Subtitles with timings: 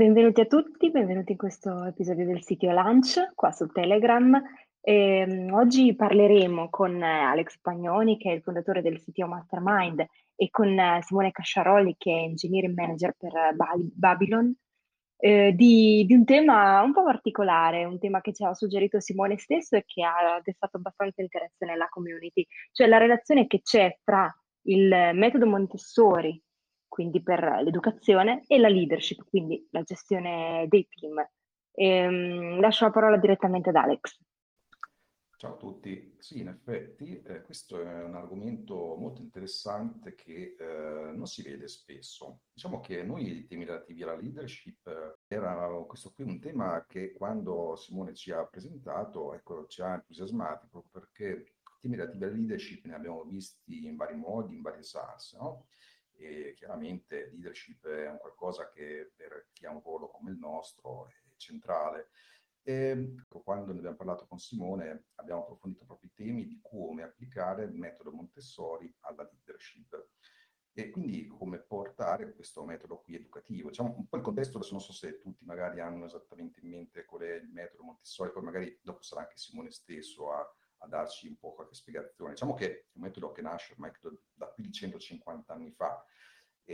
[0.00, 4.42] Benvenuti a tutti, benvenuti in questo episodio del sito Lunch qua su Telegram.
[4.80, 10.02] E, um, oggi parleremo con Alex Pagnoni, che è il fondatore del sito Mastermind,
[10.36, 13.54] e con Simone Casciaroli, che è Engineering Manager per
[13.92, 14.56] Babylon,
[15.18, 19.36] eh, di, di, un tema un po' particolare, un tema che ci ha suggerito Simone
[19.36, 24.34] stesso e che ha destato abbastanza interesse nella community, cioè la relazione che c'è tra
[24.62, 26.42] il metodo Montessori
[26.90, 31.26] quindi per l'educazione, e la leadership, quindi la gestione dei team.
[31.72, 34.18] E, um, lascio la parola direttamente ad Alex.
[35.40, 36.16] Ciao a tutti.
[36.18, 41.66] Sì, in effetti eh, questo è un argomento molto interessante che eh, non si vede
[41.66, 42.40] spesso.
[42.52, 47.12] Diciamo che noi i temi relativi alla leadership eh, era questo qui un tema che
[47.12, 52.34] quando Simone ci ha presentato, ecco, ci ha entusiasmati proprio perché i temi relativi alla
[52.34, 55.68] leadership ne abbiamo visti in vari modi, in varie salse, no?
[56.20, 61.08] E chiaramente leadership è un qualcosa che per chi ha un ruolo come il nostro
[61.08, 62.10] è centrale.
[62.62, 67.64] E quando ne abbiamo parlato con Simone abbiamo approfondito proprio i temi di come applicare
[67.64, 70.08] il metodo Montessori alla leadership
[70.72, 73.70] e quindi come portare questo metodo qui educativo.
[73.70, 77.06] Diciamo un po' il contesto, adesso non so se tutti magari hanno esattamente in mente
[77.06, 81.28] qual è il metodo Montessori, poi magari dopo sarà anche Simone stesso a a darci
[81.28, 82.32] un po' qualche spiegazione.
[82.32, 83.92] Diciamo che è un metodo che nasce ormai
[84.32, 86.04] da più di 150 anni fa,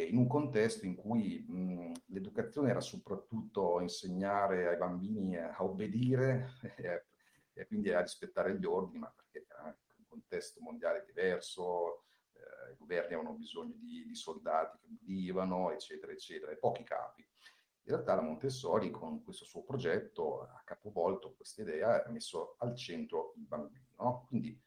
[0.04, 7.06] in un contesto in cui mh, l'educazione era soprattutto insegnare ai bambini a obbedire e,
[7.54, 12.76] e quindi a rispettare gli ordini, ma perché era un contesto mondiale diverso, eh, i
[12.76, 17.22] governi avevano bisogno di, di soldati che obbedivano, eccetera, eccetera, e pochi capi.
[17.22, 22.56] In realtà la Montessori con questo suo progetto ha capovolto questa idea e ha messo
[22.58, 23.85] al centro il bambino.
[23.98, 24.24] No?
[24.28, 24.60] Quindi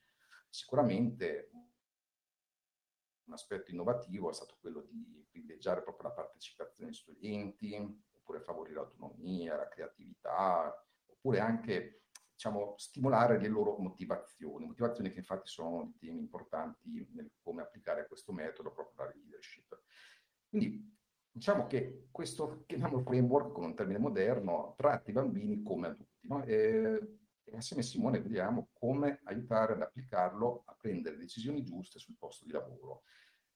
[0.49, 1.51] sicuramente
[3.25, 8.75] un aspetto innovativo è stato quello di privilegiare proprio la partecipazione degli studenti, oppure favorire
[8.75, 10.73] l'autonomia, la creatività,
[11.05, 12.03] oppure anche
[12.33, 18.31] diciamo, stimolare le loro motivazioni, motivazioni che infatti sono temi importanti nel come applicare questo
[18.31, 19.81] metodo proprio alla leadership.
[20.47, 20.97] Quindi
[21.29, 26.27] diciamo che questo, chiamiamolo framework con un termine moderno, tratta i bambini come adulti.
[26.27, 26.43] No?
[26.45, 27.18] E,
[27.51, 32.45] e assieme a Simone vediamo come aiutare ad applicarlo a prendere decisioni giuste sul posto
[32.45, 33.03] di lavoro.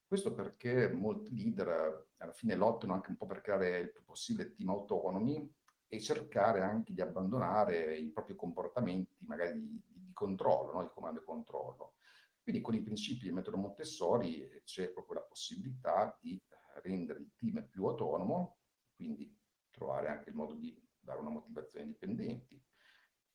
[0.05, 4.51] Questo perché molti leader alla fine lottano anche un po' per creare il più possibile
[4.51, 5.51] team autonomi
[5.87, 10.83] e cercare anche di abbandonare i propri comportamenti magari di, di controllo, no?
[10.83, 11.93] di comando e controllo.
[12.41, 16.41] Quindi con i principi del metodo Montessori c'è proprio la possibilità di
[16.81, 18.57] rendere il team più autonomo,
[18.95, 19.35] quindi
[19.69, 22.62] trovare anche il modo di dare una motivazione ai dipendenti.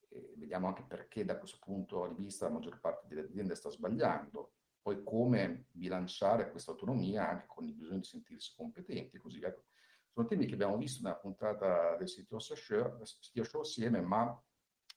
[0.09, 3.71] E vediamo anche perché da questo punto di vista la maggior parte delle aziende sta
[3.71, 9.19] sbagliando, poi come bilanciare questa autonomia anche con il bisogno di sentirsi competenti.
[9.19, 9.65] Così, ecco.
[10.11, 14.43] Sono temi che abbiamo visto nella puntata del sito show, assieme, ma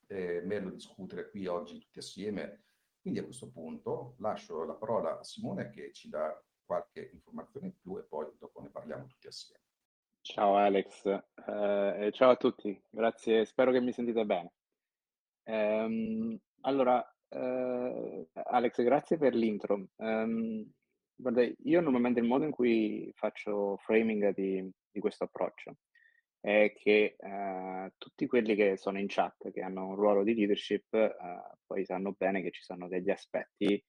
[0.07, 2.63] è meglio discutere qui oggi tutti assieme.
[2.99, 7.75] Quindi a questo punto lascio la parola a Simone che ci dà qualche informazione in
[7.75, 9.63] più e poi dopo ne parliamo tutti assieme.
[10.21, 14.53] Ciao Alex, eh, ciao a tutti, grazie, spero che mi sentite bene.
[15.43, 19.87] Ehm, allora, eh, Alex, grazie per l'intro.
[19.97, 20.69] Um,
[21.15, 25.77] guarda, io normalmente il modo in cui faccio framing di, di questo approccio
[26.39, 30.91] è che uh, tutti quelli che sono in chat, che hanno un ruolo di leadership,
[30.91, 33.83] uh, poi sanno bene che ci sono degli aspetti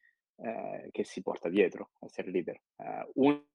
[0.90, 2.60] che si porta dietro a essere leader.
[3.12, 3.46] Uno,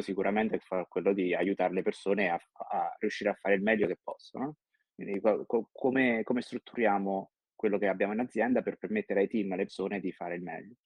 [0.00, 3.98] sicuramente è quello di aiutare le persone a, a, riuscire a fare il meglio che
[4.02, 4.56] possono.
[4.96, 9.64] Quindi co- come, come, strutturiamo quello che abbiamo in azienda per permettere ai team, alle
[9.64, 10.76] persone di fare il meglio.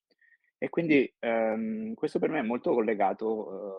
[0.59, 3.71] E quindi ehm, questo per me è molto collegato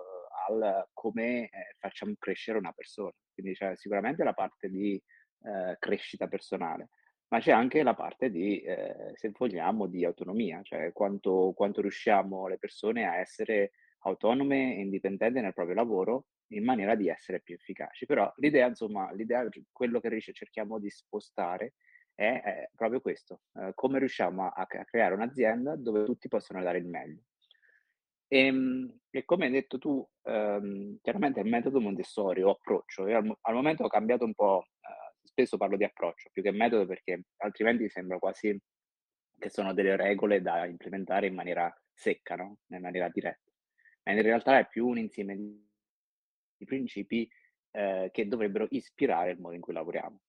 [0.49, 3.11] eh, al come eh, facciamo crescere una persona.
[3.33, 6.89] Quindi c'è sicuramente la parte di eh, crescita personale,
[7.27, 12.47] ma c'è anche la parte di, eh, se vogliamo, di autonomia, cioè quanto, quanto riusciamo
[12.47, 13.71] le persone a essere
[14.03, 18.05] autonome e indipendenti nel proprio lavoro in maniera di essere più efficaci.
[18.05, 21.73] Però l'idea, insomma, l'idea, quello che cerchiamo di spostare
[22.15, 26.77] è, è proprio questo, eh, come riusciamo a, a, creare un'azienda dove tutti possono dare
[26.77, 27.23] il meglio.
[28.27, 33.37] Ehm, e come hai detto tu, ehm, chiaramente il metodo Montessori o approccio, io al,
[33.41, 37.23] al momento ho cambiato un po', eh, spesso parlo di approccio più che metodo perché
[37.37, 38.57] altrimenti sembra quasi
[39.37, 42.57] che sono delle regole da implementare in maniera secca, no?
[42.67, 43.51] in maniera diretta.
[44.03, 45.70] Ma in realtà è più un insieme di
[46.65, 47.29] principi
[47.71, 50.19] eh, che dovrebbero ispirare il modo in cui lavoriamo.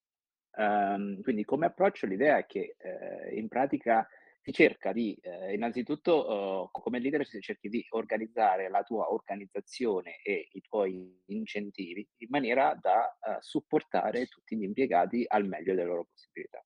[0.55, 4.07] Um, quindi come approccio l'idea è che eh, in pratica
[4.43, 10.17] si cerca di, eh, innanzitutto, uh, come leader si cerchi di organizzare la tua organizzazione
[10.23, 15.87] e i tuoi incentivi in maniera da uh, supportare tutti gli impiegati al meglio delle
[15.87, 16.63] loro possibilità.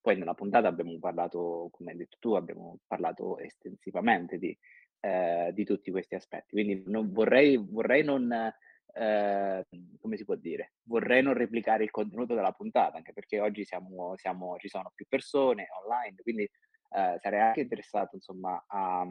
[0.00, 4.56] Poi nella puntata abbiamo parlato, come hai detto tu, abbiamo parlato estensivamente di,
[5.00, 6.52] eh, di tutti questi aspetti.
[6.52, 8.32] Quindi non vorrei, vorrei non,
[8.98, 9.66] eh,
[10.00, 14.16] come si può dire, vorrei non replicare il contenuto della puntata, anche perché oggi siamo,
[14.16, 19.06] siamo, ci sono più persone online, quindi eh, sarei anche interessato insomma a,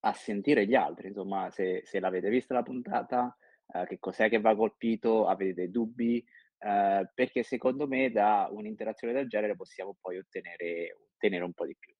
[0.00, 3.36] a sentire gli altri, insomma se, se l'avete vista la puntata,
[3.74, 6.24] eh, che cos'è che va colpito, avete dei dubbi,
[6.58, 11.76] eh, perché secondo me da un'interazione del genere possiamo poi ottenere, ottenere un po' di
[11.78, 11.94] più.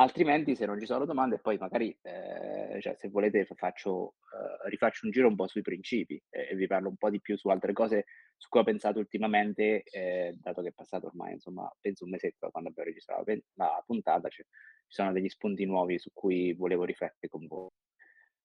[0.00, 5.06] Altrimenti, se non ci sono domande, poi magari, eh, cioè, se volete, faccio, eh, rifaccio
[5.06, 7.72] un giro un po' sui principi e vi parlo un po' di più su altre
[7.72, 8.04] cose
[8.36, 12.36] su cui ho pensato ultimamente, eh, dato che è passato ormai, insomma, penso un mesetto
[12.46, 14.46] da quando abbiamo registrato la, la puntata, cioè,
[14.86, 17.68] ci sono degli spunti nuovi su cui volevo riflettere con voi.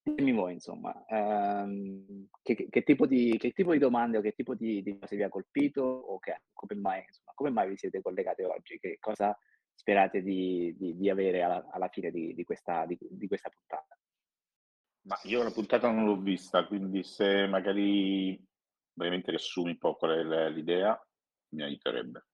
[0.02, 4.56] Dimmi voi, insomma, ehm, che, che, tipo di, che, tipo di, domande o che tipo
[4.56, 8.02] di, di cose vi ha colpito o che, come, mai, insomma, come mai vi siete
[8.02, 8.80] collegate oggi?
[8.80, 9.38] Che cosa
[9.74, 13.98] sperate di, di, di avere alla, alla fine di, di, questa, di, questa puntata?
[15.06, 18.42] Ma io la puntata non l'ho vista, quindi se magari
[18.94, 21.00] brevemente riassumi un po' qual è l'idea,
[21.50, 22.26] mi aiuterebbe.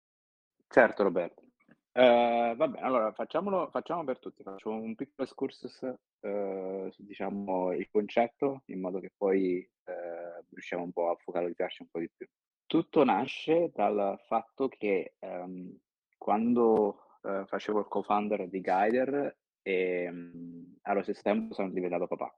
[0.68, 1.44] Certo, Roberto.
[1.91, 7.74] Uh, va bene, allora facciamolo, facciamo per tutti, facciamo un piccolo excursus uh, su diciamo,
[7.74, 12.09] il concetto, in modo che poi uh, riusciamo un po' a focalizzarci un po' di
[12.15, 12.27] più.
[12.68, 15.75] Tutto nasce dal fatto che um,
[16.15, 22.33] quando eh, facevo il co-founder di Guider e mh, allo stesso tempo sono diventato papà.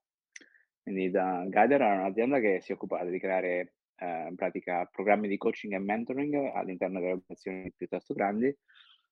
[0.81, 5.37] Quindi da, Guider era un'azienda che si occupava di creare eh, in pratica programmi di
[5.37, 8.55] coaching e mentoring all'interno delle organizzazioni piuttosto grandi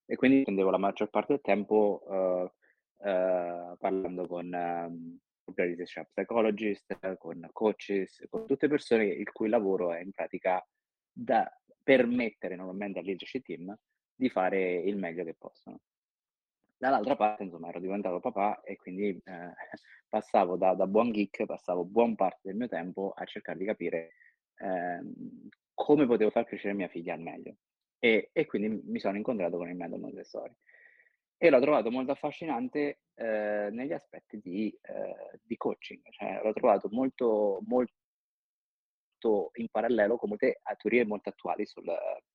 [0.06, 7.18] e quindi spendevo la maggior parte del tempo uh, uh, parlando con um, organization psychologist,
[7.18, 10.65] con coaches, con tutte persone il cui lavoro è in pratica
[11.12, 11.48] da
[11.83, 13.75] permettere normalmente al leadership team
[14.19, 15.80] di fare il meglio che possono.
[16.77, 19.54] Dall'altra parte, insomma, ero diventato papà e quindi eh,
[20.10, 24.12] passavo da, da, buon geek, passavo buon parte del mio tempo a cercare di capire
[24.57, 25.00] eh,
[25.74, 27.56] come potevo far crescere mia figlia al meglio.
[27.98, 30.54] E, e quindi mi sono incontrato con il metodo Montessori.
[31.38, 36.89] E l'ho trovato molto affascinante eh, negli aspetti di, eh, di, coaching, cioè l'ho trovato
[36.92, 37.94] molto, molto
[39.54, 41.86] in parallelo con molte teorie molto attuali sul,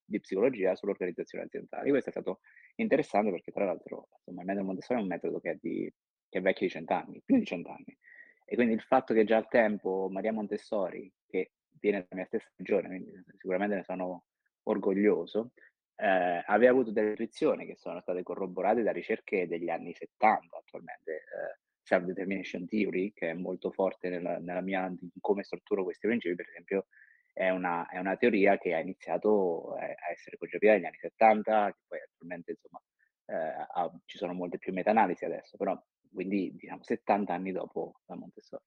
[0.04, 1.90] di psicologia sull'organizzazione aziendale.
[1.90, 2.40] Questo è stato
[2.76, 5.92] interessante perché tra l'altro insomma, il metodo Montessori è un metodo che è, di,
[6.28, 7.98] che è vecchio di cent'anni, più di cent'anni.
[8.46, 12.50] E quindi il fatto che già al tempo Maria Montessori, che viene dalla mia stessa
[12.56, 14.26] regione, quindi sicuramente ne sono
[14.64, 15.52] orgoglioso,
[15.96, 21.12] eh, aveva avuto delle intuizioni che sono state corroborate da ricerche degli anni 70 attualmente.
[21.12, 26.34] Eh, self-determination theory, che è molto forte nella, nella mia, in come strutturo questi principi,
[26.34, 26.86] per esempio,
[27.34, 31.72] è una, è una teoria che ha iniziato eh, a essere concepita negli anni 70,
[31.72, 32.80] che poi attualmente insomma
[33.26, 35.78] eh, ha, ci sono molte più meta-analisi adesso, però
[36.12, 38.62] quindi diciamo 70 anni dopo la Montessori.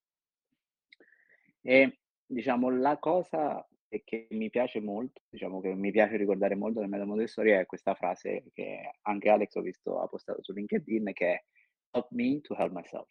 [1.61, 3.65] E diciamo la cosa
[4.03, 7.95] che mi piace molto, diciamo che mi piace ricordare molto del metodo Montessori è questa
[7.95, 11.43] frase che anche Alex ho visto ha postato su LinkedIn che è
[11.91, 13.07] help me to help myself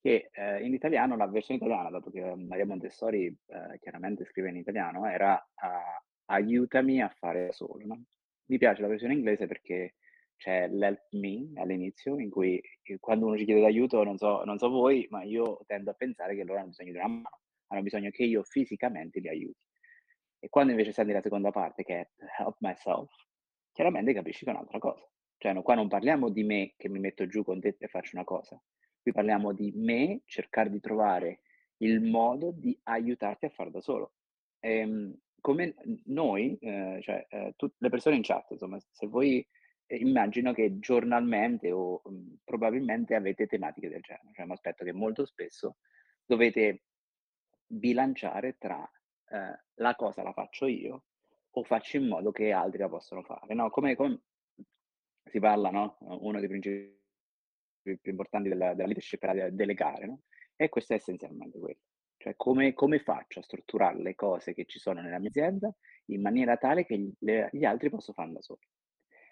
[0.00, 4.56] che eh, in italiano, la versione italiana, dato che Maria Montessori eh, chiaramente scrive in
[4.56, 7.84] italiano, era uh, aiutami a fare da solo.
[7.84, 8.02] No?
[8.46, 9.94] Mi piace la versione inglese perché
[10.36, 14.58] c'è l'help me all'inizio, in cui eh, quando uno ci chiede d'aiuto, non so, non
[14.58, 17.82] so voi, ma io tendo a pensare che loro hanno bisogno di una mano, hanno
[17.82, 19.58] bisogno che io fisicamente li aiuti.
[20.40, 23.10] E quando invece senti la seconda parte, che è help myself,
[23.72, 25.04] chiaramente capisci che è un'altra cosa.
[25.36, 28.14] Cioè, no, qua non parliamo di me che mi metto giù con te e faccio
[28.14, 28.60] una cosa,
[29.00, 31.40] Qui parliamo di me, cercare di trovare
[31.78, 34.12] il modo di aiutarti a fare da solo.
[34.60, 35.74] Ehm, come
[36.06, 39.46] noi, eh, cioè eh, tutte le persone in chat, insomma, se voi
[39.86, 44.84] eh, immagino che giornalmente o mh, mhmm, probabilmente avete tematiche del genere, cioè mi aspetto
[44.84, 45.76] che molto spesso
[46.24, 46.82] dovete
[47.66, 48.88] bilanciare tra
[49.30, 51.04] eh, la cosa la faccio io
[51.50, 53.70] o faccio in modo che altri la possano fare, no?
[53.70, 54.20] Come, come
[55.24, 55.96] si parla, no?
[56.00, 56.97] Uno dei principi
[57.80, 60.20] più, più importanti della, della leadership era delegare, no?
[60.56, 61.78] E questo è essenzialmente quello.
[62.16, 65.72] Cioè come, come, faccio a strutturare le cose che ci sono nella mia azienda
[66.06, 67.14] in maniera tale che gli,
[67.52, 68.66] gli altri possano farlo da soli.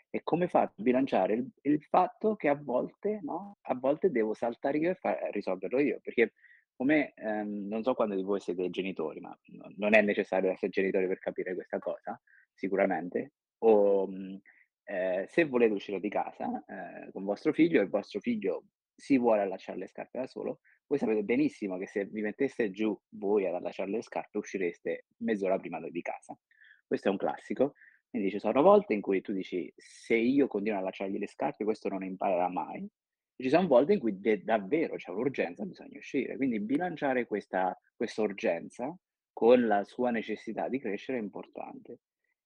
[0.08, 4.34] E come faccio a bilanciare il, il fatto che a volte, no, a volte devo
[4.34, 6.34] saltare io e far, risolverlo io, perché
[6.76, 9.36] come ehm, non so quando di voi siete genitori, ma
[9.76, 12.20] non è necessario essere genitori per capire questa cosa,
[12.52, 14.40] sicuramente, o mh,
[14.86, 18.64] eh, se volete uscire di casa eh, con vostro figlio e il vostro figlio
[18.94, 22.98] si vuole allacciare le scarpe da solo, voi sapete benissimo che se vi metteste giù
[23.10, 26.38] voi ad allacciare le scarpe uscireste mezz'ora prima di casa.
[26.86, 27.74] Questo è un classico.
[28.08, 31.64] Quindi ci sono volte in cui tu dici se io continuo a allacciargli le scarpe
[31.64, 32.88] questo non imparerà mai.
[33.36, 36.36] Ci sono volte in cui de- davvero c'è un'urgenza, bisogna uscire.
[36.36, 37.76] Quindi bilanciare questa
[38.16, 38.96] urgenza
[39.32, 41.98] con la sua necessità di crescere è importante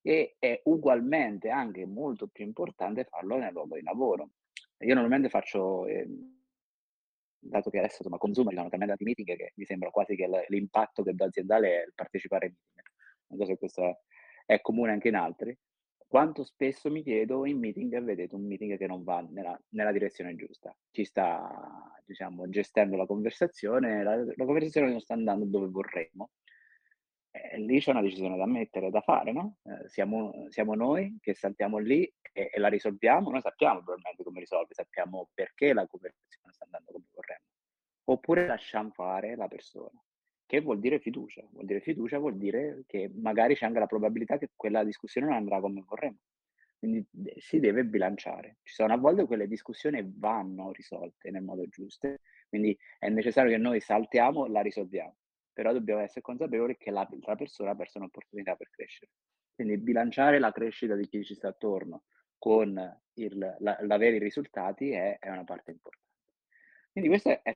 [0.02, 4.30] e è ugualmente anche molto più importante farlo nel luogo di lavoro.
[4.78, 6.06] Io normalmente faccio, eh,
[7.38, 10.28] dato che adesso insomma, consumo, ci sono talmente tanti meeting che mi sembra quasi che
[10.48, 12.86] l'impatto che do aziendale è il partecipare ai meeting.
[13.28, 13.98] Non so se questo è,
[14.46, 15.56] è comune anche in altri.
[16.06, 20.34] Quanto spesso mi chiedo in meeting, vedete un meeting che non va nella, nella direzione
[20.34, 26.30] giusta, ci sta diciamo, gestendo la conversazione, la, la conversazione non sta andando dove vorremmo
[27.32, 29.58] eh, lì c'è una decisione da mettere, da fare, no?
[29.62, 34.40] Eh, siamo, siamo, noi che saltiamo lì e, e, la risolviamo, noi sappiamo probabilmente come
[34.40, 37.44] risolve, sappiamo perché la conversazione sta andando come vorremmo.
[38.04, 40.02] Oppure lasciamo fare la persona,
[40.44, 41.46] che vuol dire fiducia.
[41.52, 45.36] Vuol dire fiducia, vuol dire che magari c'è anche la probabilità che quella discussione non
[45.36, 46.18] andrà come vorremmo.
[46.78, 47.06] Quindi
[47.36, 48.56] si deve bilanciare.
[48.62, 52.16] Ci sono a volte quelle discussioni vanno risolte nel modo giusto,
[52.48, 55.14] quindi è necessario che noi saltiamo e la risolviamo
[55.60, 59.10] però dobbiamo essere consapevoli che l'altra persona ha perso un'opportunità per crescere.
[59.54, 62.04] Quindi bilanciare la crescita di chi ci sta attorno
[62.38, 66.14] con il, la, l'avere i risultati è, è, una parte importante.
[66.90, 67.54] Quindi questa è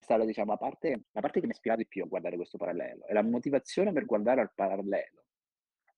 [0.00, 2.58] stata diciamo, la, parte, la parte che mi ha ispirato di più a guardare questo
[2.58, 5.26] parallelo e la motivazione per guardare al parallelo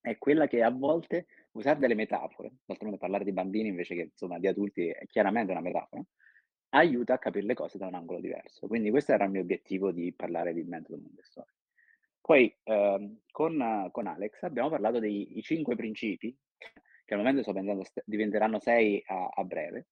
[0.02, 4.38] è quella che a volte usare delle metafore, d'altronde parlare di bambini invece che insomma,
[4.38, 6.04] di adulti è chiaramente una metafora,
[6.74, 8.66] aiuta a capire le cose da un angolo diverso.
[8.66, 11.50] Quindi questo era il mio obiettivo di parlare di metodo Montessori.
[12.20, 16.36] Poi ehm, con, con, Alex abbiamo parlato dei cinque principi,
[17.04, 19.88] che al momento sto pensando st- diventeranno sei a, a breve,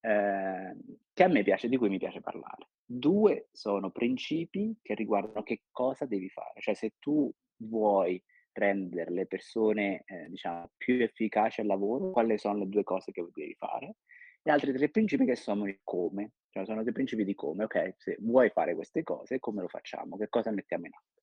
[0.00, 0.76] eh,
[1.12, 2.68] che a me piace, di cui mi piace parlare.
[2.84, 9.26] Due sono principi che riguardano che cosa devi fare, cioè se tu vuoi rendere le
[9.26, 13.96] persone eh, diciamo, più efficaci al lavoro, quali sono le due cose che devi fare
[14.42, 17.94] e altri tre principi che sono il come, cioè sono dei principi di come, ok,
[17.96, 21.22] se vuoi fare queste cose, come lo facciamo, che cosa mettiamo in atto.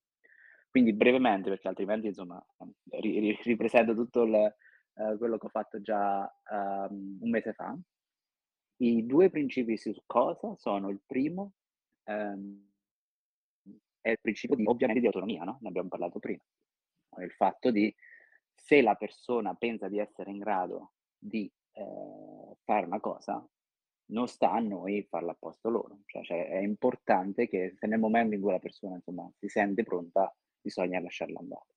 [0.70, 2.44] Quindi brevemente, perché altrimenti insomma
[2.92, 4.56] ri- ri- ripresento tutto il,
[4.94, 6.22] uh, quello che ho fatto già
[6.52, 7.76] um, un mese fa.
[8.82, 11.54] I due principi su cosa sono il primo,
[12.06, 12.68] um,
[14.00, 15.58] è il principio di, ovviamente di autonomia, no?
[15.62, 16.42] Ne abbiamo parlato prima.
[17.18, 17.94] Il fatto di
[18.54, 23.46] se la persona pensa di essere in grado di eh, fare una cosa,
[24.12, 26.00] non sta a noi farla a posto loro.
[26.06, 29.84] Cioè, cioè, è importante che se nel momento in cui la persona insomma, si sente
[29.84, 31.76] pronta, bisogna lasciarla andare.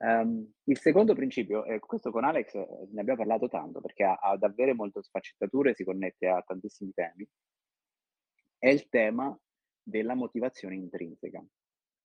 [0.00, 4.14] Um, il secondo principio, e questo con Alex eh, ne abbiamo parlato tanto perché ha,
[4.14, 7.28] ha davvero molte sfaccettature, si connette a tantissimi temi,
[8.58, 9.36] è il tema
[9.82, 11.44] della motivazione intrinseca.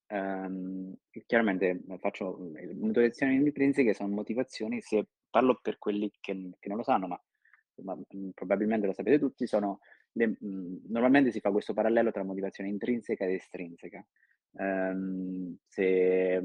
[0.08, 0.94] Um,
[1.26, 2.38] chiaramente faccio
[2.76, 7.20] motivazioni intrinseche sono motivazioni se parlo per quelli che, che non lo sanno, ma,
[7.84, 9.80] ma mh, mm, probabilmente lo sapete tutti, sono
[10.14, 14.06] le, normalmente si fa questo parallelo tra motivazione intrinseca ed estrinseca.
[14.52, 16.42] Um, se,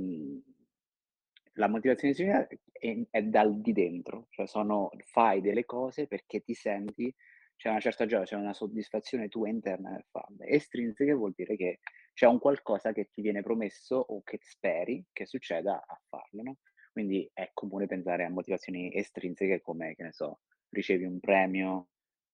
[1.58, 7.14] la motivazione è, è, dal di dentro, cioè sono, fai delle cose perché ti senti,
[7.56, 10.46] c'è una certa gioia, c'è una soddisfazione tua interna nel farle.
[10.46, 11.80] Estrinseca vuol dire che
[12.18, 16.56] c'è un qualcosa che ti viene promesso o che speri che succeda a farlo, no?
[16.90, 21.90] Quindi è comune pensare a motivazioni estrinseche come, che ne so, ricevi un premio,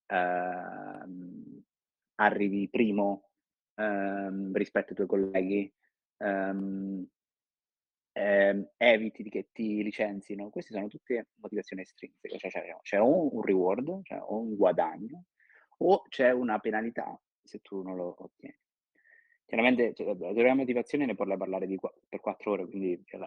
[0.07, 1.63] ehm,
[2.15, 3.29] arrivi primo
[3.75, 5.71] ehm, rispetto ai tuoi colleghi,
[6.17, 7.07] ehm,
[8.13, 10.49] ehm, eviti che ti licenzino.
[10.49, 15.25] Queste sono tutte motivazioni estrinseche, cioè c'è, c'è o un reward, cioè o un guadagno,
[15.79, 18.57] o c'è una penalità se tu non lo ottieni.
[19.47, 21.77] Chiaramente cioè, la teoria motivazione ne potrei parlare di,
[22.09, 23.19] per quattro ore, quindi cioè,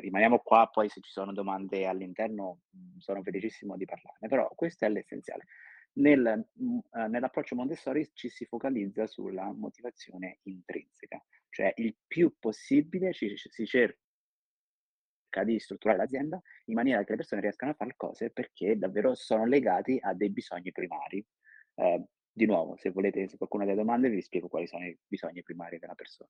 [0.00, 2.60] rimaniamo qua, poi se ci sono domande all'interno
[2.98, 5.46] sono felicissimo di parlarne, però questo è l'essenziale.
[5.94, 13.32] Nel, uh, nell'approccio Montessori ci si focalizza sulla motivazione intrinseca, cioè il più possibile ci,
[13.36, 13.96] si cerca
[15.44, 19.44] di strutturare l'azienda in maniera che le persone riescano a fare cose perché davvero sono
[19.44, 21.24] legati a dei bisogni primari
[21.76, 22.04] Eh,
[22.34, 25.42] di nuovo, se volete, se qualcuno ha delle domande, vi spiego quali sono i bisogni
[25.42, 26.28] primari della persona.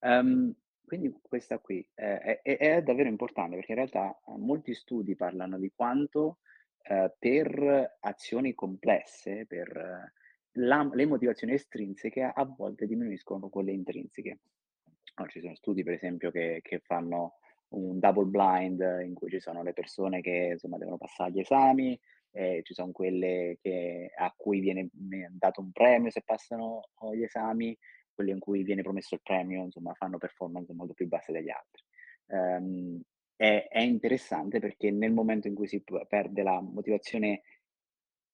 [0.00, 5.16] Um, quindi questa qui è, è, è, davvero importante perché in realtà eh, molti studi
[5.16, 6.38] parlano di quanto
[6.82, 10.12] eh, per azioni complesse, per eh,
[10.60, 14.38] la, le motivazioni estrinseche a volte diminuiscono quelle intrinseche.
[15.16, 17.34] No, ci sono studi, per esempio, che, che, fanno
[17.70, 21.98] un double blind in cui ci sono le persone che insomma, devono passare gli esami,
[22.30, 24.88] e ci sono quelle che, a cui viene
[25.30, 27.76] dato un premio se passano gli esami,
[28.12, 31.82] quelle in cui viene promesso il premio, insomma, fanno performance molto più basse degli altri.
[32.26, 33.00] Um,
[33.36, 37.42] è, è, interessante perché nel momento in cui si perde la motivazione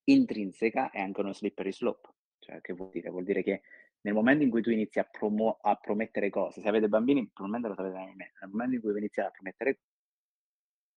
[0.04, 2.08] intrinseca è anche uno slippery slope.
[2.38, 3.10] Cioè, che vuol dire?
[3.10, 3.62] Vuol dire che
[4.00, 7.68] nel momento in cui tu inizi a, promo- a promettere cose, se avete bambini probabilmente
[7.68, 9.80] lo sapete meglio nel momento in cui iniziate a promettere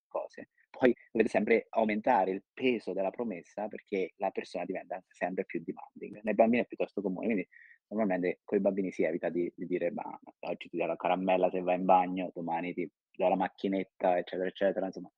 [0.08, 5.64] cose, poi dovete sempre aumentare il peso della promessa perché la persona diventa sempre più
[5.64, 6.22] demanding.
[6.24, 7.48] Nei bambini è piuttosto comune, quindi
[7.88, 10.04] normalmente con i bambini si evita di, di dire ma
[10.42, 14.48] oggi ti do la caramella se vai in bagno, domani ti do la macchinetta, eccetera,
[14.48, 15.12] eccetera, insomma,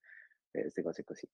[0.50, 1.28] queste cose così.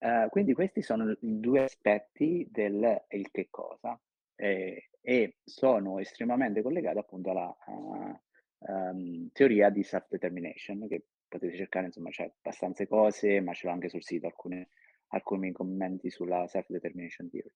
[0.00, 4.00] Uh, quindi questi sono i due aspetti del il che cosa
[4.36, 8.20] eh, e sono estremamente collegati appunto alla uh,
[8.58, 13.88] um, teoria di self-determination che potete cercare, insomma c'è abbastanza cose, ma ce l'ho anche
[13.88, 14.70] sul sito alcune,
[15.08, 17.52] alcuni commenti sulla self-determination theory.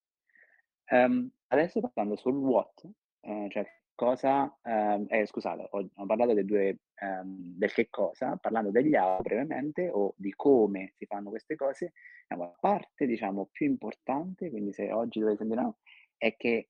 [0.90, 2.82] Um, adesso parlando sul what,
[3.20, 3.64] uh, cioè
[3.94, 9.20] cosa, um, eh, scusate, ho, ho, parlato due, um, del che cosa, parlando degli how
[9.22, 11.92] brevemente o di come si fanno queste cose,
[12.28, 15.74] la parte diciamo più importante, quindi se oggi dovete sentire
[16.16, 16.68] è che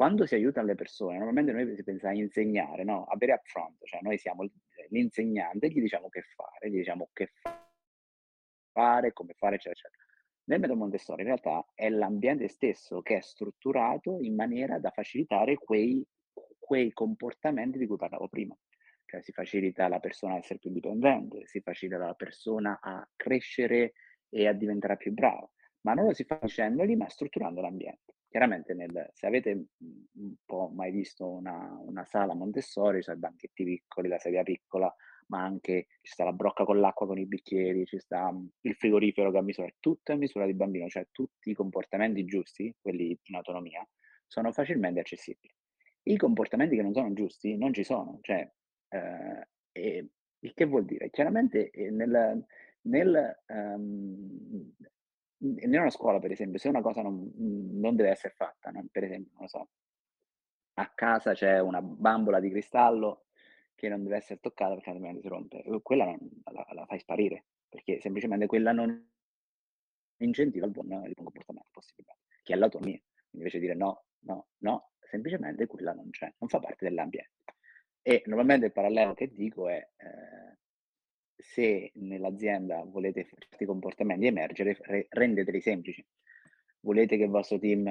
[0.00, 3.04] quando si aiutano le persone, normalmente noi si pensa a insegnare, no?
[3.04, 4.48] A very upfront, cioè noi siamo
[4.90, 7.32] l'insegnante, gli diciamo che fare, gli diciamo che
[8.72, 10.04] fare, come fare, eccetera, eccetera.
[10.44, 15.56] Nel metodo Montessori in realtà è l'ambiente stesso che è strutturato in maniera da facilitare
[15.56, 16.04] quei,
[16.58, 18.56] quei comportamenti di cui parlavo prima.
[19.04, 23.92] Cioè si facilita la persona a essere più dipendente, si facilita la persona a crescere
[24.28, 25.48] e a diventare più brava,
[25.82, 28.09] ma non lo si fa dicendoli, ma strutturando l'ambiente.
[28.30, 34.06] Chiaramente nel, se avete un po' mai visto una, una sala Montessori, cioè banchetti piccoli,
[34.06, 34.94] la sedia piccola,
[35.26, 39.32] ma anche ci sta la brocca con l'acqua con i bicchieri, ci sta il frigorifero
[39.32, 43.34] che a misura, tutto a misura di bambino, cioè tutti i comportamenti giusti, quelli in
[43.34, 43.84] autonomia,
[44.28, 45.52] sono facilmente accessibili.
[46.04, 48.48] I comportamenti che non sono giusti non ci sono, cioè,
[48.90, 51.10] eh, il che vuol dire?
[51.10, 52.46] Chiaramente eh, nel,
[52.82, 54.72] nel, um,
[55.40, 58.86] una scuola, per esempio, se una cosa non, non deve essere fatta, no?
[58.90, 59.68] per esempio, non lo so,
[60.74, 63.26] a casa c'è una bambola di cristallo
[63.74, 66.18] che non deve essere toccata perché altrimenti si rompe, quella non,
[66.52, 69.08] la, la, fai sparire, perché semplicemente quella non
[70.18, 73.00] incentiva il buon, il buon comportamento possibile, che è l'autonomia.
[73.32, 77.38] Invece di dire no, no, no, semplicemente quella non c'è, non fa parte dell'ambiente.
[78.02, 80.29] E normalmente il parallelo che dico è eh,
[81.40, 86.04] se nell'azienda volete certi comportamenti emergere, re- rendeteli semplici.
[86.80, 87.86] Volete che il vostro team,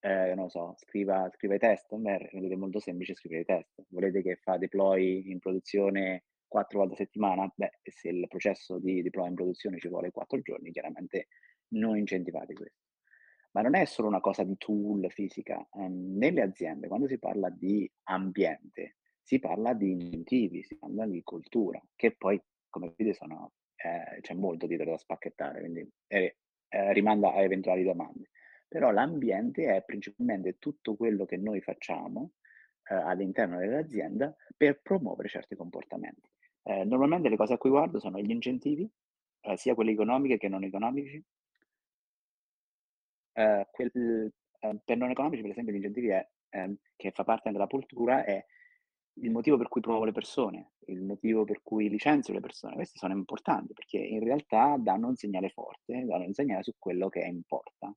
[0.00, 1.94] eh, non so, scriva, scriva i test?
[1.94, 3.84] Beh, rendete molto semplice scrivere i test.
[3.88, 7.50] Volete che fa deploy in produzione quattro volte a settimana?
[7.54, 11.28] Beh, se il processo di deploy in produzione ci vuole quattro giorni, chiaramente
[11.68, 12.80] non incentivate questo.
[13.52, 15.66] Ma non è solo una cosa di tool fisica.
[15.72, 21.22] Um, nelle aziende, quando si parla di ambiente, si parla di incentivi, si parla di
[21.22, 22.40] cultura, che poi
[22.72, 27.84] come vedete sono, eh, c'è molto dietro da spacchettare, quindi eh, eh, rimanda a eventuali
[27.84, 28.30] domande.
[28.66, 32.32] Però l'ambiente è principalmente tutto quello che noi facciamo
[32.84, 36.30] eh, all'interno dell'azienda per promuovere certi comportamenti.
[36.62, 38.90] Eh, normalmente le cose a cui guardo sono gli incentivi,
[39.42, 41.22] eh, sia quelli economici che non economici.
[43.70, 43.90] Quel,
[44.84, 48.44] per non economici, per esempio, gli incentivi è, ehm, che fa parte della cultura è
[49.14, 52.98] il motivo per cui promuovo le persone, il motivo per cui licenzio le persone, questi
[52.98, 57.20] sono importanti perché in realtà danno un segnale forte, danno un segnale su quello che
[57.20, 57.94] importa.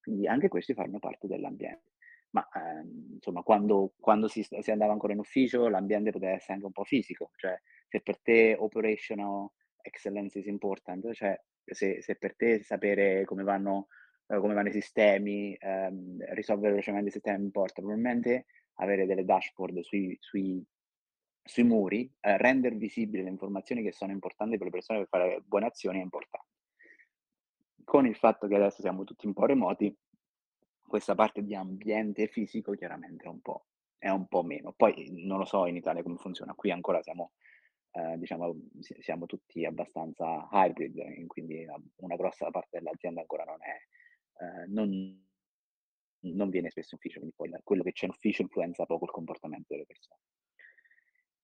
[0.00, 1.92] Quindi anche questi fanno parte dell'ambiente.
[2.30, 6.66] Ma ehm, insomma, quando, quando si, si, andava ancora in ufficio, l'ambiente poteva essere anche
[6.66, 9.48] un po' fisico, cioè se per te operational
[9.80, 13.88] excellence is important, cioè se, se per te sapere come vanno,
[14.26, 19.80] eh, come vanno i sistemi, ehm, risolvere velocemente i sistemi importa, probabilmente avere delle dashboard
[19.80, 20.62] sui, sui,
[21.42, 25.42] sui muri, eh, rendere visibili le informazioni che sono importanti per le persone per fare
[25.44, 26.46] buone azioni è importante.
[27.84, 29.96] Con il fatto che adesso siamo tutti un po' remoti,
[30.86, 33.66] questa parte di ambiente fisico chiaramente è un po',
[33.98, 34.72] è un po meno.
[34.72, 37.32] Poi non lo so in Italia come funziona, qui ancora siamo,
[37.92, 41.64] eh, diciamo, siamo tutti abbastanza hybrid, quindi
[41.96, 45.25] una grossa parte dell'azienda ancora non è, eh, non,
[46.20, 49.10] non viene spesso in ufficio, quindi poi quello che c'è in ufficio influenza poco il
[49.10, 50.20] comportamento delle persone.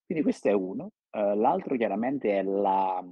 [0.05, 0.93] Quindi questo è uno.
[1.11, 3.03] Uh, l'altro chiaramente è la,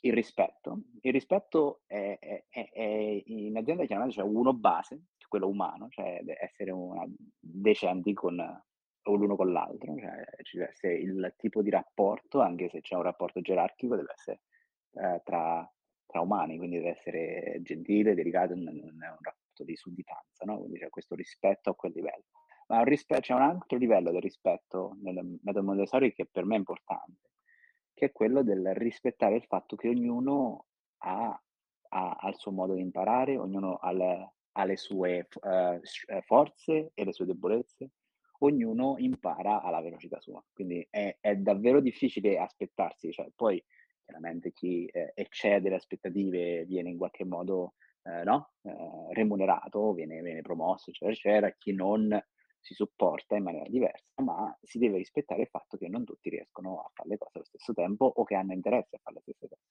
[0.00, 0.82] il rispetto.
[1.00, 6.70] Il rispetto è, è, è, in azienda chiaramente c'è uno base, quello umano, cioè essere
[6.70, 7.04] una,
[7.38, 8.36] decenti con
[9.02, 13.40] l'uno con l'altro, cioè ci deve il tipo di rapporto, anche se c'è un rapporto
[13.40, 14.40] gerarchico, deve essere
[14.92, 15.68] eh, tra,
[16.06, 19.16] tra, umani, quindi deve essere gentile, delicato, non, non è un
[19.56, 20.58] rapporto di sudditanza, no?
[20.58, 22.24] quindi c'è questo rispetto a quel livello.
[22.68, 26.56] Ma un rispe- c'è un altro livello del rispetto nel metodo Montessori che per me
[26.56, 27.30] è importante,
[27.94, 30.66] che è quello del rispettare il fatto che ognuno
[30.98, 31.40] ha,
[31.88, 35.80] ha, ha il suo modo di imparare, ognuno ha le, ha le sue uh,
[36.22, 37.90] forze e le sue debolezze,
[38.40, 40.44] ognuno impara alla velocità sua.
[40.52, 43.64] Quindi è, è davvero difficile aspettarsi, cioè, poi
[44.04, 47.74] chiaramente chi eh, eccede le aspettative viene in qualche modo
[48.06, 48.52] eh, no?
[48.62, 52.24] eh, remunerato, viene, viene, promosso, eccetera, eccetera, chi non
[52.60, 56.80] si supporta in maniera diversa, ma si deve rispettare il fatto che non tutti riescono
[56.80, 59.48] a fare le cose allo stesso tempo o che hanno interesse a fare le stesse
[59.48, 59.62] cose.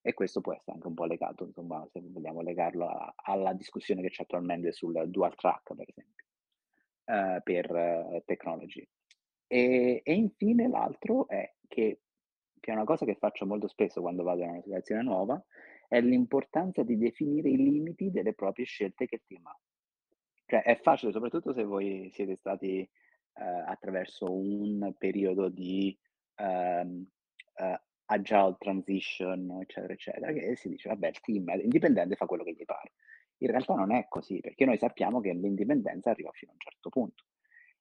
[0.00, 4.02] E questo può essere anche un po' legato, insomma, se vogliamo legarlo a, alla discussione
[4.02, 6.24] che c'è attualmente sul dual track, per esempio,
[7.04, 8.88] uh, per uh, technology.
[9.46, 12.00] E, e, infine l'altro è che,
[12.58, 15.42] che è una cosa che faccio molto spesso quando vado in una situazione nuova,
[15.88, 19.58] è l'importanza di definire i limiti delle proprie scelte che team ha.
[20.46, 22.88] Cioè è facile, soprattutto se voi siete stati
[23.34, 25.98] uh, attraverso un periodo di
[26.36, 27.06] um,
[28.10, 32.64] agile transition, eccetera, eccetera, che si dice, vabbè, il team indipendente fa quello che gli
[32.64, 32.92] pare.
[33.38, 36.88] In realtà non è così, perché noi sappiamo che l'indipendenza arriva fino a un certo
[36.88, 37.24] punto.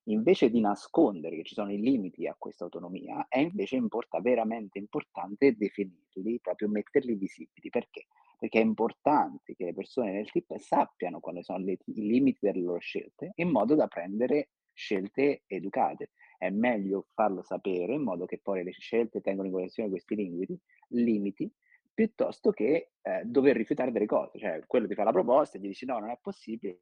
[0.09, 4.77] Invece di nascondere che ci sono i limiti a questa autonomia, è invece importa, veramente
[4.77, 7.69] importante definirli, proprio metterli visibili.
[7.69, 8.07] Perché?
[8.39, 12.61] Perché è importante che le persone nel team sappiano quali sono le, i limiti delle
[12.61, 18.39] loro scelte, in modo da prendere scelte educate è meglio farlo sapere in modo che
[18.41, 21.51] poi le scelte tengano in considerazione questi limiti, limiti
[21.93, 24.37] piuttosto che eh, dover rifiutare delle cose.
[24.37, 26.81] Cioè, quello ti fa la proposta e gli dici no, non è possibile,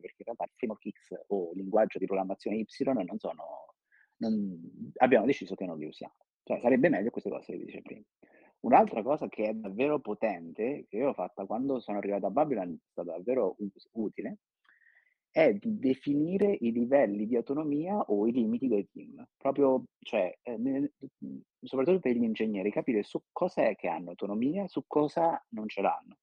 [0.00, 2.66] perché in realtà il framework X o linguaggio di programmazione Y
[3.04, 3.74] non sono,
[4.16, 6.14] non, abbiamo deciso che non li usiamo.
[6.42, 8.02] Cioè, sarebbe meglio queste cose che dice prima.
[8.60, 12.72] Un'altra cosa che è davvero potente, che io ho fatta quando sono arrivato a Babylon,
[12.72, 13.56] è stata davvero
[13.92, 14.38] utile,
[15.30, 19.24] è di definire i livelli di autonomia o i limiti dei team.
[19.36, 20.92] Proprio, cioè, eh,
[21.62, 25.80] soprattutto per gli ingegneri, capire su cosa è che hanno autonomia su cosa non ce
[25.80, 26.16] l'hanno.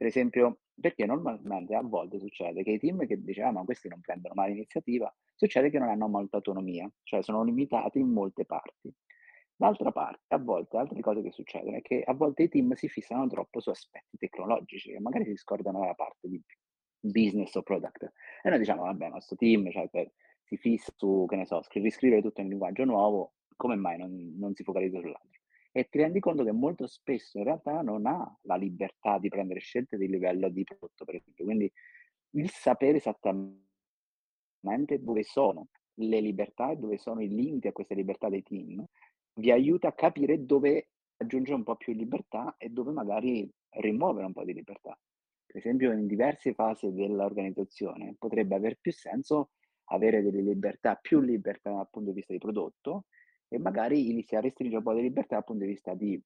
[0.00, 3.86] Per esempio, perché normalmente a volte succede che i team che dicevano ah, ma questi
[3.88, 8.46] non prendono mai l'iniziativa, succede che non hanno molta autonomia, cioè sono limitati in molte
[8.46, 8.90] parti.
[9.54, 12.88] D'altra parte, a volte, altre cose che succedono è che a volte i team si
[12.88, 16.42] fissano troppo su aspetti tecnologici e magari si scordano la parte di
[16.98, 18.10] business o product.
[18.42, 19.86] E noi diciamo, vabbè, il nostro team cioè,
[20.44, 24.54] si fissa su, che ne so, riscrivere tutto in linguaggio nuovo, come mai non, non
[24.54, 25.39] si focalizza sull'altro?
[25.72, 29.60] E ti rendi conto che molto spesso in realtà non ha la libertà di prendere
[29.60, 31.44] scelte di livello di prodotto, per esempio.
[31.44, 31.70] Quindi
[32.30, 33.68] il sapere esattamente
[35.00, 38.84] dove sono le libertà e dove sono i limiti a queste libertà dei team
[39.34, 44.32] vi aiuta a capire dove aggiungere un po' più libertà e dove magari rimuovere un
[44.32, 44.98] po' di libertà
[45.46, 49.50] per esempio in diverse fasi dell'organizzazione potrebbe aver più senso
[49.92, 53.06] avere delle libertà, più libertà dal punto di vista di prodotto
[53.52, 56.22] e magari iniziare a restringere un po' di libertà dal punto di vista di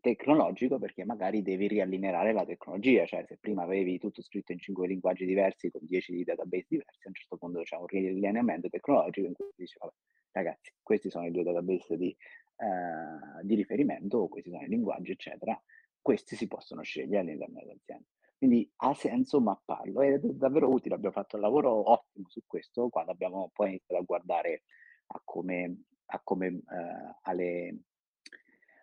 [0.00, 4.88] tecnologico perché magari devi riallineare la tecnologia, cioè se prima avevi tutto scritto in cinque
[4.88, 9.34] linguaggi diversi con dieci database diversi, a un certo punto c'è un riallineamento tecnologico in
[9.34, 9.92] cui dici, vabbè,
[10.32, 12.14] ragazzi, questi sono i due database di,
[12.56, 15.58] uh, di riferimento, questi sono i linguaggi, eccetera,
[16.00, 18.04] questi si possono scegliere all'interno dell'azienda.
[18.36, 20.96] Quindi ha senso mapparlo ed è davvero utile.
[20.96, 24.64] Abbiamo fatto un lavoro ottimo su questo quando abbiamo poi iniziato a guardare
[25.06, 27.78] a come, a come eh, alle,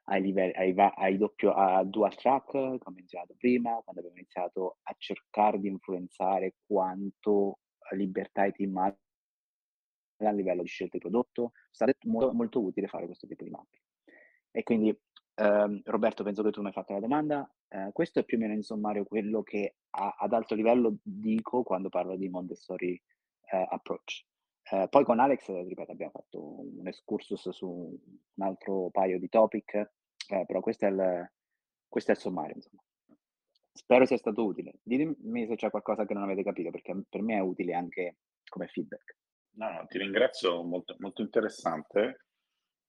[0.06, 4.78] ai livelli, ai, ai doppio, a dual track, come ho menzionato prima, quando abbiamo iniziato
[4.84, 7.60] a cercare di influenzare quanto
[7.92, 8.98] libertà i team hanno
[10.22, 13.82] a livello di scelta di prodotto, stato molto, molto utile fare questo tipo di mappe.
[14.52, 14.96] E quindi
[15.40, 17.50] Ehm, Roberto, penso che tu mi hai fatto la domanda.
[17.70, 21.64] Eh, questo è più o meno in sommario quello che a, ad alto livello dico
[21.64, 23.02] quando parlo di Montessori
[23.52, 24.26] eh, approach.
[24.72, 29.74] Eh, poi con Alex, ripeto, abbiamo fatto un excursus su un altro paio di topic,
[29.74, 31.32] eh, però questo è, il,
[31.88, 32.84] questo è il sommario, insomma.
[33.72, 34.74] Spero sia stato utile.
[34.84, 38.68] Ditemi se c'è qualcosa che non avete capito, perché per me è utile anche come
[38.68, 39.18] feedback.
[39.52, 42.26] No, no, ti ringrazio, molto, molto interessante.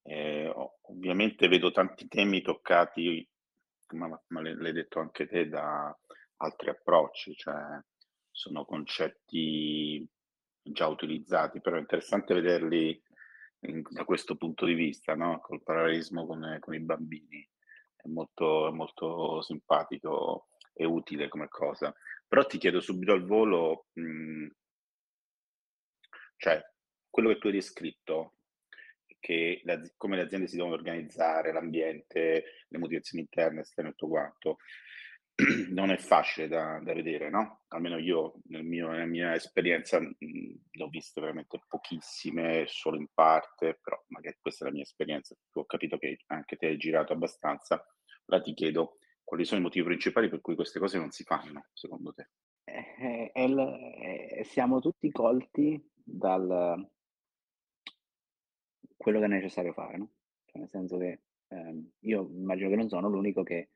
[0.03, 3.27] Eh, ovviamente vedo tanti temi toccati,
[3.95, 5.97] ma l'hai detto anche te, da
[6.37, 7.79] altri approcci, cioè
[8.31, 10.07] sono concetti
[10.63, 13.01] già utilizzati, però è interessante vederli
[13.61, 15.41] in, da questo punto di vista, no?
[15.41, 17.47] col parallelismo con, con i bambini.
[17.97, 21.95] È molto, molto simpatico e utile come cosa.
[22.27, 24.47] Però ti chiedo subito al volo, mh, mm,
[26.37, 26.63] cioè,
[27.11, 28.37] quello che tu hai descritto,
[29.19, 34.09] che le, come le aziende si devono organizzare, l'ambiente, le motivazioni interne, esterne e tutto
[34.09, 34.57] quanto,
[35.71, 37.63] non è facile da, da vedere, no?
[37.69, 40.15] Almeno io, nel mio, nella mia esperienza, mh,
[40.71, 45.35] le ho viste veramente pochissime, solo in parte, però magari questa è la mia esperienza.
[45.55, 47.85] Ho capito che anche te hai girato abbastanza.
[48.27, 51.67] Ora ti chiedo, quali sono i motivi principali per cui queste cose non si fanno,
[51.73, 52.31] secondo te?
[52.65, 56.89] Eh, eh, siamo tutti colti dal
[58.97, 60.11] quello che è necessario fare, no?
[60.45, 63.71] Cioè, nel senso che ehm, io immagino che non sono l'unico che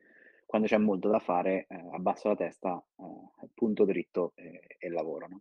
[0.47, 5.27] quando c'è molto da fare eh, abbasso la testa, eh, punto dritto e, e lavoro,
[5.29, 5.41] no?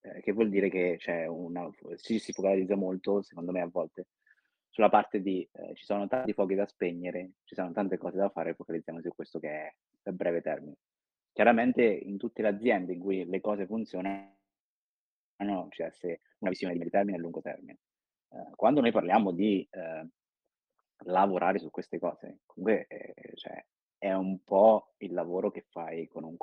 [0.00, 4.08] Eh, che vuol dire che c'è una, ci si focalizza molto, secondo me a volte,
[4.68, 8.28] sulla parte di eh, ci sono tanti fuochi da spegnere, ci sono tante cose da
[8.28, 10.76] fare, focalizziamo su questo che è a breve termine.
[11.32, 14.36] Chiaramente in tutte le aziende in cui le cose funzionano
[15.68, 17.78] c'è cioè una visione di medio termine e lungo termine.
[18.30, 20.08] Eh, quando noi parliamo di eh,
[21.04, 22.86] lavorare su queste cose, comunque
[23.34, 23.64] cioè,
[23.98, 26.36] è un po' il lavoro che fai con un...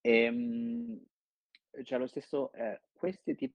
[0.00, 1.04] Ehm,
[1.82, 3.54] cioè lo stesso, eh, questi tipi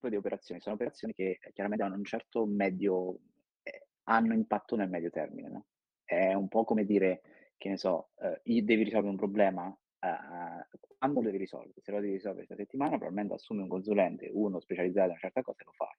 [0.00, 3.18] di operazioni sono operazioni che chiaramente hanno un certo medio,
[3.62, 5.66] eh, hanno impatto nel medio termine, no?
[6.04, 7.22] È un po' come dire,
[7.56, 9.68] che ne so, eh, devi risolvere un problema,
[10.00, 11.80] eh, quando lo devi risolvere?
[11.80, 15.42] Se lo devi risolvere questa settimana, probabilmente assumi un consulente, uno specializzato in una certa
[15.42, 15.96] cosa e lo fai.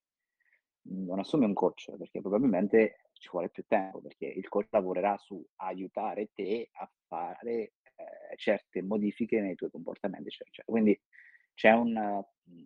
[0.81, 5.45] Non assumi un coach, perché probabilmente ci vuole più tempo, perché il coach lavorerà su
[5.57, 10.71] aiutare te a fare eh, certe modifiche nei tuoi comportamenti, eccetera, eccetera.
[10.71, 11.01] Quindi
[11.53, 12.23] c'è un,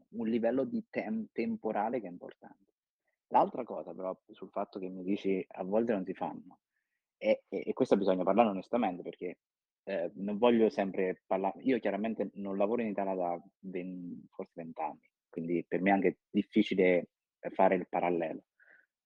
[0.10, 2.72] un livello di tem- temporale che è importante.
[3.28, 6.60] L'altra cosa però sul fatto che mi dici a volte non si fanno,
[7.18, 9.40] e, e, e questo bisogna parlare onestamente perché
[9.86, 14.82] eh, non voglio sempre parlare, io chiaramente non lavoro in Italia da 20, forse 20
[14.82, 17.10] anni, quindi per me è anche difficile
[17.54, 18.44] fare il parallelo.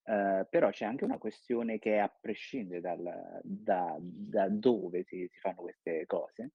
[0.07, 5.37] Uh, però c'è anche una questione che a prescindere dal, da, da, dove si, si,
[5.39, 6.51] fanno queste cose,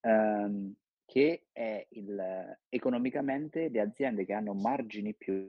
[0.00, 5.48] um, che è il, economicamente le aziende che hanno margini più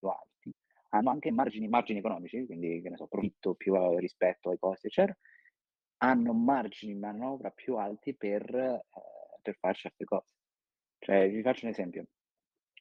[0.00, 0.50] alti,
[0.90, 5.14] hanno anche margini, margini economici, quindi che ne so, profitto più rispetto ai costi, eccetera,
[5.98, 8.82] hanno margini di manovra più alti per, eh,
[9.42, 10.32] per fare certe cose.
[10.98, 12.06] Cioè, vi faccio un esempio.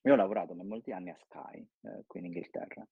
[0.03, 2.87] Io ho lavorato per molti anni a Sky, eh, qui in Inghilterra.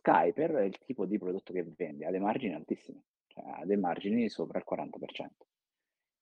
[0.00, 3.76] Sky, per il tipo di prodotto che vende, ha dei margini altissimi, cioè ha dei
[3.76, 5.28] margini sopra il 40%.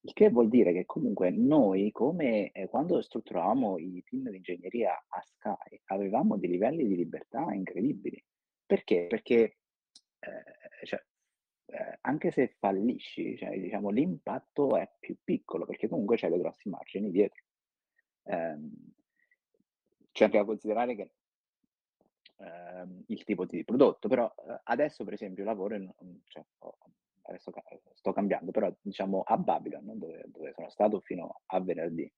[0.00, 4.92] Il che vuol dire che comunque noi, come eh, quando strutturavamo i team di ingegneria
[5.08, 8.22] a Sky, avevamo dei livelli di libertà incredibili.
[8.64, 9.06] Perché?
[9.08, 9.58] Perché
[10.20, 11.02] eh, cioè,
[11.66, 16.68] eh, anche se fallisci, cioè, diciamo, l'impatto è più piccolo perché comunque c'è dei grossi
[16.68, 17.42] margini dietro.
[18.24, 18.56] Eh,
[20.12, 21.10] c'è anche da considerare che
[22.38, 25.90] ehm, il tipo di prodotto, però eh, adesso per esempio lavoro in,
[26.26, 26.44] cioè,
[27.22, 27.52] adesso
[27.94, 32.10] sto cambiando, però diciamo a Babylon, dove, dove sono stato fino a venerdì,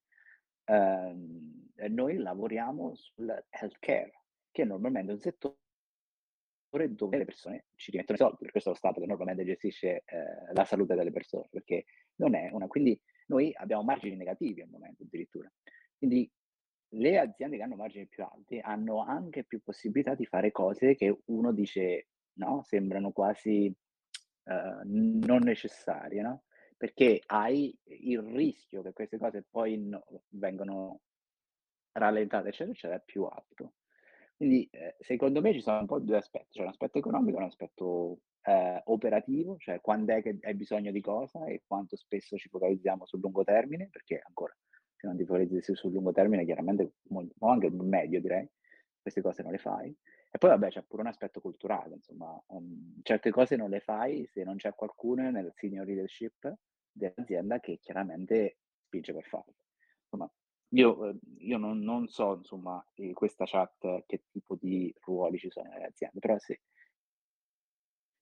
[0.65, 5.57] ehm, noi lavoriamo sul healthcare, che è normalmente un settore
[6.71, 10.03] dove le persone ci rimettono i soldi, per questo è lo Stato che normalmente gestisce
[10.05, 12.67] eh, la salute delle persone, perché non è una...
[12.67, 15.51] Quindi noi abbiamo margini negativi al momento addirittura.
[15.97, 16.29] Quindi
[16.93, 21.21] le aziende che hanno margini più alti hanno anche più possibilità di fare cose che
[21.25, 23.73] uno dice, no, sembrano quasi
[24.43, 26.43] uh, non necessarie, no?
[26.75, 31.01] Perché hai il rischio che queste cose poi no, vengano
[31.93, 33.73] rallentate, eccetera, eccetera, è più alto.
[34.35, 37.41] Quindi eh, secondo me ci sono un po' due aspetti, c'è un aspetto economico e
[37.41, 42.37] un aspetto eh, operativo, cioè quando è che hai bisogno di cosa e quanto spesso
[42.37, 44.55] ci focalizziamo sul lungo termine, perché ancora
[45.01, 48.47] se non ti focalizzi sul lungo termine, chiaramente, o anche medio direi,
[49.01, 49.89] queste cose non le fai.
[50.29, 54.27] E poi vabbè c'è pure un aspetto culturale, insomma, um, certe cose non le fai
[54.27, 56.55] se non c'è qualcuno nel senior leadership
[56.91, 59.55] dell'azienda che chiaramente spinge per farlo.
[60.03, 60.31] Insomma,
[60.69, 65.49] io, eh, io non, non, so, insomma, in questa chat che tipo di ruoli ci
[65.49, 66.61] sono nelle aziende, però se,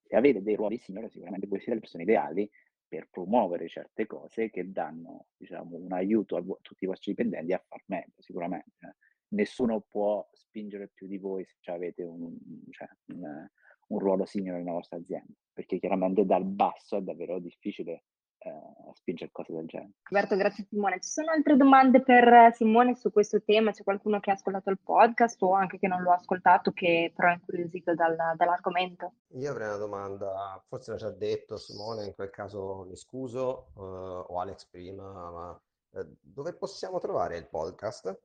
[0.03, 2.49] se avete dei ruoli senior, sicuramente voi siete le persone ideali
[2.89, 7.63] per promuovere certe cose che danno, diciamo, un aiuto a tutti i vostri dipendenti a
[7.65, 8.73] far meglio, sicuramente.
[8.80, 8.95] Eh.
[9.30, 12.36] Nessuno può spingere più di voi se avete un,
[12.71, 13.47] cioè, un,
[13.88, 18.06] un ruolo senior nella vostra azienda, perché chiaramente dal basso è davvero difficile
[18.39, 18.52] eh,
[18.93, 19.91] spingere cose del genere.
[20.04, 20.99] Roberto, grazie Simone.
[20.99, 23.71] Ci sono altre domande per Simone su questo tema?
[23.71, 27.12] C'è qualcuno che ha ascoltato il podcast o anche che non lo ha ascoltato che
[27.13, 29.13] però è incuriosito dal, dall'argomento?
[29.34, 33.82] Io avrei una domanda, forse l'ha già detto Simone, in quel caso mi scuso, uh,
[33.82, 38.17] o Alex prima, ma uh, dove possiamo trovare il podcast?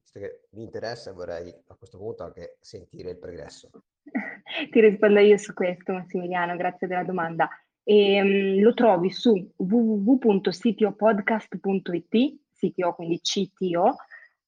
[0.00, 3.70] Visto che mi interessa e vorrei a questo punto anche sentire il progresso.
[4.70, 7.48] Ti rispondo io su questo, Massimiliano, grazie della domanda.
[7.84, 13.96] E, um, lo trovi su www.sitiopodcast.it, CTO quindi CTO,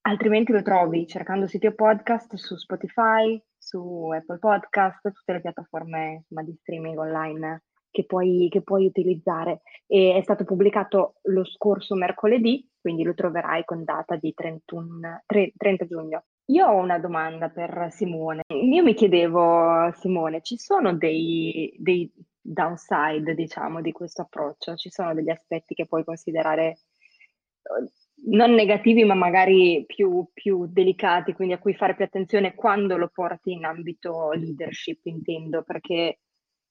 [0.03, 6.43] altrimenti lo trovi cercando Sitio Podcast su Spotify, su Apple Podcast, tutte le piattaforme insomma,
[6.43, 7.63] di streaming online
[7.95, 9.63] che puoi, che puoi utilizzare.
[9.87, 15.87] E è stato pubblicato lo scorso mercoledì, quindi lo troverai con data di 31, 30
[15.87, 16.25] giugno.
[16.47, 18.43] Io ho una domanda per Simone.
[18.49, 22.11] Io mi chiedevo, Simone, ci sono dei, dei
[22.45, 24.77] downside, diciamo, di questo approccio?
[24.77, 27.91] Ci sono degli aspetti che puoi considerare eh,
[28.27, 33.09] non negativi, ma magari più, più delicati, quindi a cui fare più attenzione quando lo
[33.13, 36.21] porti in ambito leadership, intendo, perché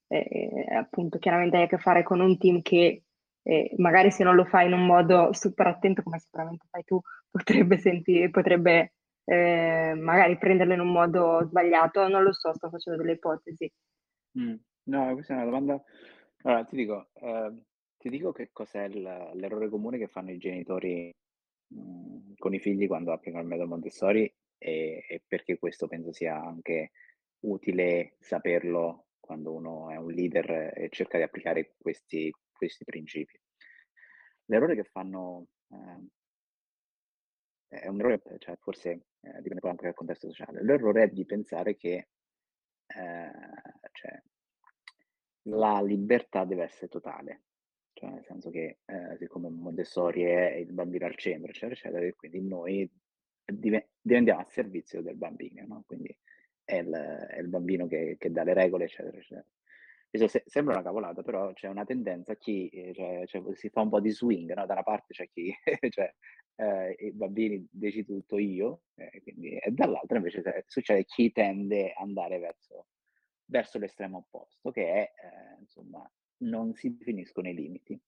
[0.07, 3.03] eh, appunto chiaramente hai a che fare con un team che
[3.43, 6.99] eh, magari se non lo fai in un modo super attento, come sicuramente fai tu,
[7.29, 8.93] potrebbe sentire, potrebbe
[9.25, 13.71] eh, magari prenderlo in un modo sbagliato, non lo so, sto facendo delle ipotesi.
[14.39, 14.55] Mm.
[14.85, 15.83] No, questa è una domanda.
[16.43, 17.51] Allora, ti dico, eh,
[17.97, 21.13] ti dico che cos'è il- l'errore comune che fanno i genitori
[21.67, 26.35] mh, con i figli quando applicano il metodo Montessori e, e perché questo penso sia
[26.41, 26.91] anche
[27.41, 33.39] utile saperlo quando uno è un leader e cerca di applicare questi, questi principi.
[34.45, 36.07] L'errore che fanno eh,
[37.67, 38.89] è un errore, cioè forse
[39.21, 40.63] eh, dipende poi anche dal contesto sociale.
[40.63, 42.07] L'errore è di pensare che
[42.87, 43.31] eh,
[43.91, 44.21] cioè,
[45.43, 47.43] la libertà deve essere totale,
[47.93, 52.15] cioè nel senso che eh, siccome Montessori è il bambino al centro, eccetera, eccetera, e
[52.15, 52.89] quindi noi
[53.45, 55.83] div- diventiamo a servizio del bambino, no?
[55.85, 56.15] Quindi
[56.63, 59.45] è il, è il bambino che, che, dà le regole, eccetera, eccetera.
[60.11, 63.81] Se- sembra una cavolata, però c'è una tendenza a chi eh, cioè, cioè, si fa
[63.81, 64.65] un po' di swing, no?
[64.65, 65.53] Da una parte c'è chi,
[65.89, 66.13] cioè,
[66.55, 72.07] eh, i bambini decido tutto io, eh, quindi, e dall'altra invece succede chi tende ad
[72.07, 72.87] andare verso
[73.45, 77.99] verso l'estremo opposto, che è, eh, insomma, non si definiscono i limiti.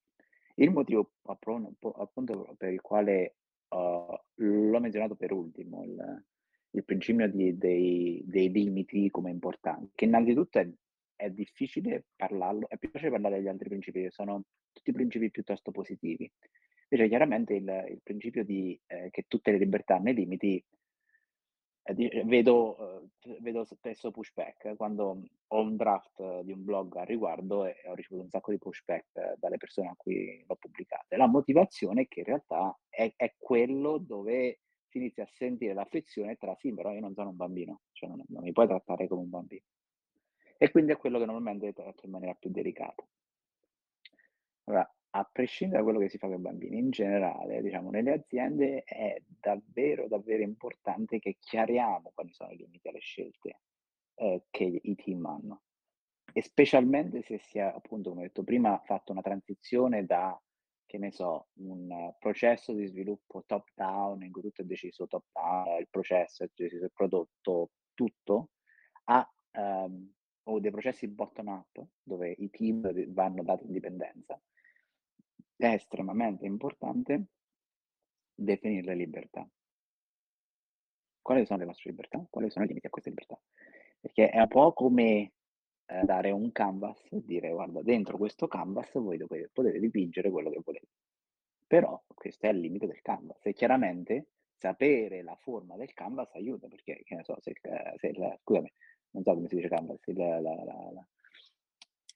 [0.56, 3.36] Il motivo appunto per il quale
[3.70, 6.24] uh, l'ho menzionato per ultimo, il,
[6.72, 10.70] il principio di, dei, dei, limiti come importanti, che innanzitutto è,
[11.16, 15.72] è, difficile parlarlo, è più facile parlare degli altri principi, che sono tutti principi piuttosto
[15.72, 16.32] positivi.
[16.88, 20.64] Invece chiaramente il, il principio di, eh, che tutte le libertà hanno i limiti
[21.94, 27.76] vedo, eh, vedo spesso pushback quando ho un draft di un blog a riguardo e
[27.86, 31.16] ho ricevuto un sacco di pushback dalle persone a cui l'ho pubblicata.
[31.16, 36.36] La motivazione è che in realtà è, è quello dove si inizia a sentire l'affezione
[36.38, 39.22] tra sì, però io non sono un bambino, cioè non, non mi puoi trattare come
[39.22, 39.64] un bambino.
[40.58, 43.06] E quindi è quello che normalmente tratto in maniera più delicata.
[44.64, 48.12] Allora, a prescindere da quello che si fa con i bambini, in generale, diciamo, nelle
[48.12, 53.62] aziende è davvero, davvero importante che chiariamo quali sono i limiti alle scelte
[54.16, 55.62] eh, che i team hanno.
[56.34, 60.38] E specialmente se si è, appunto, come ho detto prima, fatto una transizione da,
[60.86, 65.88] che ne so, un processo di sviluppo top-down, in cui tutto è deciso top-down, il
[65.90, 68.50] processo è deciso il prodotto, tutto,
[69.06, 70.12] a um,
[70.48, 74.38] o dei processi bottom-up, dove i team vanno dati indipendenza
[75.58, 77.26] è estremamente importante
[78.34, 79.48] definire le libertà.
[81.22, 82.26] Quali sono le nostre libertà?
[82.30, 83.40] Quali sono i limiti a queste libertà?
[84.00, 85.32] Perché è un po' come
[85.86, 90.50] eh, dare un canvas e dire guarda, dentro questo canvas voi dovete, potete dipingere quello
[90.50, 90.88] che volete.
[91.66, 96.68] Però questo è il limite del canvas e chiaramente sapere la forma del canvas aiuta
[96.68, 97.54] perché, che ne so, se,
[97.98, 98.72] se il, scusami,
[99.12, 101.08] non so come si dice canvas, il, la, la, la,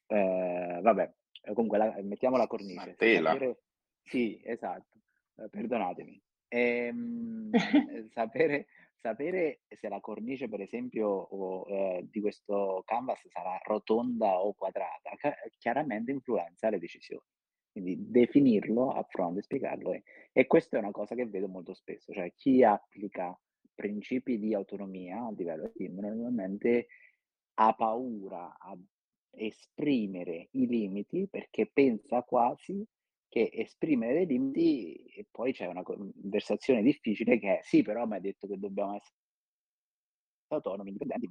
[0.07, 1.13] eh, vabbè, eh,
[1.53, 2.95] comunque la, mettiamo la cornice.
[2.95, 3.31] Tela.
[3.31, 3.61] Sapere,
[4.03, 4.99] sì, esatto,
[5.37, 6.21] eh, perdonatemi.
[6.47, 7.51] Ehm,
[8.11, 14.53] sapere, sapere se la cornice, per esempio, o, eh, di questo canvas sarà rotonda o
[14.53, 15.11] quadrata,
[15.57, 17.23] chiaramente influenza le decisioni.
[17.71, 19.93] Quindi definirlo a fronte, spiegarlo.
[19.93, 23.37] E, e questa è una cosa che vedo molto spesso, cioè chi applica
[23.79, 26.87] principi di autonomia a livello team normalmente
[27.53, 28.77] ha paura a
[29.31, 32.85] esprimere i limiti perché pensa quasi
[33.27, 38.15] che esprimere dei limiti e poi c'è una conversazione difficile che è sì, però mi
[38.15, 39.15] ha detto che dobbiamo essere
[40.47, 41.29] autonomi, indipendenti.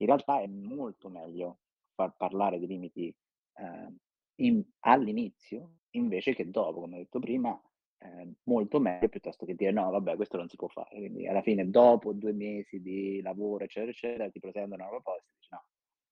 [0.00, 1.58] In realtà è molto meglio
[1.94, 3.14] far parlare di limiti
[3.54, 3.94] eh,
[4.36, 7.60] in, all'inizio invece che dopo, come ho detto prima,
[7.98, 10.96] eh, molto meglio piuttosto che dire no, vabbè, questo non si può fare.
[10.96, 15.34] Quindi alla fine, dopo due mesi di lavoro, eccetera, eccetera, ti presentano una proposta e
[15.34, 15.64] dici no,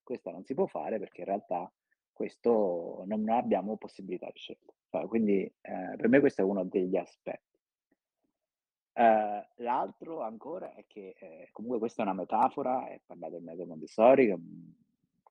[0.06, 1.70] questa non si può fare perché in realtà
[2.12, 4.72] questo non abbiamo possibilità di scelta.
[5.06, 7.54] Quindi eh, per me questo è uno degli aspetti.
[8.94, 13.66] Uh, l'altro ancora è che eh, comunque questa è una metafora, è parlato del metodo
[13.66, 14.34] Montessori,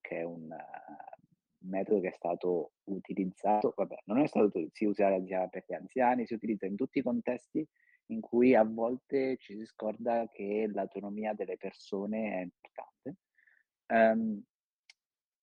[0.01, 5.09] che, è un uh, metodo che è stato utilizzato, vabbè, non è stato si usa
[5.49, 7.67] per gli anziani, si utilizza in tutti i contesti
[8.07, 13.15] in cui a volte ci si scorda che l'autonomia delle persone è importante.
[13.87, 14.43] Um,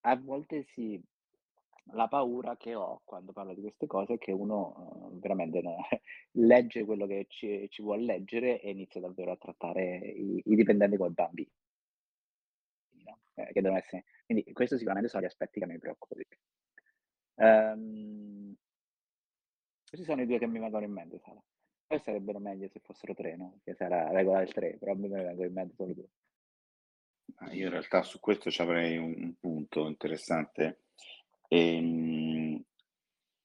[0.02, 1.00] a volte si
[1.94, 5.60] la paura che ho quando parlo di queste cose è che uno uh, veramente
[6.32, 10.96] legge quello che ci, ci, vuole leggere e inizia davvero a trattare i, i dipendenti
[10.96, 11.50] come bambini.
[13.04, 13.18] No?
[13.34, 14.04] Eh, che devono essere...
[14.24, 16.38] Quindi questo sicuramente sono gli aspetti che mi preoccupano di più.
[17.44, 18.54] Um,
[19.88, 21.42] questi sono i due che mi vengono in mente, Sara.
[21.86, 23.58] Poi sarebbero meglio se fossero tre, no?
[23.62, 26.08] Che sarà la regola del tre, però ne vengono in mente solo due.
[27.52, 30.84] Io in realtà su questo ci avrei un, un punto interessante.
[31.48, 32.62] Ehm,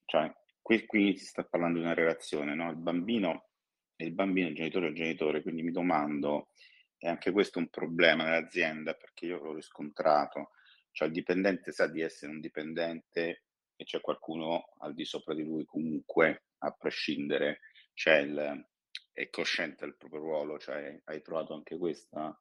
[0.05, 2.69] cioè, qui, qui si sta parlando di una relazione, no?
[2.69, 3.49] Il bambino
[3.95, 6.49] è il bambino, il genitore è il genitore, quindi mi domando,
[6.97, 10.51] è anche questo un problema nell'azienda perché io l'ho riscontrato,
[10.91, 13.43] cioè il dipendente sa di essere un dipendente
[13.75, 17.59] e c'è qualcuno al di sopra di lui comunque, a prescindere,
[17.93, 18.67] c'è il,
[19.11, 22.37] è cosciente del proprio ruolo, cioè hai trovato anche questa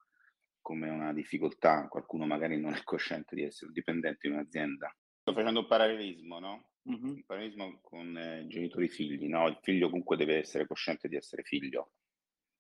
[0.67, 4.93] come una difficoltà, qualcuno magari non è cosciente di essere un dipendente in un'azienda.
[5.21, 6.71] Sto facendo un parallelismo, no?
[6.91, 7.09] Mm-hmm.
[7.09, 9.47] Un parallelismo con eh, genitori figli, no?
[9.47, 11.93] Il figlio comunque deve essere cosciente di essere figlio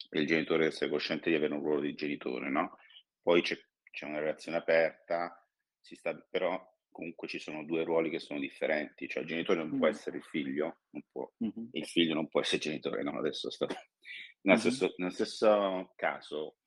[0.09, 2.79] e il genitore deve essere cosciente di avere un ruolo di genitore, no?
[3.21, 3.59] Poi c'è,
[3.91, 5.45] c'è una relazione aperta,
[5.81, 9.71] si sta, però comunque ci sono due ruoli che sono differenti, cioè il genitore non
[9.71, 9.79] mm-hmm.
[9.79, 11.71] può essere il figlio, può, mm-hmm.
[11.73, 13.19] il figlio non può essere genitore, no?
[13.19, 13.67] Adesso sto...
[14.43, 16.59] nel, stesso, nel stesso caso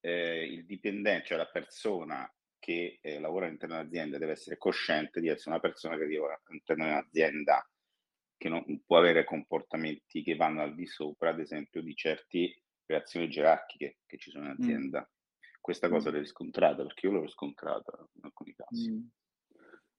[0.00, 5.28] eh, il dipendente, cioè la persona che eh, lavora all'interno dell'azienda deve essere cosciente di
[5.28, 7.70] essere una persona che lavora all'interno di un'azienda
[8.36, 13.28] che non può avere comportamenti che vanno al di sopra, ad esempio, di certe reazioni
[13.28, 14.62] gerarchiche che ci sono in mm.
[14.62, 15.00] azienda.
[15.00, 15.16] Mm.
[15.60, 18.90] Questa cosa l'hai riscontrata perché io l'ho riscontrata in alcuni casi.
[18.90, 19.06] Mm.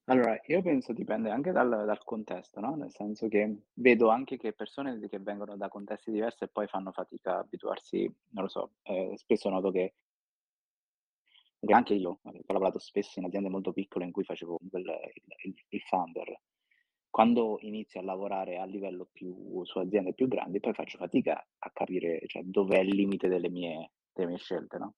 [0.04, 2.74] Allora, io penso dipende anche dal, dal, contesto, no?
[2.74, 6.90] Nel senso che vedo anche che persone che vengono da contesti diversi e poi fanno
[6.90, 9.94] fatica a abituarsi, non lo so, eh, spesso noto che
[11.60, 14.98] perché anche io ho lavorato spesso in aziende molto piccole in cui facevo il,
[15.44, 16.40] il, il founder.
[17.10, 21.70] Quando inizio a lavorare a livello più su aziende più grandi, poi faccio fatica a
[21.70, 24.94] capire cioè, dov'è il limite delle mie, delle mie scelte, no?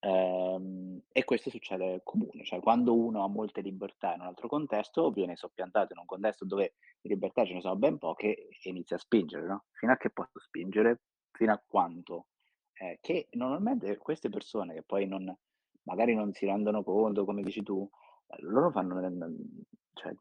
[0.00, 5.10] Ehm, e questo succede comune, cioè quando uno ha molte libertà in un altro contesto,
[5.10, 8.96] viene soppiantato in un contesto dove di libertà ce ne sono ben poche e inizia
[8.96, 9.64] a spingere, no?
[9.72, 11.00] Fino a che posso spingere?
[11.32, 12.26] Fino a quanto?
[12.74, 15.36] Eh, che normalmente queste persone che poi non,
[15.82, 17.88] magari non si rendono conto, come dici tu,
[18.28, 19.36] eh, loro fanno nel,
[19.94, 20.12] cioè,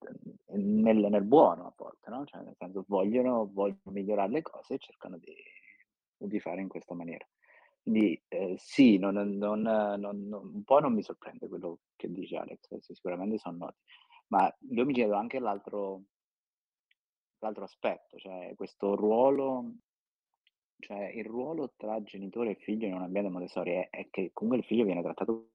[0.54, 2.26] nel, nel buono a volte, no?
[2.26, 5.36] Cioè, nel senso vogliono, vogliono migliorare le cose e cercano di,
[6.18, 7.26] di fare in questa maniera.
[7.88, 12.80] Quindi eh, sì, non, non, non, un po' non mi sorprende quello che dice Alex,
[12.80, 13.80] sicuramente sono noti,
[14.28, 16.02] ma io mi chiedo anche l'altro,
[17.40, 19.72] l'altro aspetto, cioè questo ruolo
[20.80, 24.62] cioè il ruolo tra genitore e figlio in un ambiente Montessori è, è che comunque
[24.62, 25.52] il figlio viene trattato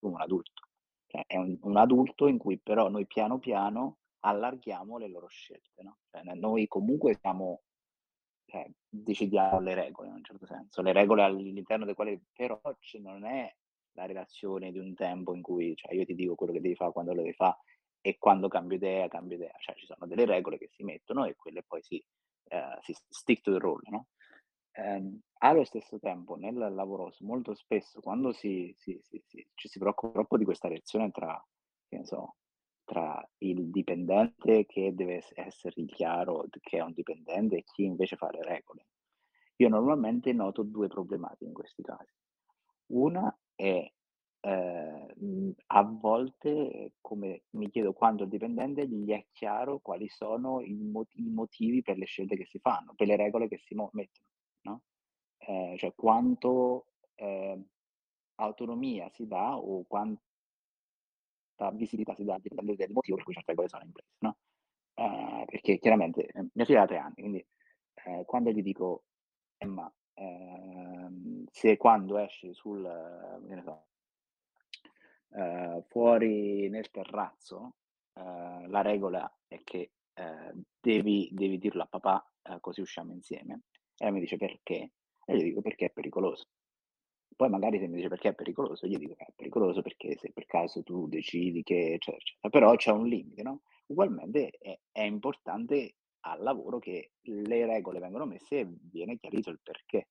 [0.00, 0.68] come un adulto.
[1.06, 5.82] Cioè, è un, un, adulto in cui però noi piano piano allarghiamo le loro scelte.
[5.82, 5.98] No?
[6.10, 7.62] Cioè, noi comunque siamo,
[8.50, 12.60] cioè, decidiamo le regole in un certo senso, le regole all'interno delle quali però
[13.00, 13.54] non è
[13.92, 16.92] la relazione di un tempo in cui cioè, io ti dico quello che devi fare
[16.92, 17.58] quando lo devi fare
[18.00, 19.52] e quando cambio idea, cambio idea.
[19.58, 22.02] Cioè ci sono delle regole che si mettono e quelle poi si,
[22.50, 24.08] uh, si stick to the rule, no?
[24.72, 29.22] Ehm, allo stesso tempo nel lavoro molto spesso quando si, si, si,
[29.54, 31.44] ci si preoccupa troppo di questa relazione tra,
[32.02, 32.36] so,
[32.90, 38.28] tra il dipendente che deve essere chiaro che è un dipendente e chi invece fa
[38.32, 38.88] le regole.
[39.58, 42.12] Io normalmente noto due problematiche in questi casi.
[42.86, 43.88] Una è
[44.40, 45.14] eh,
[45.66, 51.14] a volte, come mi chiedo quando il dipendente gli è chiaro quali sono i, mot-
[51.14, 54.26] i motivi per le scelte che si fanno, per le regole che si mettono
[54.62, 54.82] no?
[55.38, 57.56] Eh, cioè quanto eh,
[58.34, 59.84] autonomia si dà o
[61.60, 64.36] quanta visibilità si dà, dipende dal motivo per cui certe regole sono in no?
[64.94, 67.46] Eh, perché chiaramente eh, mia figlia ha tre anni, quindi
[68.06, 69.04] eh, quando gli dico
[69.58, 72.82] Emma, ehm, se quando esci sul,
[73.62, 73.86] so,
[75.32, 77.76] eh, fuori nel terrazzo
[78.14, 83.62] eh, la regola è che eh, devi, devi dirlo a papà eh, così usciamo insieme.
[83.96, 84.92] E lei mi dice perché?
[85.24, 86.48] E gli dico perché è pericoloso.
[87.40, 90.30] Poi magari se mi dice perché è pericoloso, gli dico che è pericoloso perché se
[90.30, 92.50] per caso tu decidi che eccetera, eccetera.
[92.50, 93.62] Però c'è un limite, no?
[93.86, 95.94] Ugualmente è, è importante
[96.26, 100.08] al lavoro che le regole vengono messe e viene chiarito il perché.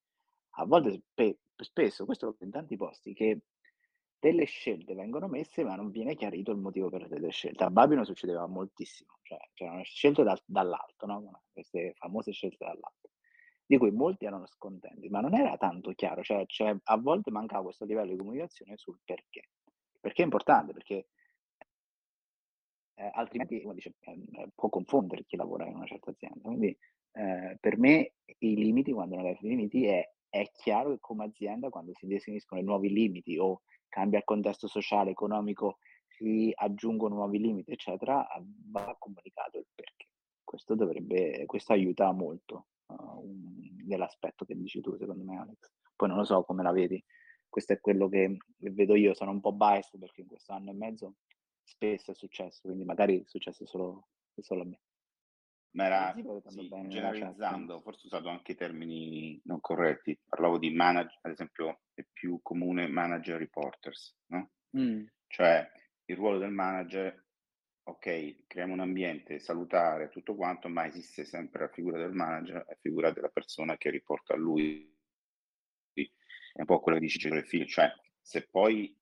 [0.55, 3.41] A volte, spe- spesso, questo lo in tanti posti, che
[4.17, 7.63] delle scelte vengono messe ma non viene chiarito il motivo per delle scelte.
[7.63, 11.43] A Babino succedeva moltissimo, cioè c'erano scelte da, dall'alto, no?
[11.51, 13.11] queste famose scelte dall'alto,
[13.70, 17.65] di cui molti erano scontenti, ma non era tanto chiaro, cioè, cioè a volte mancava
[17.65, 19.49] questo livello di comunicazione sul perché.
[19.99, 21.09] Perché è importante, perché
[22.95, 26.41] eh, altrimenti dice, eh, può confondere chi lavora in una certa azienda.
[26.41, 26.76] Quindi
[27.11, 31.70] eh, per me i limiti, quando non hai limiti, è, è chiaro che come azienda
[31.70, 37.38] quando si definiscono i nuovi limiti o cambia il contesto sociale, economico, si aggiungono nuovi
[37.38, 38.28] limiti, eccetera,
[38.72, 40.07] va comunicato il perché.
[40.43, 45.71] Questo dovrebbe, questo aiuta molto uh, nell'aspetto che dici tu, secondo me, Alex.
[45.95, 47.03] Poi non lo so come la vedi,
[47.49, 50.73] questo è quello che vedo io, sono un po' biased perché in questo anno e
[50.73, 51.15] mezzo
[51.69, 54.79] spesso è successo, quindi magari è successo solo, solo a me.
[55.71, 56.13] Ma era
[56.47, 60.19] sì, generalizzando, forse ho usato anche termini non corretti.
[60.27, 64.49] Parlavo di manager, ad esempio, è più comune manager reporters, no?
[64.75, 65.05] Mm.
[65.27, 65.71] Cioè
[66.05, 67.23] il ruolo del manager,
[67.89, 72.77] ok, creiamo un ambiente salutare, tutto quanto, ma esiste sempre la figura del manager, la
[72.79, 74.95] figura della persona che riporta a lui.
[75.93, 78.95] È un po' quello che dice Giro Figlio, cioè se poi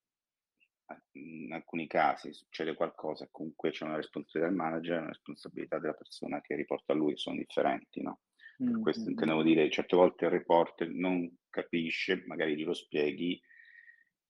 [1.13, 5.93] in alcuni casi succede qualcosa, comunque c'è una responsabilità del manager e una responsabilità della
[5.93, 8.21] persona che riporta a lui, sono differenti, no?
[8.57, 13.39] Per mm, questo mm, intendevo dire, certe volte il reporter non capisce, magari glielo spieghi,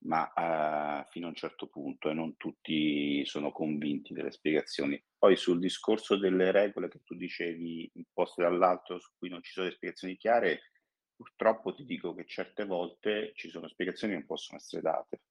[0.06, 5.02] ma uh, fino a un certo punto e non tutti sono convinti delle spiegazioni.
[5.18, 9.70] Poi sul discorso delle regole che tu dicevi imposte dall'alto, su cui non ci sono
[9.70, 10.72] spiegazioni chiare,
[11.16, 15.22] purtroppo ti dico che certe volte ci sono spiegazioni che non possono essere date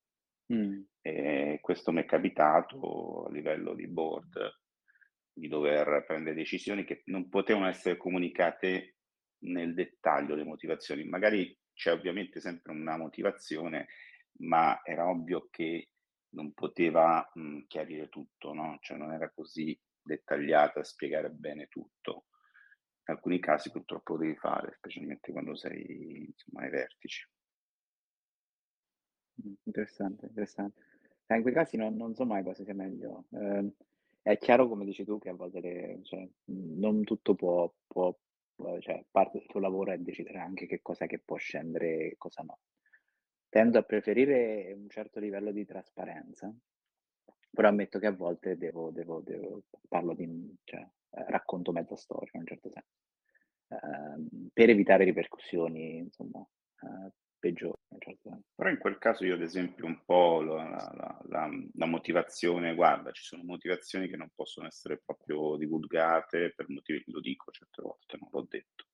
[0.52, 0.80] Mm.
[1.00, 4.60] E questo mi è capitato a livello di board
[5.32, 8.96] di dover prendere decisioni che non potevano essere comunicate
[9.44, 11.04] nel dettaglio le motivazioni.
[11.04, 13.88] Magari c'è ovviamente sempre una motivazione,
[14.38, 15.88] ma era ovvio che
[16.30, 18.78] non poteva mh, chiarire tutto, no?
[18.80, 22.26] Cioè non era così dettagliata a spiegare bene tutto.
[23.08, 27.26] In alcuni casi purtroppo lo devi fare, specialmente quando sei insomma, ai vertici.
[29.64, 30.82] Interessante, interessante.
[31.26, 33.24] Eh, in quei casi non, non so mai cosa sia meglio.
[33.32, 33.70] Eh,
[34.22, 38.16] è chiaro, come dici tu, che a volte le- cioè, non tutto può, può-
[38.80, 42.42] cioè, parte del tuo lavoro è decidere anche che cosa che può scendere e cosa
[42.42, 42.58] no.
[43.48, 46.52] Tendo a preferire un certo livello di trasparenza,
[47.50, 52.30] però ammetto che a volte devo, devo, devo parlo di, cioè, eh, racconto mezza storia
[52.34, 52.96] in un certo senso,
[53.68, 57.78] Ehm, per evitare ripercussioni, insomma, eh, peggiore.
[57.98, 62.74] Certo Però in quel caso io ad esempio un po' la, la, la, la, motivazione,
[62.74, 67.50] guarda, ci sono motivazioni che non possono essere proprio divulgate per motivi che lo dico
[67.50, 68.84] certe volte, non l'ho detto.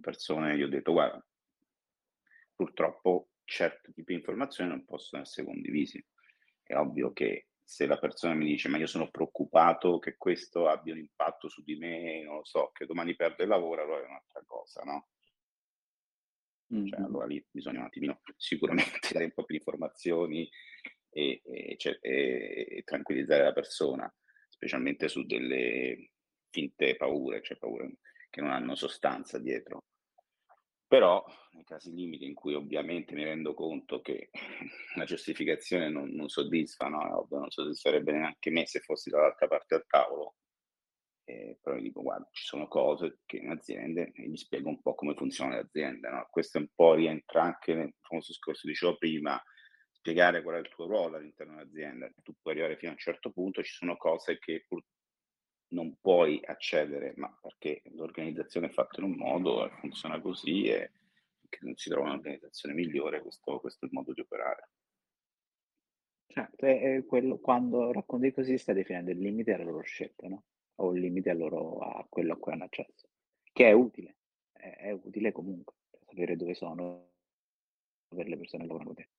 [0.00, 1.24] Persone, io ho detto, guarda,
[2.54, 6.04] purtroppo certi tipi di informazioni non possono essere condivisi.
[6.62, 10.92] È ovvio che se la persona mi dice ma io sono preoccupato che questo abbia
[10.92, 14.06] un impatto su di me, non lo so, che domani perde il lavoro, allora è
[14.06, 15.08] un'altra cosa, no?
[16.86, 20.48] Cioè, allora lì bisogna un attimino sicuramente dare un po' più di informazioni
[21.10, 24.12] e, e, cioè, e, e tranquillizzare la persona,
[24.48, 26.10] specialmente su delle
[26.50, 27.98] finte paure, cioè paure
[28.30, 29.84] che non hanno sostanza dietro.
[30.86, 34.30] Però nei casi limiti in cui ovviamente mi rendo conto che
[34.96, 37.26] la giustificazione non, non soddisfa, no?
[37.30, 40.34] non soddisferebbe neanche me se fossi dall'altra parte del tavolo,
[41.24, 44.94] eh, però dico, guarda, ci sono cose che in aziende, e gli spiego un po'
[44.94, 46.28] come funziona l'azienda, no?
[46.30, 49.42] Questo un po' rientra anche nel famoso discorso dicevo prima,
[49.90, 52.10] spiegare qual è il tuo ruolo all'interno dell'azienda.
[52.22, 54.82] Tu puoi arrivare fino a un certo punto, ci sono cose che pur
[55.74, 60.92] non puoi accedere, ma perché l'organizzazione è fatta in un modo, funziona così e
[61.48, 64.70] che non si trova un'organizzazione migliore, questo, questo è il modo di operare.
[66.26, 70.44] Certo, è quello, quando racconti così stai definendo il limite alle loro scelte, no?
[70.76, 73.08] o un limite a, loro, a quello a cui hanno accesso,
[73.52, 74.16] che è utile,
[74.52, 75.74] è, è utile comunque,
[76.06, 77.10] sapere dove sono
[78.08, 79.10] per le persone che lavorano con te.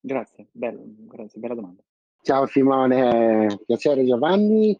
[0.00, 1.82] Grazie, bello, grazie, bella domanda.
[2.20, 4.78] Ciao Simone, piacere Giovanni.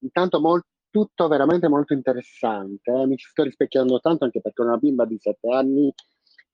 [0.00, 2.90] Intanto molto, tutto veramente molto interessante.
[2.90, 3.06] Eh?
[3.06, 5.92] Mi ci sto rispecchiando tanto anche perché ho una bimba di 7 anni,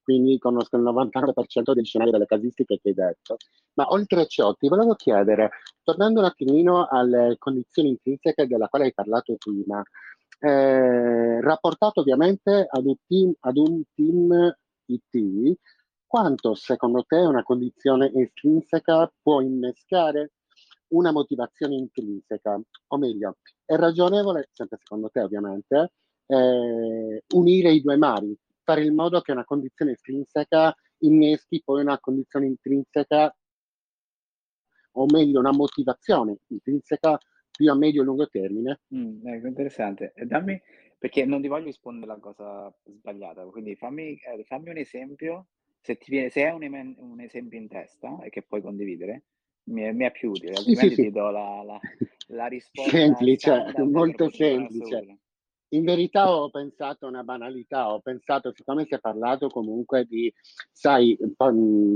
[0.03, 3.37] quindi conosco il 99% degli scenari delle casistiche che hai detto.
[3.73, 5.49] Ma oltre a ciò, ti volevo chiedere,
[5.81, 9.81] tornando un attimino alle condizioni intrinseche della quale hai parlato prima,
[10.39, 14.55] eh, rapportato ovviamente ad un team, ad un team
[14.85, 15.57] IT,
[16.07, 20.31] quanto secondo te una condizione estrinseca può innescare
[20.89, 22.59] una motivazione intrinseca?
[22.87, 25.91] O meglio, è ragionevole, sempre secondo te ovviamente,
[26.25, 31.99] eh, unire i due mari, fare in modo che una condizione estrinseca inneschi poi una
[31.99, 33.35] condizione intrinseca,
[34.93, 37.19] o meglio una motivazione intrinseca
[37.51, 38.81] più a medio e lungo termine.
[38.95, 40.13] Mm, ecco, interessante.
[40.25, 40.59] dammi,
[40.97, 45.47] perché non ti voglio rispondere la cosa sbagliata, quindi fammi, eh, fammi un esempio,
[45.87, 49.23] se, ti viene, se hai un, un, esempio in testa e che puoi condividere,
[49.69, 51.79] mi, mi è più utile, altrimenti sì, sì, ti do la, la,
[52.27, 52.91] la risposta.
[52.91, 55.19] Semplice, molto semplice.
[55.69, 60.31] In verità ho pensato a una banalità, ho pensato, siccome si è parlato comunque di,
[60.71, 61.17] sai,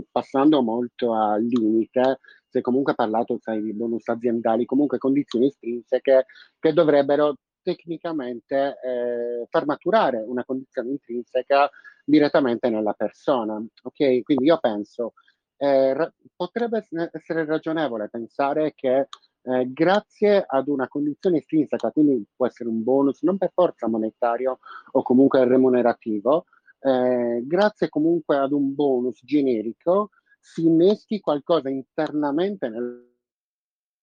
[0.09, 6.25] passando molto al limite, si è comunque parlato, sai, di bonus aziendali, comunque condizioni estrinseche
[6.59, 11.69] che dovrebbero tecnicamente eh, far maturare una condizione intrinseca
[12.03, 13.63] direttamente nella persona.
[13.83, 14.21] Ok?
[14.23, 15.13] Quindi io penso,
[15.57, 19.07] eh, ra- potrebbe essere ragionevole pensare che
[19.43, 24.59] eh, grazie ad una condizione estrinseca, quindi può essere un bonus non per forza monetario
[24.91, 26.45] o comunque remunerativo,
[26.79, 30.09] eh, grazie comunque ad un bonus generico
[30.39, 32.69] si inneschi qualcosa internamente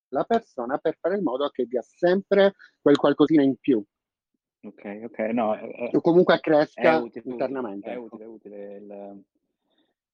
[0.08, 3.82] nella persona per fare in modo che dia sempre quel qualcosina in più.
[4.62, 5.54] Ok, ok, no.
[5.54, 7.90] È, o comunque cresca è utile, internamente.
[7.90, 8.76] È utile, è utile.
[8.76, 9.24] Il...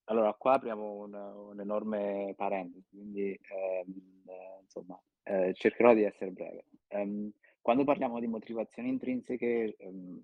[0.05, 6.65] Allora, qua apriamo un, un'enorme parentesi, quindi ehm, eh, insomma, eh, cercherò di essere breve.
[6.89, 10.23] Um, quando parliamo di motivazioni intrinseche, um,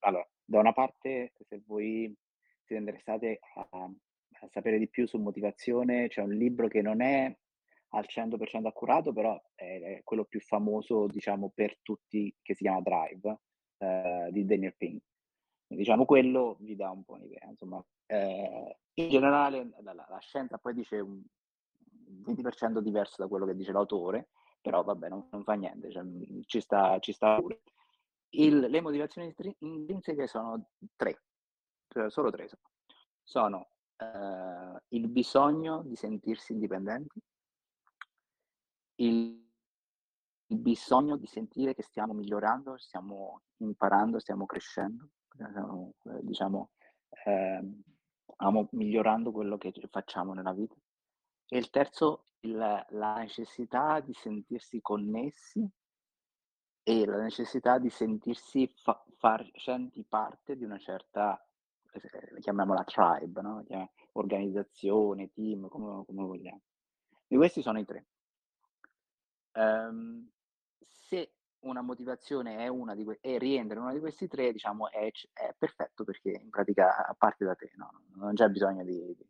[0.00, 2.14] allora, da una parte, se voi
[2.64, 7.34] siete interessati a, a, sapere di più su motivazione, c'è un libro che non è
[7.90, 13.40] al 100% accurato, però è, quello più famoso, diciamo, per tutti, che si chiama Drive,
[13.78, 15.02] eh, di Daniel Pink.
[15.66, 17.46] Diciamo, quello vi dà un po' un'idea.
[17.48, 21.22] Insomma, eh, in generale la, la, scienza poi dice un,
[22.24, 24.28] 20% diverso da quello che dice l'autore,
[24.60, 26.04] però vabbè, non, non fa niente, cioè,
[26.46, 27.60] ci, sta, ci sta pure.
[28.30, 31.22] Il, le motivazioni intrinseche sono tre,
[31.88, 32.48] cioè solo tre.
[33.22, 37.20] Sono eh, il bisogno di sentirsi indipendenti,
[39.00, 39.46] il,
[40.46, 46.70] il, bisogno di sentire che stiamo migliorando, stiamo imparando, stiamo crescendo, stiamo, eh, diciamo,
[47.24, 47.62] eh,
[48.70, 50.74] migliorando quello che facciamo nella vita
[51.50, 55.66] e il terzo, il, la necessità di sentirsi connessi
[56.82, 61.42] e la necessità di sentirsi fa, facenti parte di una certa,
[61.92, 63.64] eh, chiamiamola tribe, no?
[64.12, 66.60] organizzazione, team, come, come, vogliamo.
[67.26, 68.07] E questi sono i tre.
[69.58, 70.30] Um,
[70.78, 74.88] se una motivazione è una di que- e rientra in uno di questi tre, diciamo,
[74.90, 78.02] è, è perfetto perché in pratica parte da te, no?
[78.14, 79.26] non c'è bisogno di, di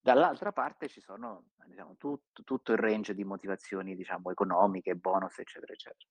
[0.00, 5.72] Dall'altra parte ci sono diciamo, tut, tutto il range di motivazioni diciamo, economiche, bonus, eccetera,
[5.72, 6.08] eccetera.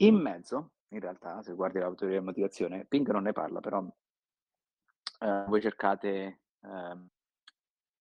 [0.00, 3.84] In mezzo, in realtà, se guardi la teoria di motivazione, Pink non ne parla, però
[5.20, 6.42] eh, voi cercate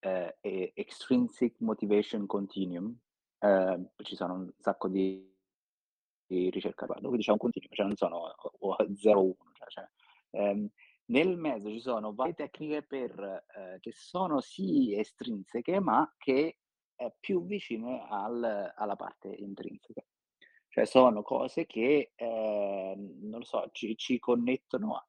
[0.01, 2.95] eh, eh, Extrinsic Motivation Continuum,
[3.39, 5.33] ehm, ci sono un sacco di,
[6.25, 9.89] di ricerche dove diciamo continuum, cioè non sono 0-1, cioè, cioè
[10.31, 10.69] ehm,
[11.05, 16.57] nel mezzo ci sono varie tecniche per, eh, che sono sì estrinseche, ma che
[16.95, 20.03] è più vicine al, alla parte intrinseca.
[20.67, 25.07] Cioè sono cose che, eh, non lo so, ci, ci connettono a.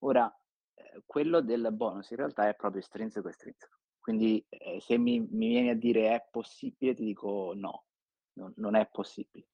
[0.00, 0.32] Ora,
[0.74, 3.78] eh, quello del bonus in realtà è proprio estrinseco estrinseco.
[4.04, 7.84] Quindi eh, se mi, mi vieni a dire è possibile, ti dico no
[8.34, 9.46] non, non è possibile.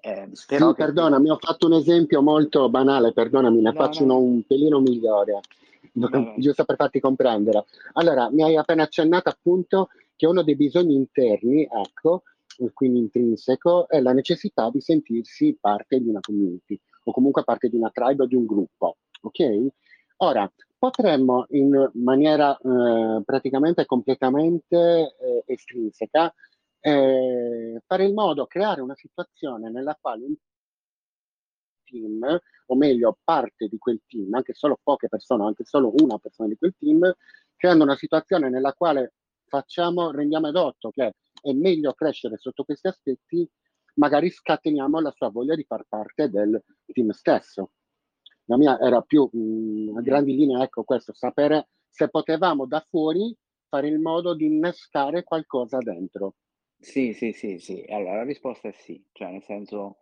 [0.00, 0.72] Eh, sì, che...
[0.74, 4.18] perdonami, ho fatto un esempio molto banale, perdonami, ne no, faccio no.
[4.18, 5.40] un pelino migliore,
[5.92, 7.66] no, giusto per farti comprendere.
[7.92, 12.22] Allora, mi hai appena accennato appunto che uno dei bisogni interni, ecco,
[12.72, 17.76] quindi intrinseco, è la necessità di sentirsi parte di una community o comunque parte di
[17.76, 19.66] una tribe o di un gruppo, ok?
[20.18, 20.50] Ora,
[20.84, 26.30] potremmo in maniera eh, praticamente completamente eh, estrinseca
[26.80, 30.34] eh, fare in modo, creare una situazione nella quale un
[31.84, 36.50] team, o meglio parte di quel team, anche solo poche persone, anche solo una persona
[36.50, 37.10] di quel team,
[37.56, 39.14] creando una situazione nella quale
[39.46, 43.48] facciamo, rendiamo edotto che è meglio crescere sotto questi aspetti,
[43.94, 46.62] magari scateniamo la sua voglia di far parte del
[46.92, 47.70] team stesso.
[48.46, 53.36] La mia era più mh, a grandi linee, ecco questo, sapere se potevamo da fuori
[53.68, 56.34] fare in modo di innescare qualcosa dentro.
[56.78, 57.82] Sì, sì, sì, sì.
[57.88, 59.98] Allora, la risposta è sì, cioè nel senso,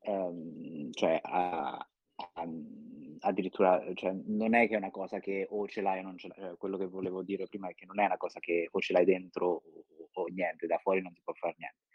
[0.00, 1.76] ehm, cioè, a-
[2.34, 2.48] a-
[3.20, 6.28] addirittura, cioè, non è che è una cosa che o ce l'hai o non ce
[6.28, 8.80] l'hai, cioè, quello che volevo dire prima è che non è una cosa che o
[8.80, 11.85] ce l'hai dentro o, o niente, da fuori non si può fare niente.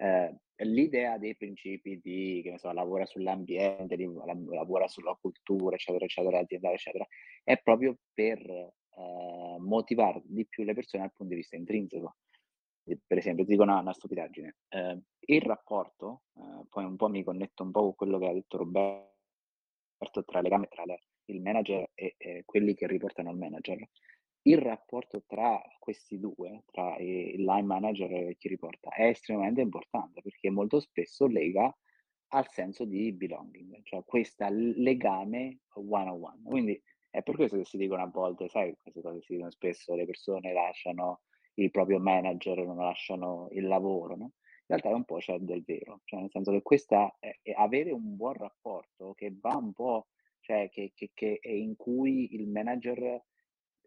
[0.00, 4.08] Eh, l'idea dei principi di, che ne so, lavora sull'ambiente, di-
[4.50, 7.06] lavora sulla cultura, eccetera, eccetera, aziendale, eccetera,
[7.42, 12.16] è proprio per eh, motivare di più le persone dal punto di vista intrinseco.
[13.06, 14.56] Per esempio, ti dico una, una stupidaggine.
[14.68, 18.32] Eh, il rapporto, eh, poi un po' mi connetto un po' con quello che ha
[18.32, 23.78] detto Roberto tra, legame tra le, il manager e eh, quelli che riportano al manager.
[24.42, 30.22] Il rapporto tra questi due, tra il line manager e chi riporta, è estremamente importante
[30.22, 31.74] perché molto spesso lega
[32.28, 36.42] al senso di belonging, cioè questo legame one on one.
[36.42, 36.80] Quindi
[37.10, 40.04] è per questo che si dicono a volte, sai, queste cose si dicono spesso, le
[40.04, 41.22] persone lasciano
[41.54, 44.32] il proprio manager, non lasciano il lavoro, no?
[44.70, 47.52] In realtà è un po' c'è del vero, cioè nel senso che questa è, è
[47.56, 50.08] avere un buon rapporto che va un po',
[50.40, 53.24] cioè che, che, che in cui il manager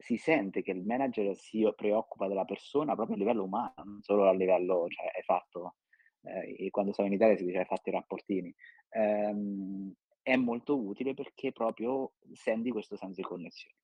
[0.01, 4.27] si sente che il manager si preoccupa della persona proprio a livello umano, non solo
[4.27, 5.75] a livello, cioè hai fatto,
[6.23, 8.53] eh, quando siamo in Italia si dice hai fatto i rapportini,
[8.89, 9.93] ehm,
[10.23, 13.75] è molto utile perché proprio senti questo senso di connessione.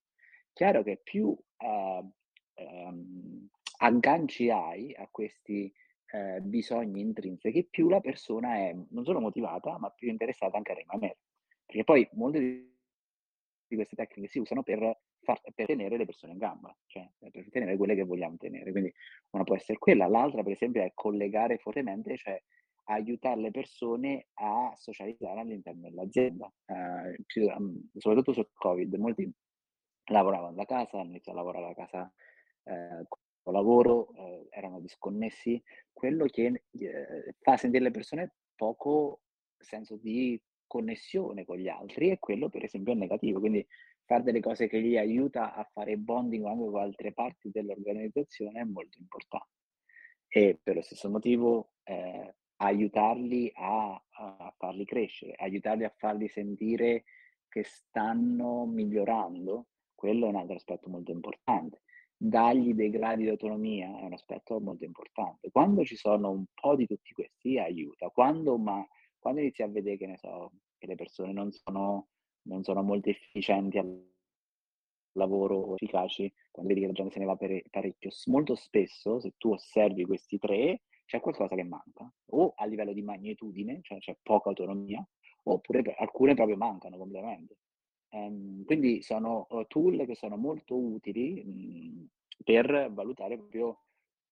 [0.53, 2.09] Chiaro che più eh,
[2.55, 3.49] ehm,
[3.79, 5.71] agganci hai a questi
[6.11, 10.75] eh, bisogni intrinseci, più la persona è non solo motivata, ma più interessata anche a
[10.75, 11.19] rimanere.
[11.65, 12.39] Perché poi molte
[13.67, 14.97] di queste tecniche si usano per,
[15.27, 18.71] far, per tenere le persone in gamba, cioè per tenere quelle che vogliamo tenere.
[18.71, 18.93] Quindi
[19.31, 22.41] una può essere quella, l'altra per esempio è collegare fortemente, cioè
[22.85, 26.49] aiutare le persone a socializzare all'interno dell'azienda.
[26.65, 27.25] Eh,
[27.97, 29.29] soprattutto sul Covid, molti
[30.05, 32.13] lavoravano da casa, hanno iniziato a lavorare da casa
[32.63, 35.61] eh, con lavoro, eh, erano disconnessi,
[35.91, 39.21] quello che eh, fa sentire le persone poco
[39.57, 43.65] senso di connessione con gli altri e quello per esempio è negativo, quindi
[44.07, 48.63] fare delle cose che gli aiuta a fare bonding anche con altre parti dell'organizzazione è
[48.63, 49.51] molto importante.
[50.27, 57.03] E per lo stesso motivo eh, aiutarli a, a, farli crescere, aiutarli a farli sentire
[57.49, 61.81] che stanno migliorando, quello è un altro aspetto molto importante.
[62.15, 65.51] Dargli dei gradi di autonomia è un aspetto molto importante.
[65.51, 68.85] Quando ci sono un po' di tutti questi aiuta, quando, ma,
[69.19, 72.07] quando inizi a vedere che so, che le persone non sono,
[72.47, 74.05] non sono molto efficienti al
[75.13, 79.51] lavoro efficaci, quando vedi che la gente se ne va parecchio, molto spesso se tu
[79.51, 84.49] osservi questi tre, c'è qualcosa che manca, o a livello di magnitudine, cioè c'è poca
[84.49, 85.05] autonomia,
[85.43, 87.57] oppure alcune proprio mancano completamente.
[88.09, 92.09] Um, quindi sono uh, tool che sono molto utili mh,
[92.43, 93.81] per valutare proprio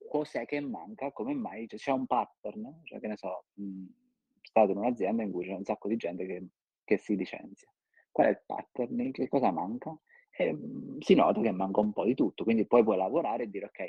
[0.07, 3.85] cos'è che manca, come mai cioè, c'è un pattern, cioè che ne so, mh,
[4.41, 6.47] stato in un'azienda in cui c'è un sacco di gente che,
[6.83, 7.69] che si licenzia.
[8.15, 9.11] Qual è il pattern?
[9.11, 9.93] Che cosa manca?
[10.31, 13.49] E, mh, si nota che manca un po' di tutto, quindi poi puoi lavorare e
[13.49, 13.79] dire ok,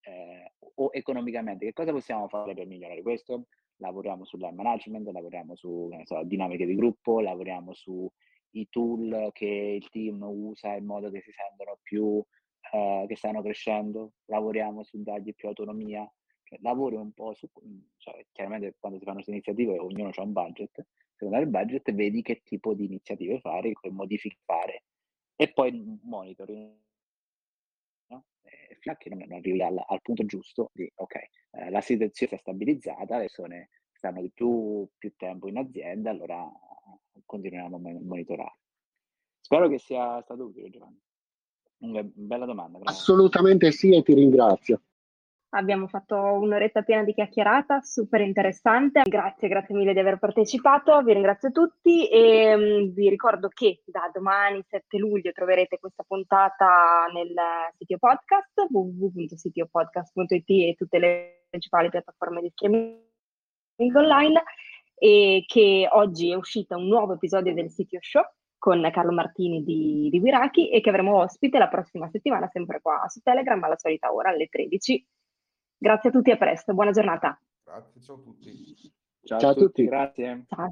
[0.00, 3.46] eh, o economicamente, che cosa possiamo fare per migliorare questo?
[3.76, 8.10] Lavoriamo sul management, lavoriamo su so, dinamiche di gruppo, lavoriamo sui
[8.68, 9.46] tool che
[9.80, 12.20] il team usa in modo che si sentono più,
[12.72, 16.10] eh, che stanno crescendo, lavoriamo su dargli più autonomia,
[16.60, 17.48] lavori un po' su,
[17.96, 22.22] cioè, chiaramente quando si fanno queste iniziative ognuno ha un budget, secondo il budget vedi
[22.22, 24.84] che tipo di iniziative fare, che modifiche fare
[25.36, 26.76] e poi monitoring
[28.78, 32.32] fino a che non, non arrivi al, al, punto giusto di ok, eh, la situazione
[32.32, 36.48] si è stabilizzata, le persone stanno di più, più tempo in azienda, allora
[37.24, 38.58] continuiamo a monitorare.
[39.40, 41.00] Spero che sia stato utile, Giovanni.
[41.78, 42.78] Una bella domanda.
[42.78, 43.00] Grazie.
[43.00, 44.82] Assolutamente sì e ti ringrazio.
[45.50, 49.00] Abbiamo fatto un'oretta piena di chiacchierata, super interessante.
[49.06, 54.10] Grazie, grazie mille di aver partecipato, vi ringrazio tutti e um, vi ricordo che da
[54.12, 57.32] domani 7 luglio troverete questa puntata nel
[57.78, 62.98] sito podcast www.sitiopodcast.it e tutte le principali piattaforme di streaming
[63.94, 64.42] online
[64.96, 68.22] e che oggi è uscito un nuovo episodio del sito show
[68.58, 73.06] con Carlo Martini di, di Wiraki e che avremo ospite la prossima settimana sempre qua
[73.08, 75.06] su Telegram alla solita ora alle 13
[75.78, 77.40] Grazie a tutti e a presto, buona giornata.
[77.62, 78.92] Grazie, ciao a tutti.
[79.22, 79.84] Ciao, ciao a tutti, tutti.
[79.84, 80.44] grazie.
[80.48, 80.68] Ciao.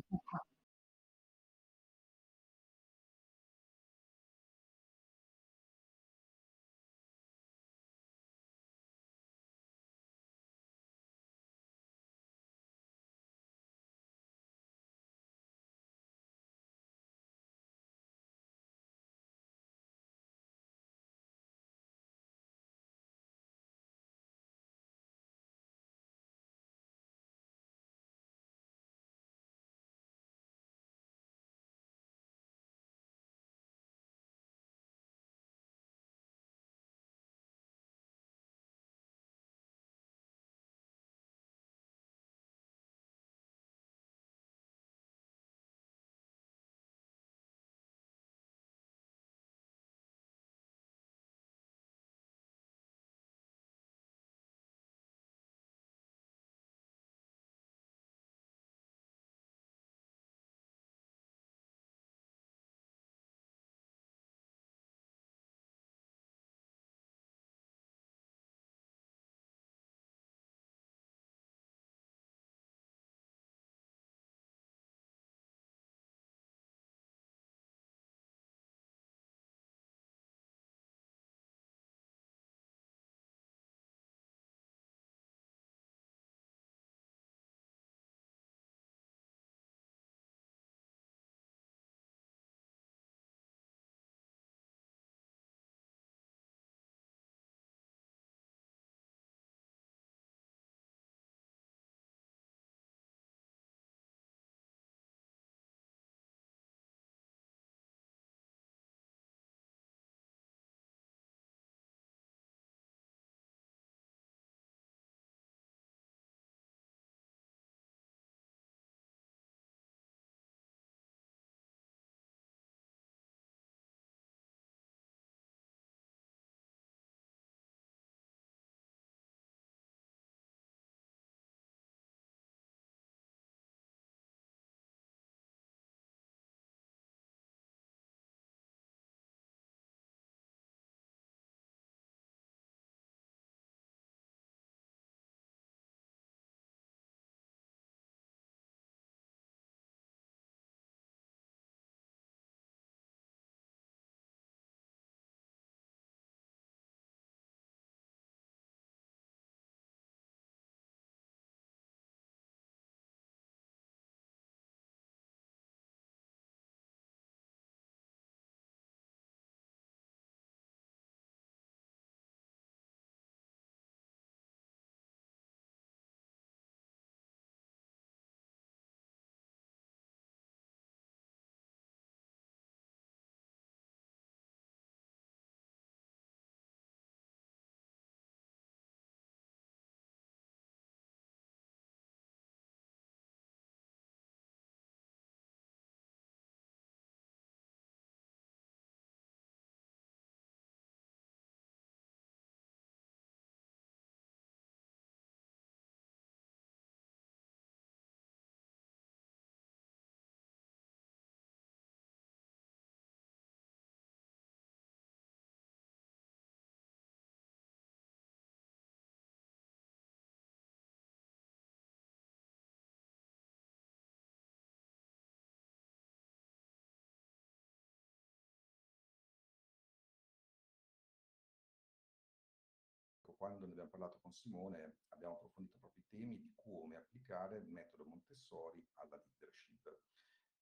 [233.37, 237.69] Quando ne abbiamo parlato con Simone, abbiamo approfondito proprio i temi di come applicare il
[237.69, 239.99] metodo Montessori alla leadership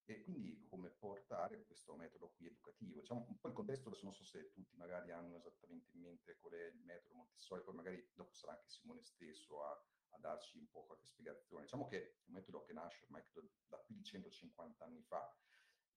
[0.06, 3.00] e quindi come portare questo metodo qui educativo.
[3.00, 6.36] Diciamo un po' il contesto, adesso non so se tutti magari hanno esattamente in mente
[6.40, 9.70] qual è il metodo Montessori, poi magari dopo sarà anche Simone stesso a,
[10.10, 11.62] a darci un po' qualche spiegazione.
[11.62, 13.22] Diciamo che è un metodo che nasce ormai
[13.66, 15.34] da più di 150 anni fa,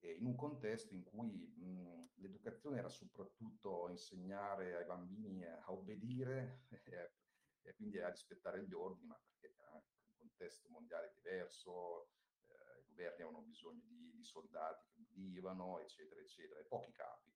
[0.01, 7.13] in un contesto in cui mh, l'educazione era soprattutto insegnare ai bambini a obbedire e,
[7.61, 9.81] e quindi a rispettare gli ordini, ma perché era un
[10.15, 12.11] contesto mondiale diverso,
[12.47, 17.27] eh, i governi avevano bisogno di, di soldati che obbedivano, eccetera, eccetera, e pochi capi.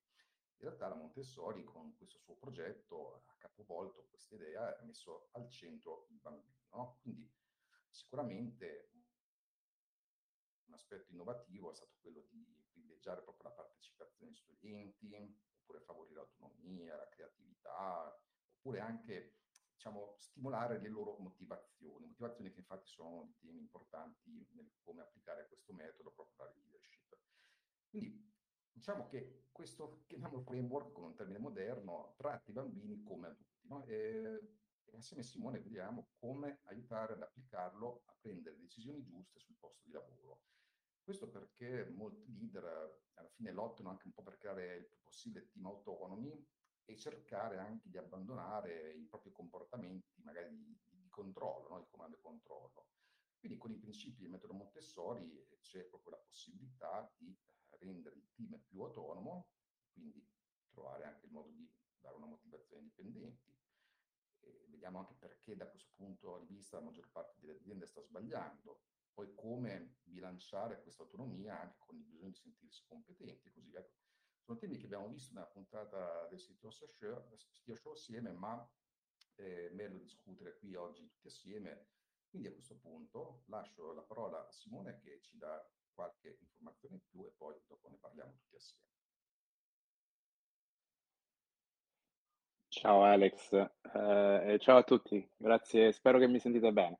[0.62, 5.28] In realtà la Montessori con questo suo progetto ha capovolto questa idea e ha messo
[5.32, 6.60] al centro il bambino.
[6.70, 6.98] No?
[7.02, 7.28] Quindi
[7.90, 8.90] sicuramente
[10.72, 15.14] un aspetto innovativo è stato quello di privilegiare proprio la partecipazione degli studenti,
[15.60, 18.18] oppure favorire l'autonomia, la creatività,
[18.56, 19.36] oppure anche
[19.74, 25.72] diciamo, stimolare le loro motivazioni, motivazioni che infatti sono temi importanti nel come applicare questo
[25.72, 27.18] metodo proprio per la leadership.
[27.90, 28.32] Quindi
[28.70, 33.66] diciamo che questo, chiamiamolo framework con un termine moderno, tratta i bambini come adulti.
[33.66, 33.84] No?
[33.84, 39.56] E, e assieme a Simone vediamo come aiutare ad applicarlo a prendere decisioni giuste sul
[39.58, 40.40] posto di lavoro.
[41.02, 42.64] Questo perché molti leader
[43.14, 46.46] alla fine lottano anche un po' per creare il più possibile team autonomi
[46.84, 51.80] e cercare anche di abbandonare i propri comportamenti magari di, di controllo, no?
[51.80, 52.86] di comando e controllo.
[53.38, 57.36] Quindi con i principi del metodo Montessori c'è proprio la possibilità di
[57.80, 59.48] rendere il team più autonomo,
[59.92, 60.24] quindi
[60.70, 63.52] trovare anche il modo di dare una motivazione ai dipendenti.
[64.40, 68.00] E vediamo anche perché da questo punto di vista la maggior parte delle aziende sta
[68.00, 68.80] sbagliando,
[69.12, 73.80] poi come bilanciare questa autonomia anche con il bisogno di sentirsi competenti e così via.
[73.80, 74.00] Ecco,
[74.44, 78.68] sono temi che abbiamo visto nella puntata del sito Show assieme, ma
[79.34, 81.86] è meglio discutere qui oggi tutti assieme.
[82.28, 87.02] Quindi a questo punto lascio la parola a Simone che ci dà qualche informazione in
[87.04, 88.90] più e poi dopo ne parliamo tutti assieme.
[92.68, 96.98] Ciao Alex, eh, ciao a tutti, grazie, spero che mi sentite bene.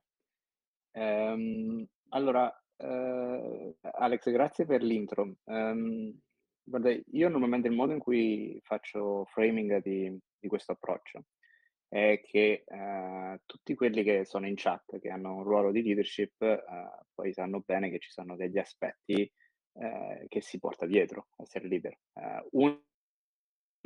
[0.91, 5.35] Um, allora, eh, Alex, grazie per l'intro.
[5.43, 6.17] Um,
[6.63, 11.25] guarda, io normalmente il modo in cui faccio framing di, di questo approccio
[11.87, 16.41] è che eh, tutti quelli che sono in chat, che hanno un ruolo di leadership,
[16.41, 16.63] eh,
[17.13, 19.31] poi sanno bene che ci sono degli aspetti
[19.73, 21.95] eh, che si porta dietro essere leader.
[22.13, 22.81] Eh, uno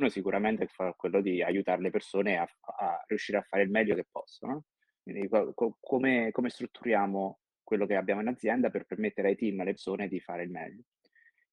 [0.08, 2.48] sicuramente è quello di aiutare le persone a,
[2.78, 4.64] a riuscire a fare il meglio che possono.
[5.02, 7.38] Quindi co- come, come strutturiamo
[7.68, 10.84] quello che abbiamo in azienda per permettere ai team, alle persone di fare il meglio.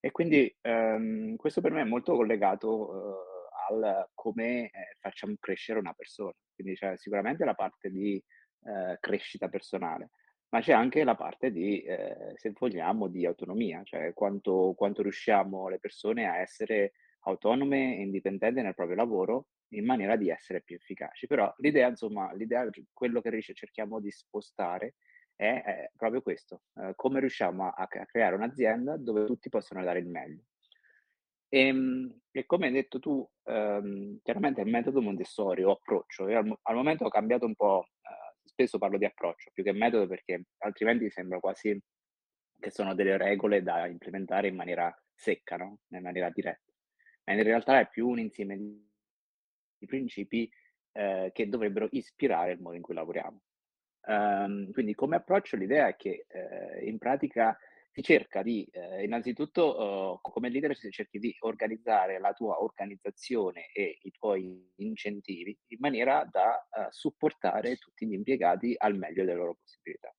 [0.00, 5.78] E quindi ehm, questo per me è molto collegato eh, al come eh, facciamo crescere
[5.78, 6.32] una persona.
[6.54, 10.08] Quindi c'è sicuramente la parte di eh, crescita personale,
[10.48, 15.68] ma c'è anche la parte di, eh, se vogliamo, di autonomia, cioè quanto, quanto riusciamo
[15.68, 16.92] le persone a essere
[17.24, 21.26] autonome e indipendenti nel proprio lavoro in maniera di essere più efficaci.
[21.26, 24.94] Però l'idea, insomma, l'idea, quello che cerchiamo di spostare
[25.36, 29.98] è, è proprio questo, eh, come riusciamo a, a, creare un'azienda dove tutti possono dare
[30.00, 30.44] il meglio.
[31.48, 36.38] E, ehm, e come hai detto tu, ehm, chiaramente il metodo Montessori o approccio, io
[36.38, 40.06] al, al, momento ho cambiato un po', eh, spesso parlo di approccio più che metodo
[40.06, 41.78] perché altrimenti sembra quasi
[42.58, 45.78] che sono delle regole da implementare in maniera secca, no?
[45.88, 46.72] in maniera diretta.
[47.24, 50.50] Ma in realtà è più un insieme di principi
[50.92, 53.42] eh, che dovrebbero ispirare il modo in cui lavoriamo.
[54.06, 57.58] Um, quindi come approccio l'idea è che eh, in pratica
[57.90, 63.70] si cerca di, eh, innanzitutto, uh, come leader si cerchi di organizzare la tua organizzazione
[63.72, 69.36] e i tuoi incentivi in maniera da uh, supportare tutti gli impiegati al meglio delle
[69.36, 70.14] loro possibilità.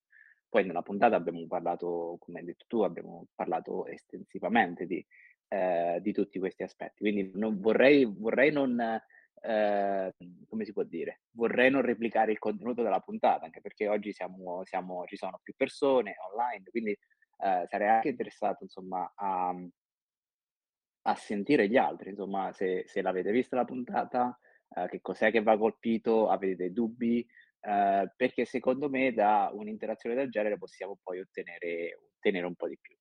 [0.48, 5.04] Poi nella puntata abbiamo parlato, come hai detto tu, abbiamo parlato estensivamente di,
[5.48, 7.00] eh, di tutti questi aspetti.
[7.00, 9.00] Quindi non vorrei, vorrei non
[9.40, 10.12] eh,
[10.48, 14.64] come si può dire, vorrei non replicare il contenuto della puntata, anche perché oggi siamo,
[14.64, 19.54] siamo, ci sono più persone online, quindi eh, sarei anche interessato insomma a,
[21.02, 24.38] a sentire gli altri, insomma se, se l'avete vista la puntata,
[24.74, 27.26] eh, che cos'è che va colpito, avete dei dubbi,
[27.60, 32.78] eh, perché secondo me da un'interazione del genere possiamo poi ottenere, ottenere un po' di
[32.80, 32.97] più.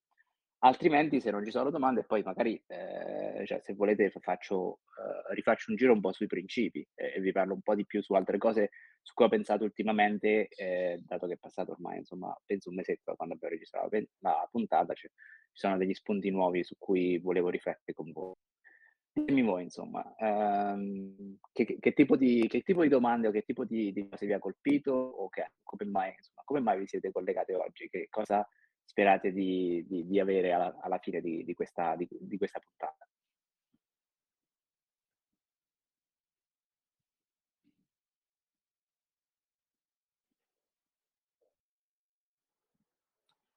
[0.60, 5.70] Altrimenti, se non ci sono domande, poi magari, eh, cioè, se volete, faccio, eh, rifaccio
[5.70, 8.14] un giro un po' sui principi e, e vi parlo un po' di più su
[8.14, 12.70] altre cose su cui ho pensato ultimamente, eh, dato che è passato ormai, insomma, penso
[12.70, 16.76] un mesetto da quando abbiamo registrato la, puntata, cioè, ci sono degli spunti nuovi su
[16.80, 18.34] cui volevo riflettere con voi.
[19.14, 23.64] Dimmi voi, insomma, ehm, che, che, tipo di, che, tipo di, domande o che tipo
[23.64, 27.12] di, di cose vi ha colpito o che, come, mai, insomma, come mai vi siete
[27.12, 27.88] collegati oggi?
[27.89, 28.47] Che cosa
[28.98, 33.08] sperate di, di avere alla, alla fine di, questa, di questa puntata?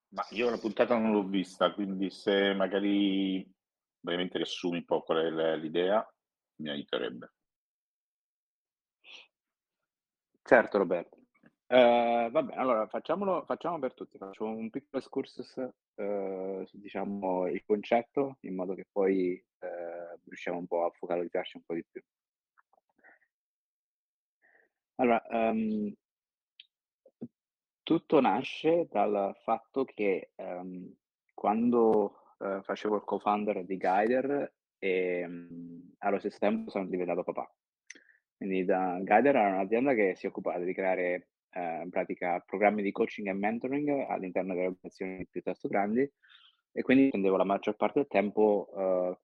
[0.08, 3.48] Ma io la puntata non l'ho vista, quindi se magari
[3.98, 6.06] brevemente riassumi un po' qual è l'idea,
[6.56, 7.32] mi aiuterebbe.
[10.42, 11.19] Certo Roberto.
[11.72, 15.56] Eh, va bene, allora facciamolo, facciamo per tutti, faccio un piccolo excursus
[15.94, 21.58] eh, su diciamo, il concetto, in modo che poi eh, riusciamo un po' a focalizzarci
[21.58, 22.02] un po' di più.
[24.96, 25.94] Allora, um,
[27.84, 30.92] tutto nasce dal fatto che um,
[31.32, 37.48] quando uh, facevo il co-founder di Guider e um, allo stesso tempo sono diventato papà.
[38.36, 42.92] Quindi da, Guider era un'azienda che si occupava di creare uh, in pratica programmi di
[42.92, 46.10] coaching e mentoring all'interno delle organizzazioni piuttosto grandi
[46.72, 49.16] e quindi spendevo la maggior parte del tempo uh,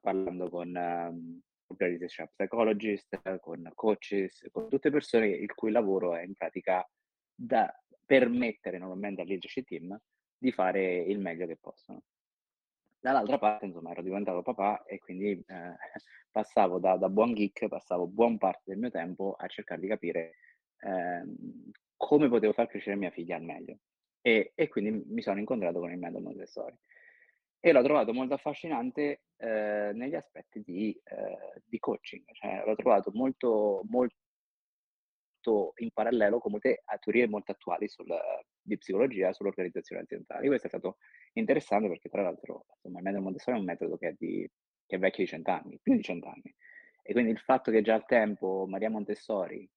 [0.00, 6.88] parlando con organization psychologist, con coaches, con tutte persone il cui lavoro è in pratica
[7.34, 7.72] da
[8.04, 9.98] permettere normalmente al leadership team
[10.38, 12.02] di fare il meglio che possono.
[12.98, 15.44] Dall'altra parte, insomma, ero diventato papà e quindi eh,
[16.30, 20.34] passavo da, da, buon geek, passavo buon parte del mio tempo a cercare di capire
[20.80, 21.24] eh,
[21.96, 23.78] come potevo far crescere mia figlia al meglio.
[24.20, 26.76] E, e quindi mi sono incontrato con il metodo Montessori.
[27.60, 33.10] E l'ho trovato molto affascinante eh, negli aspetti di, eh, di coaching, cioè, l'ho trovato
[33.12, 34.14] molto, molto
[35.76, 38.06] in parallelo con molte teorie molto attuali sul,
[38.60, 40.46] di psicologia sull'organizzazione aziendale.
[40.46, 40.98] Questo è stato
[41.34, 44.48] interessante perché tra l'altro insomma, il metodo Montessori è un metodo che è, di,
[44.86, 46.54] che è vecchio di cent'anni, più di cent'anni.
[47.02, 49.68] E quindi il fatto che già al tempo Maria Montessori,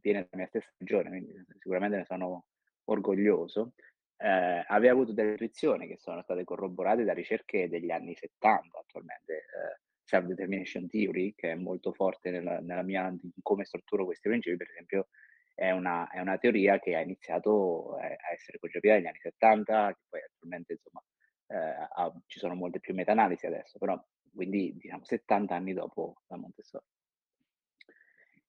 [0.00, 2.46] viene dalla mia stessa regione, quindi sicuramente ne sono
[2.84, 3.72] orgoglioso,
[4.16, 9.34] eh, aveva avuto delle intuizioni che sono state corroborate da ricerche degli anni 70 attualmente.
[9.34, 14.56] Eh, self-determination theory, che è molto forte nella, nella mia, in come strutturo questi principi,
[14.56, 15.08] per esempio,
[15.54, 20.00] è una, è una teoria che ha iniziato a, essere concepita negli anni 70, che
[20.08, 21.02] poi attualmente insomma,
[21.46, 24.02] eh, ha, ci sono molte più meta-analisi adesso, però
[24.34, 26.84] quindi diciamo 70 anni dopo la Montessori.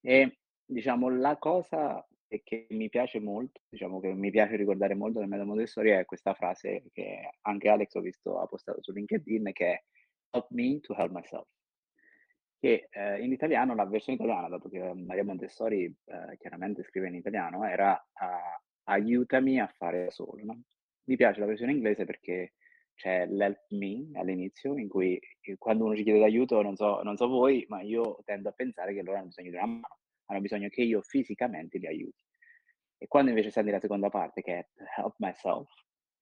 [0.02, 0.40] E
[0.72, 2.06] diciamo la cosa
[2.44, 6.34] che mi piace molto, diciamo che mi piace ricordare molto del metodo Montessori è questa
[6.34, 9.84] frase che anche Alex ho visto ha postato su LinkedIn che è
[10.34, 11.48] Help me to help myself.
[12.58, 17.16] Che eh, in italiano, la versione italiana, dato che Maria Montessori eh, chiaramente scrive in
[17.16, 20.42] italiano, era uh, aiutami a fare da solo.
[20.44, 20.62] No?
[21.06, 22.54] Mi piace la versione inglese perché
[22.94, 27.18] c'è l'help me all'inizio, in cui eh, quando uno ci chiede d'aiuto, non so, non
[27.18, 30.42] so voi, ma io tendo a pensare che loro hanno bisogno di una mano, hanno
[30.42, 32.24] bisogno che io fisicamente li aiuti.
[32.98, 34.68] E quando invece senti la seconda parte, che è
[34.98, 35.70] help myself,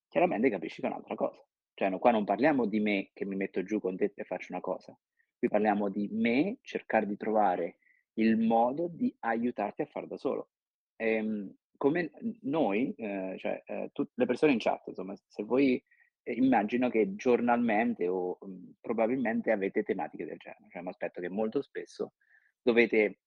[0.08, 1.44] chiaramente capisci che è un'altra cosa.
[1.74, 4.54] Cioè, no, qua non parliamo di me che mi metto giù con te e faccio
[4.54, 4.98] una cosa.
[5.38, 7.78] Qui parliamo di me cercare di trovare
[8.14, 10.50] il modo di aiutarti a fare da solo.
[10.96, 15.82] E, ehm, come noi, eh, cioè eh, tutte le persone in chat, insomma, se voi
[16.24, 21.22] eh, immagino che giornalmente o mh, mm, probabilmente avete tematiche del genere, cioè mi aspetto
[21.22, 22.14] che molto spesso
[22.62, 23.20] dovete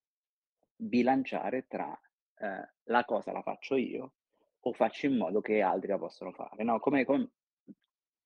[0.82, 1.98] bilanciare tra
[2.38, 4.14] eh, la cosa la faccio io
[4.64, 6.62] o faccio in modo che altri la possano fare.
[6.64, 6.78] No?
[6.78, 7.30] Come, come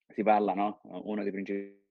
[0.09, 0.80] si parla, no?
[0.82, 1.84] Uno dei principi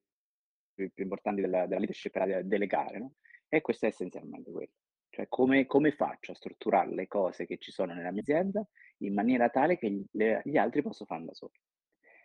[0.74, 3.14] più importanti della, della leadership era delegare, no?
[3.48, 4.72] E questo è essenzialmente quello.
[5.10, 9.14] Cioè come, come, faccio a strutturare le cose che ci sono nella mia azienda in
[9.14, 10.06] maniera tale che gli,
[10.44, 11.54] gli altri possano farlo da soli.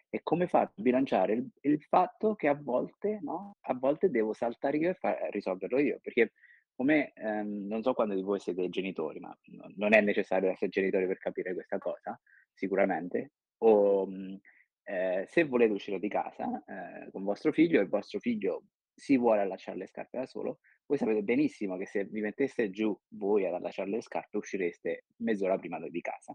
[0.08, 3.56] E come faccio a bilanciare il, il fatto che a volte, no?
[3.60, 6.32] a volte devo saltare io e far, risolverlo io, perché
[6.80, 9.36] come ehm, non so quando di voi siete genitori, ma
[9.76, 12.18] non è necessario essere genitori per capire questa cosa,
[12.54, 14.40] sicuramente, o mh,
[14.84, 18.62] eh, se volete uscire di casa eh, con vostro figlio e il vostro figlio
[18.94, 22.98] si vuole allacciare le scarpe da solo, voi sapete benissimo che se vi metteste giù
[23.08, 26.34] voi ad allacciare le scarpe uscireste mezz'ora prima di casa.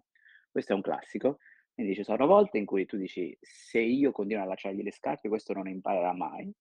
[0.51, 1.39] Questo è un classico.
[1.73, 5.27] Quindi ci sono volte in cui tu dici se io continuo a allacciargli le scarpe
[5.27, 6.53] questo non imparerà mai.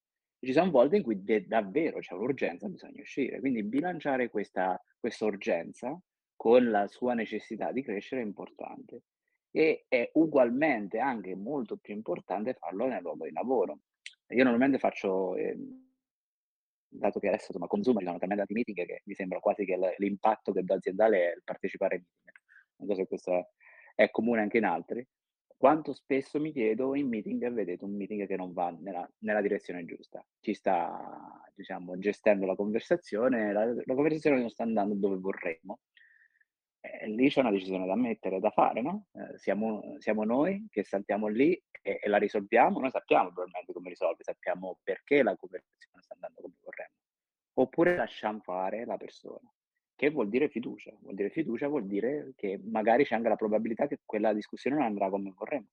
[0.45, 3.41] Ci sono volte in cui de- davvero c'è un'urgenza, bisogna uscire.
[3.41, 4.81] Quindi bilanciare questa,
[5.21, 5.99] urgenza
[6.37, 9.03] con la sua necessità di crescere è importante
[9.51, 13.79] e è ugualmente anche molto più importante farlo nel luogo di lavoro.
[14.29, 15.57] Io normalmente faccio, eh,
[16.89, 19.79] dato che adesso insomma, consumo ci sono talmente tanti meeting che mi sembra quasi che
[19.99, 22.37] l'impatto che do aziendale è il partecipare ai meeting.
[22.77, 23.51] Non so se questo
[23.95, 25.07] è comune anche in altri.
[25.65, 29.87] Quanto spesso mi chiedo in meeting, vedete un meeting che non va nella, nella direzione
[29.87, 35.79] giusta, ci sta diciamo, gestendo la conversazione, la, la conversazione non sta andando dove vorremmo.
[36.81, 39.07] E lì c'è una decisione da mettere, da fare, no?
[39.13, 43.89] Eh, siamo, siamo, noi che saltiamo lì e, e, la risolviamo, noi sappiamo probabilmente come
[43.89, 46.97] risolve, sappiamo perché la conversazione sta andando come vorremmo.
[47.55, 49.51] Oppure lasciamo fare la persona
[49.97, 50.93] che vuol dire fiducia.
[51.01, 54.85] Vuol dire fiducia, vuol dire che magari c'è anche la probabilità che quella discussione non
[54.87, 55.69] andrà come vorremmo.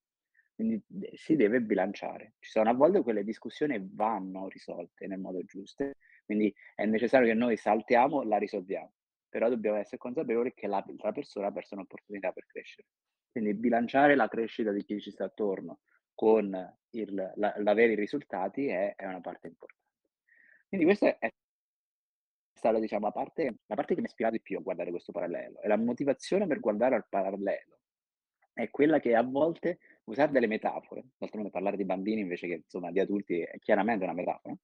[0.53, 0.81] Quindi
[1.13, 2.33] si deve bilanciare.
[2.39, 5.91] Ci sono a volte quelle discussioni vanno risolte nel modo giusto,
[6.25, 8.93] quindi è necessario che noi saltiamo, la risolviamo,
[9.27, 12.87] però dobbiamo essere consapevoli che l'altra persona ha perso un'opportunità per crescere.
[13.31, 15.79] Quindi bilanciare la crescita di chi ci sta attorno
[16.13, 16.53] con
[16.91, 19.81] il, la, l'avere i risultati è, è una parte importante.
[20.67, 21.31] Quindi questo è
[22.61, 25.11] stata diciamo, la parte, la parte che mi ha ispirato di più a guardare questo
[25.11, 25.59] parallelo.
[25.61, 27.79] E la motivazione per guardare al parallelo
[28.53, 32.91] è quella che a volte usare delle metafore, d'altronde parlare di bambini invece che insomma,
[32.91, 34.55] di adulti è chiaramente una metafora,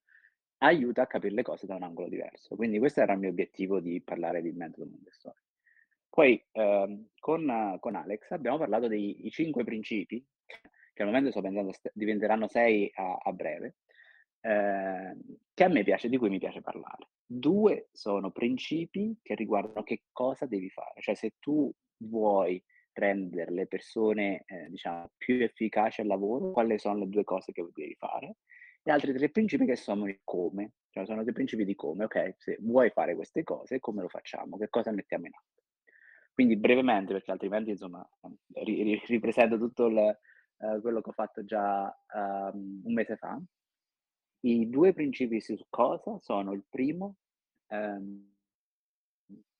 [0.60, 2.56] aiuta a capire le cose da un angolo diverso.
[2.56, 5.40] Quindi questo era il mio obiettivo di parlare di metodo Montessori.
[6.10, 10.24] Poi ehm, con, con, Alex abbiamo parlato dei cinque principi,
[10.94, 13.78] che al momento sto pensando st- diventeranno sei a, a breve,
[14.42, 15.16] eh,
[15.54, 17.08] che a me piace, di cui mi piace parlare.
[17.30, 22.64] Due sono principi che riguardano che cosa devi fare, cioè se tu vuoi
[22.94, 27.68] rendere le persone, eh, diciamo, più efficaci al lavoro, quali sono le due cose che
[27.74, 28.38] devi fare,
[28.82, 32.36] e altri tre principi che sono il come, cioè sono dei principi di come, ok,
[32.38, 35.64] se vuoi fare queste cose, come lo facciamo, che cosa mettiamo in atto.
[36.34, 38.08] Quindi brevemente, perché altrimenti insomma
[38.54, 40.18] ri- ripresento tutto il,
[40.58, 43.38] uh, quello che ho fatto già um, un mese fa,
[44.42, 47.16] i due principi su cosa sono il primo,
[47.68, 48.36] ehm,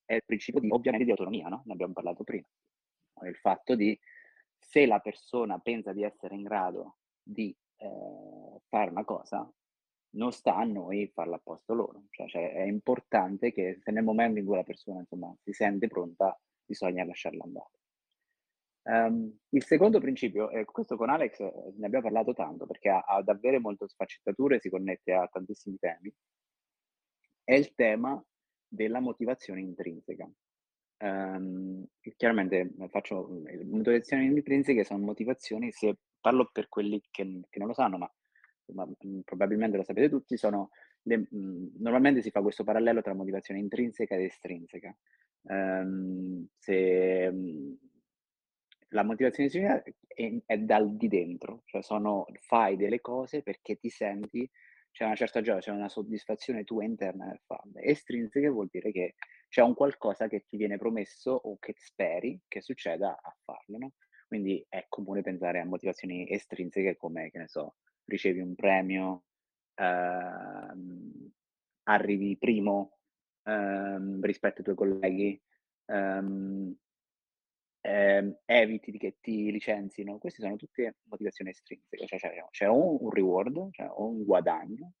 [0.04, 1.62] è il principio di, ovviamente di autonomia, no?
[1.66, 2.46] Ne abbiamo parlato prima.
[3.22, 3.98] Il fatto di
[4.58, 9.50] se la persona pensa di essere in grado di eh, fare una cosa,
[10.10, 12.04] non sta a noi farla a posto loro.
[12.10, 15.86] Cioè, cioè, è importante che se nel momento in cui la persona insomma, si sente
[15.88, 17.77] pronta, bisogna lasciarla andare.
[18.88, 23.00] Um, il secondo principio, e questo con Alex eh, ne abbiamo parlato tanto perché ha,
[23.00, 26.10] ha davvero molte sfaccettature, si connette a tantissimi temi,
[27.44, 28.22] è il tema
[28.66, 30.26] della motivazione intrinseca.
[31.00, 31.86] Um,
[32.16, 37.74] chiaramente faccio le motivazioni intrinseche sono motivazioni, se parlo per quelli che, che non lo
[37.74, 38.10] sanno, ma
[38.64, 38.90] insomma,
[39.22, 40.70] probabilmente lo sapete tutti, sono
[41.02, 44.96] le, mh, normalmente si fa questo parallelo tra motivazione intrinseca ed estrinseca.
[45.42, 47.30] Um, se
[48.88, 53.88] la motivazione intrinseca è, è, dal di dentro, cioè sono, fai delle cose perché ti
[53.88, 54.48] senti,
[54.90, 57.82] c'è una certa gioia, c'è una soddisfazione tua interna nel farle.
[57.82, 59.14] Estrinseca vuol dire che
[59.48, 63.92] c'è un qualcosa che ti viene promesso o che speri che succeda a farlo, no?
[64.26, 69.24] Quindi è comune pensare a motivazioni estrinseche come, che ne so, ricevi un premio,
[69.74, 71.30] ehm,
[71.84, 72.98] arrivi primo
[73.44, 75.40] ehm, rispetto ai tuoi colleghi,
[75.86, 76.76] ehm,
[77.88, 83.10] ehm, eviti che ti licenzino, queste sono tutte motivazioni estrinseche, cioè c'è, c'è o un
[83.10, 84.92] reward, cioè o un guadagno,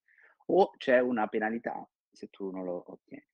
[0.46, 3.26] o c'è una penalità se tu non lo ottieni.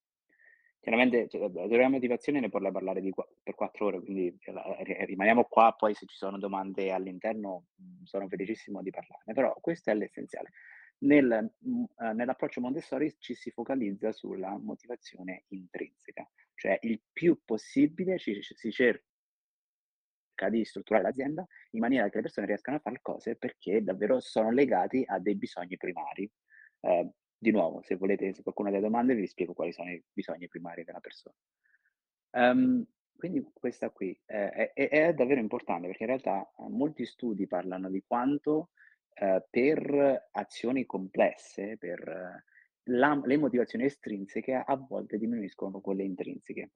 [0.81, 3.10] Chiaramente cioè, della motivazione ne potrei parlare di,
[3.43, 4.55] per quattro ore, quindi cioè,
[5.06, 7.66] rimaniamo qua, poi se ci sono domande all'interno
[8.02, 10.51] sono felicissimo di parlarne, però questo è l'essenziale.
[10.98, 18.40] Nel, eh, nell'approccio Montessori ci si focalizza sulla motivazione intrinseca, cioè il più possibile ci,
[18.43, 19.14] si cerca
[20.51, 24.51] di strutturare l'azienda in maniera che le persone riescano a fare cose perché davvero sono
[24.51, 26.31] legati a dei bisogni primari.
[26.81, 27.11] Eh,
[27.44, 30.48] di nuovo, se volete, se qualcuno ha delle domande, vi spiego quali sono i bisogni
[30.48, 31.36] primari della persona.
[32.31, 32.85] Um,
[33.16, 37.89] quindi questa qui eh, è, è, davvero importante perché in realtà eh, molti studi parlano
[37.89, 38.70] di quanto
[39.15, 42.44] eh, per azioni complesse, per eh,
[42.85, 46.70] la, le motivazioni estrinseche a volte diminuiscono quelle intrinseche.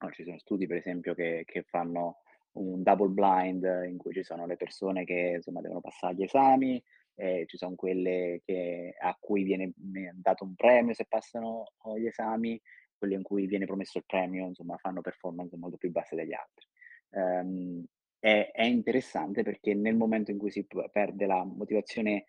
[0.00, 2.20] Oh, ci sono studi, per esempio, che, che fanno
[2.56, 6.82] un double blind in cui ci sono le persone che insomma devono passare gli esami,
[7.16, 9.72] eh, ci sono quelle che, a cui viene
[10.14, 12.60] dato un premio se passano gli esami,
[12.96, 16.66] quelle in cui viene promesso il premio, insomma, fanno performance molto più basse degli altri.
[17.10, 17.84] Um,
[18.18, 22.26] è, è, interessante perché nel momento in cui si perde la motivazione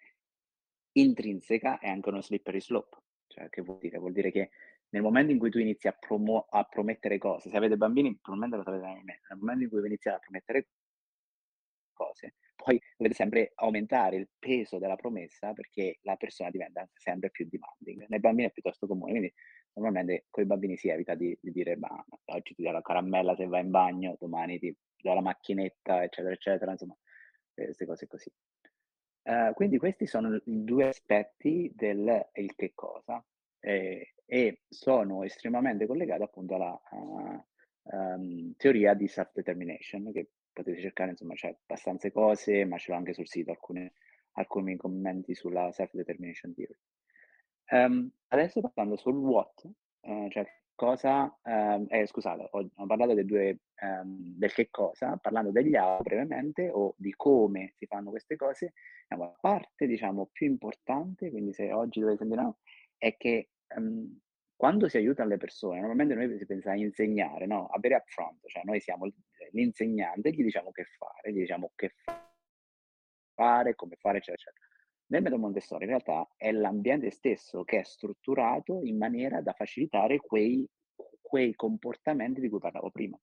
[0.94, 2.98] intrinseca è anche uno slippery slope.
[3.28, 3.98] Cioè, che vuol dire?
[3.98, 4.50] Vuol dire che
[4.90, 8.58] nel momento in cui tu inizi a, promo- a promettere cose, se avete bambini, probabilmente
[8.58, 10.68] lo sapete nel momento in cui inizi a promettere
[11.94, 17.48] cose, poi dovete sempre aumentare il peso della promessa perché la persona diventa sempre più
[17.50, 18.06] demanding.
[18.08, 19.34] Nei bambini è piuttosto comune, quindi
[19.74, 21.90] normalmente con i bambini si evita di, di dire ma
[22.26, 26.34] oggi ti do la caramella se vai in bagno, domani ti do la macchinetta, eccetera,
[26.34, 26.96] eccetera, insomma.
[27.54, 28.32] queste cose così.
[29.24, 33.22] Uh, quindi questi sono i due aspetti del il che cosa
[33.60, 37.44] eh, e sono estremamente collegati appunto alla uh,
[37.96, 43.14] um, teoria di self-determination che potete cercare, insomma c'è abbastanza cose, ma ce l'ho anche
[43.14, 43.94] sul sito, alcune,
[44.34, 46.78] alcuni commenti sulla self-determination theory.
[47.70, 49.64] Um, adesso parlando sul what,
[50.02, 50.46] uh, cioè
[50.76, 53.60] cosa, um, eh, scusate, ho, ho parlato due,
[54.04, 58.74] del che cosa, parlando degli how brevemente o di come si fanno queste cose,
[59.08, 62.58] la parte diciamo più importante, quindi se oggi dovete sentire no,
[62.98, 64.20] è che um,
[64.56, 67.68] quando si aiutano le persone, normalmente noi si pensa a insegnare, no?
[67.68, 69.08] A very upfront, cioè noi siamo
[69.52, 71.94] l'insegnante, gli diciamo che fare, gli diciamo che
[73.36, 74.66] fare, come fare, eccetera, eccetera.
[75.10, 80.18] Nel metodo Montessori in realtà è l'ambiente stesso che è strutturato in maniera da facilitare
[80.18, 80.68] quei,
[81.22, 83.18] quei comportamenti di cui parlavo prima.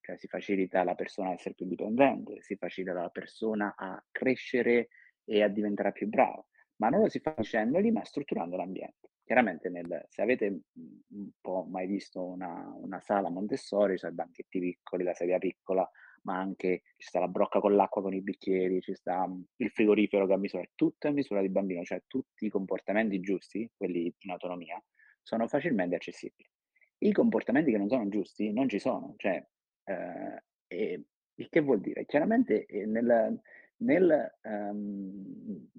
[0.00, 4.88] Cioè si facilita la persona a essere più indipendente, si facilita la persona a crescere
[5.24, 6.44] e a diventare più brava,
[6.76, 9.08] ma non lo si fa dicendogli, ma strutturando l'ambiente.
[9.30, 15.04] Chiaramente nel, se avete un po' mai visto una, una sala Montessori, cioè banchetti piccoli,
[15.04, 15.88] la sedia piccola,
[16.22, 19.70] ma anche ci sta la brocca con l'acqua con i bicchieri, ci sta mm, il
[19.70, 24.12] frigorifero che ha misura, tutto a misura di bambino, cioè tutti i comportamenti giusti, quelli
[24.18, 24.82] in autonomia,
[25.22, 26.50] sono facilmente accessibili.
[26.98, 29.40] I comportamenti che non sono giusti non ci sono, cioè,
[29.84, 31.04] eh, e,
[31.36, 32.04] il che vuol dire?
[32.04, 33.40] Chiaramente eh, nel,
[33.76, 35.70] nel, um,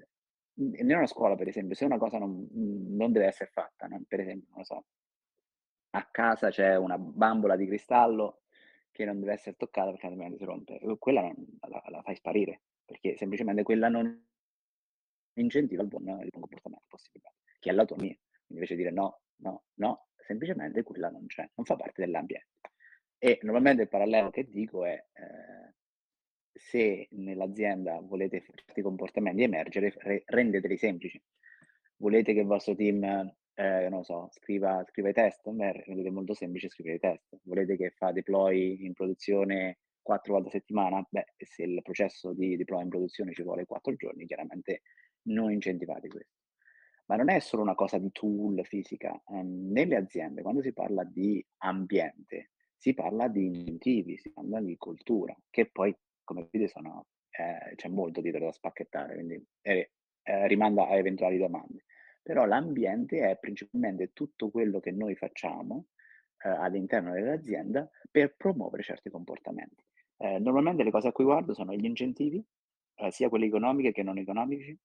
[0.56, 4.02] una scuola, per esempio, se una cosa non, non deve essere fatta, no?
[4.08, 4.86] per esempio, non lo so,
[5.92, 8.42] a casa c'è una bambola di cristallo
[8.92, 10.80] che non deve essere toccata perché altrimenti si rompe.
[11.00, 11.36] Quella non,
[11.68, 14.26] la, la, fai sparire, perché semplicemente quella non
[15.34, 18.18] incentiva il buon, il buon comportamento possibile, che è l'autonomia.
[18.48, 22.48] Invece di dire no, no, no, semplicemente quella non c'è, non fa parte dell'ambiente.
[23.18, 25.76] E normalmente il parallelo che dico è eh,
[26.54, 31.22] se nell'azienda volete certi comportamenti emergere, re, rendeteli semplici.
[31.98, 33.04] Volete che il vostro team
[33.54, 37.40] eh, non so, scriva, scriva i test, beh, rendete molto semplice scrivere i test.
[37.44, 41.06] Volete che fa deploy in produzione quattro volte a settimana?
[41.08, 44.82] Beh, se il processo di deploy in produzione ci vuole quattro giorni, chiaramente
[45.24, 46.40] non incentivate questo.
[47.06, 49.22] Ma non è solo una cosa di tool fisica.
[49.26, 54.78] Um, nelle aziende, quando si parla di ambiente, si parla di incentivi, si parla di
[54.78, 55.96] cultura, che poi,
[56.34, 59.92] come vedete, sono, eh, c'è molto dietro da spacchettare, quindi eh,
[60.48, 61.86] rimanda a eventuali domande.
[62.22, 65.88] Però l'ambiente è principalmente tutto quello che noi facciamo
[66.44, 69.84] eh, all'interno dell'azienda per promuovere certi comportamenti.
[70.18, 72.44] Eh, normalmente le cose a cui guardo sono gli incentivi,
[72.96, 74.78] eh, sia quelli economici che non economici.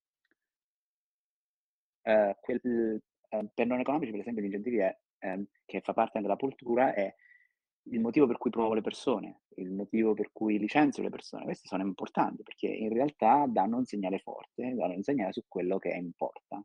[2.03, 3.03] Eh, quel,
[3.53, 7.15] per non economici, per esempio, gli incentivi è, ehm, che fa parte della cultura è
[7.91, 11.45] il motivo per cui provo le persone, il motivo per cui licenzio le persone.
[11.45, 15.79] Questi sono importanti perché in realtà danno un segnale forte, danno un segnale su quello
[15.79, 16.63] che importa.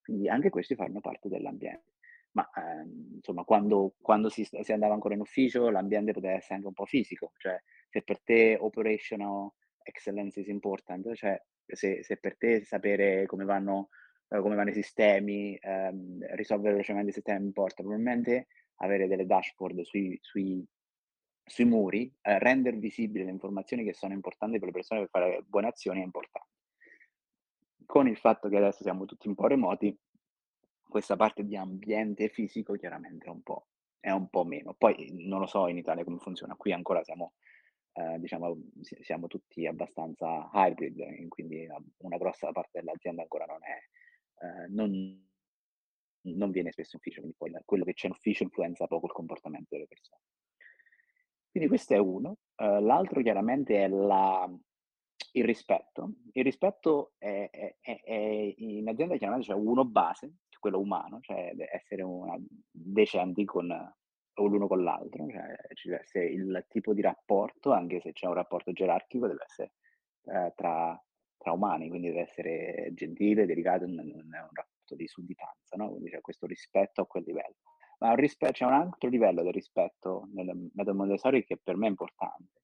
[0.00, 1.92] Quindi anche questi fanno parte dell'ambiente.
[2.32, 6.66] Ma ehm, insomma, quando, quando si, si, andava ancora in ufficio, l'ambiente poteva essere anche
[6.66, 9.50] un po' fisico, cioè se per te operational
[9.82, 13.88] excellence is important, cioè se, se per te sapere come vanno,
[14.28, 18.46] eh, come vanno i sistemi, ehm, risolvere velocemente i sistemi importa, probabilmente
[18.76, 20.64] avere delle dashboard sui, sui,
[21.44, 25.42] sui muri, eh, rendere visibili le informazioni che sono importanti per le persone per fare
[25.46, 26.50] buone azioni è importante
[27.92, 29.94] con il fatto che adesso siamo tutti un po' remoti,
[30.88, 33.66] questa parte di ambiente fisico chiaramente è un po',
[34.00, 34.72] è un po meno.
[34.72, 37.34] Poi non lo so in Italia come funziona, qui ancora siamo,
[37.92, 41.68] eh, diciamo, siamo tutti abbastanza hybrid, quindi
[41.98, 45.30] una grossa parte dell'azienda ancora non è, eh, non,
[46.22, 49.12] non viene spesso in ufficio, quindi poi quello che c'è in ufficio influenza poco il
[49.12, 50.22] comportamento delle persone.
[51.50, 52.38] Quindi questo è uno.
[52.56, 54.50] Uh, l'altro chiaramente è la,
[55.32, 56.14] il rispetto.
[56.32, 62.02] Il rispetto è, è, è, in azienda chiaramente c'è uno base, quello umano, cioè essere
[62.02, 62.36] una,
[62.70, 63.66] decenti con
[64.34, 68.34] l'uno con l'altro, cioè ci deve essere il tipo di rapporto, anche se c'è un
[68.34, 69.72] rapporto gerarchico, deve essere
[70.24, 70.98] eh, tra,
[71.36, 75.90] tra, umani, quindi deve essere gentile, delicato, non è un rapporto di sudditanza, no?
[75.90, 77.56] quindi c'è questo rispetto a quel livello.
[77.98, 81.90] Ma rispe- c'è un altro livello del rispetto nel metodo Montessori che per me è
[81.90, 82.62] importante,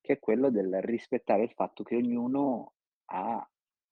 [0.00, 2.74] che è quello del rispettare il fatto che ognuno
[3.06, 3.36] ha,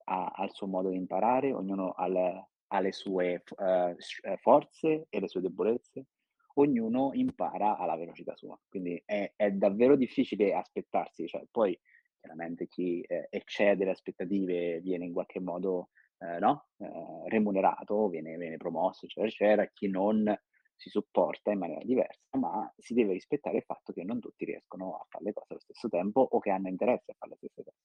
[0.05, 5.07] ha, ha il suo modo di imparare, ognuno ha le, ha le sue uh, forze
[5.09, 6.07] e le sue debolezze,
[6.55, 8.59] ognuno impara alla velocità sua.
[8.69, 11.79] Quindi è, è davvero difficile aspettarsi, cioè, poi
[12.21, 16.69] chiaramente chi eh, eccede le aspettative viene in qualche modo eh, no?
[16.79, 20.39] eh, remunerato, viene, viene promosso, eccetera, eccetera, chi non
[20.77, 24.97] si supporta in maniera diversa, ma si deve rispettare il fatto che non tutti riescono
[24.97, 27.63] a fare le cose allo stesso tempo o che hanno interesse a fare le stesse
[27.63, 27.77] cose.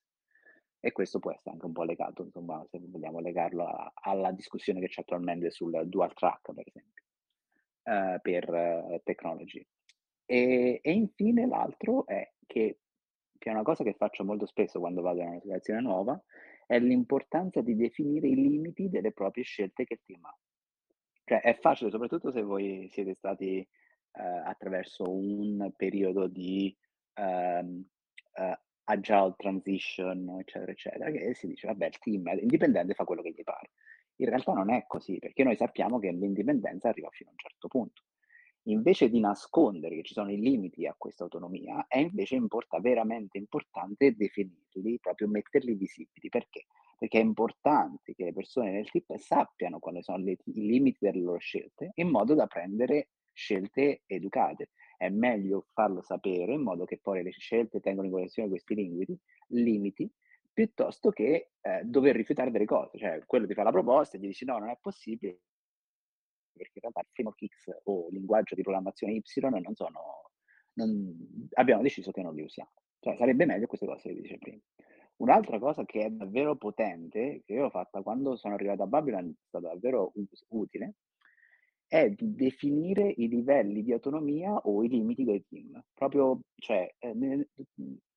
[0.84, 4.80] E questo può essere anche un po' legato, insomma, se vogliamo legarlo a- alla discussione
[4.80, 7.04] che c'è attualmente sul dual track, per esempio,
[7.84, 9.66] eh, per eh, technology.
[10.26, 12.80] E, e infine l'altro è che,
[13.38, 16.22] che è una cosa che faccio molto spesso quando vado in una situazione nuova,
[16.72, 20.38] è l'importanza di definire i limiti delle proprie scelte che il team ha.
[21.26, 26.74] Cioè è facile, soprattutto se voi siete stati eh, attraverso un periodo di
[27.16, 27.86] ehm,
[28.36, 33.32] eh, agile transition, eccetera, eccetera, che si dice, vabbè, il team indipendente, fa quello che
[33.32, 33.72] gli pare.
[34.22, 37.68] In realtà non è così, perché noi sappiamo che l'indipendenza arriva fino a un certo
[37.68, 38.04] punto.
[38.66, 43.38] Invece di nascondere che ci sono i limiti a questa autonomia, è invece importa, veramente
[43.38, 46.30] importante definirli, proprio metterli visibili.
[46.30, 46.68] Perché?
[46.98, 51.22] Perché è importante che le persone nel team sappiano quali sono le, i limiti delle
[51.22, 54.70] loro scelte, in modo da prendere scelte educate
[55.02, 59.20] è meglio farlo sapere in modo che poi le scelte tengano in considerazione questi limiti,
[59.48, 60.12] limiti
[60.54, 63.00] piuttosto che eh, dover rifiutare delle cose.
[63.00, 65.40] Cioè, quello ti fa la proposta e gli dici no, non è possibile,
[66.54, 69.24] perché in realtà framework X o linguaggio di programmazione Y
[69.62, 70.32] non sono,
[70.74, 72.72] non, abbiamo deciso che non li usiamo.
[73.00, 74.62] Cioè, sarebbe meglio queste cose che dice prima.
[75.18, 79.30] Un'altra cosa che è davvero potente, che io ho fatta quando sono arrivato a Babylon,
[79.30, 80.14] è stata davvero
[80.50, 80.96] utile,
[81.88, 85.84] è di definire i livelli di autonomia o i limiti dei team.
[85.94, 87.44] Proprio, cioè, eh, mhmm,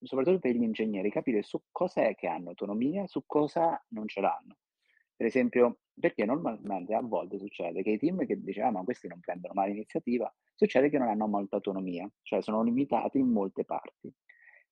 [0.01, 4.21] soprattutto per gli ingegneri, capire su cosa è che hanno autonomia, su cosa non ce
[4.21, 4.57] l'hanno.
[5.17, 9.21] Per esempio, perché normalmente a volte succede che i team che dicevano ah, questi non
[9.21, 14.13] prendono mai l'iniziativa, succede che non hanno molta autonomia, cioè sono limitati in molte parti.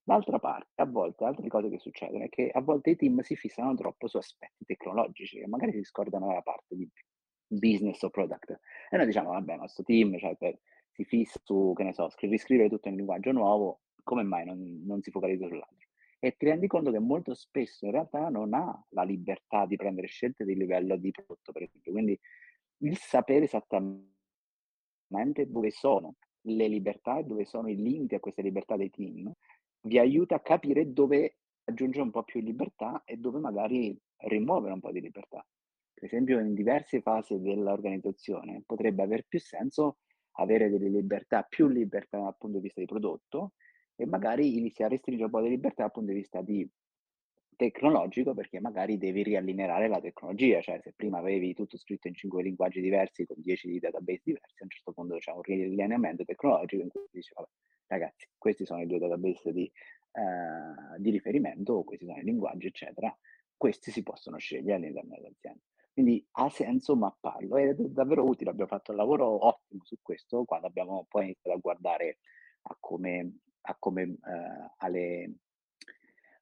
[0.05, 3.37] D'altra parte, a volte altre cose che succedono è che a volte i team si
[3.37, 6.91] fissano troppo su aspetti tecnologici e magari si scordano la parte di
[7.47, 8.59] business o product.
[8.91, 10.59] E noi diciamo, vabbè, il nostro team cioè, per,
[10.91, 15.03] si fissa su, che ne so, riscrivere tutto in linguaggio nuovo, come mai non, non
[15.03, 15.92] si focalizza sull'altro?
[16.25, 20.07] E ti rendi conto che molto spesso in realtà non ha la libertà di prendere
[20.07, 21.91] scelte di livello di prodotto, per esempio.
[21.91, 22.19] Quindi
[22.79, 24.07] il sapere esattamente
[25.49, 29.33] dove sono le libertà e dove sono i limiti a queste libertà dei team
[29.83, 34.81] vi aiuta a capire dove aggiungere un po' più libertà e dove magari rimuovere un
[34.81, 35.45] po' di libertà
[36.03, 39.99] per esempio in diverse fasi dell'organizzazione, potrebbe aver più senso
[40.33, 43.53] avere delle libertà, più libertà dal punto di vista di prodotto
[43.97, 46.69] e magari iniziare a restringere un po' di libertà dal punto di vista di
[47.57, 52.43] tecnologico perché magari devi riallineare la tecnologia, cioè se prima avevi tutto scritto in cinque
[52.43, 56.89] linguaggi diversi con dieci database diversi, a un certo punto c'è un riallineamento tecnologico in
[56.89, 57.49] cui si dice, vabbè,
[57.87, 63.17] ragazzi, questi sono i due database di, eh, di riferimento, questi sono i linguaggi, eccetera,
[63.57, 65.61] questi si possono scegliere all'interno dell'azienda.
[65.93, 68.51] Quindi ha senso mapparlo è davvero utile.
[68.51, 72.19] Abbiamo fatto un lavoro ottimo su questo quando abbiamo poi iniziato a guardare
[72.63, 75.35] a come, a come eh, alle,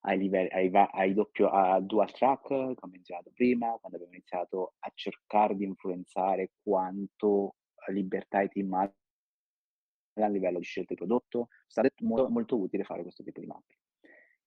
[0.01, 4.75] ai livelli, ai, ai doppio, a dual track, come ho menzionato prima, quando abbiamo iniziato
[4.79, 7.57] a cercare di influenzare quanto
[7.89, 8.93] libertà ai team a
[10.29, 13.79] livello di scelta di prodotto, stato molto, molto utile fare questo tipo di mappe.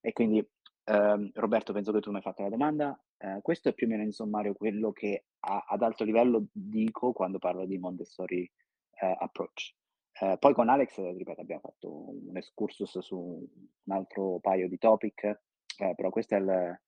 [0.01, 0.45] E quindi
[0.85, 2.99] Ehm, Roberto, penso che tu mi hai fatto la domanda.
[3.17, 7.13] Eh, questo è più o meno in sommario quello che a, ad alto livello dico
[7.13, 9.73] quando parlo di Montessori eh, approach.
[10.19, 15.23] Eh, poi con Alex, ripeto, abbiamo fatto un excursus su un altro paio di topic,
[15.23, 16.81] eh, però questo è, il,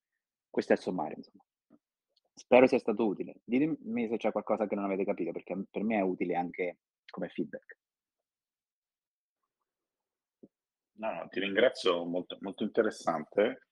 [0.50, 1.44] questo è il sommario, insomma.
[2.38, 3.42] Spero sia stato utile.
[3.44, 6.80] Ditemi se c'è qualcosa che non avete capito, perché per me è utile anche
[7.10, 7.78] come feedback.
[10.98, 13.70] No, no, ti ringrazio, molto, molto interessante.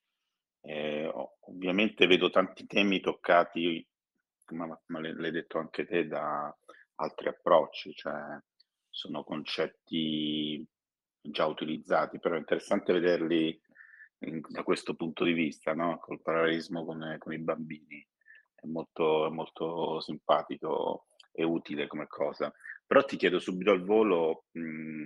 [0.62, 1.06] Eh,
[1.42, 3.86] ovviamente vedo tanti temi toccati,
[4.46, 6.54] come l'hai detto anche te, da
[6.96, 8.40] altri approcci, cioè
[8.94, 10.66] sono concetti
[11.20, 13.60] già utilizzati, però è interessante vederli
[14.20, 15.98] in, da questo punto di vista, no?
[15.98, 18.08] col parallelismo con, con i bambini.
[18.54, 22.54] È molto, molto simpatico e utile come cosa.
[22.86, 25.06] Però ti chiedo subito al volo, mh, mm,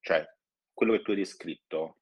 [0.00, 0.24] cioè,
[0.72, 1.96] quello che tu hai descritto,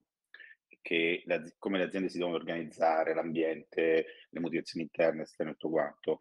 [0.82, 5.70] che le, come le aziende si devono organizzare, l'ambiente, le motivazioni interne, esterne e tutto
[5.70, 6.18] quanto,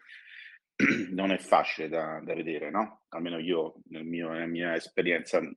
[1.12, 3.04] non è facile da, da vedere, no?
[3.10, 5.56] Almeno io nel mio, nella mia esperienza mh,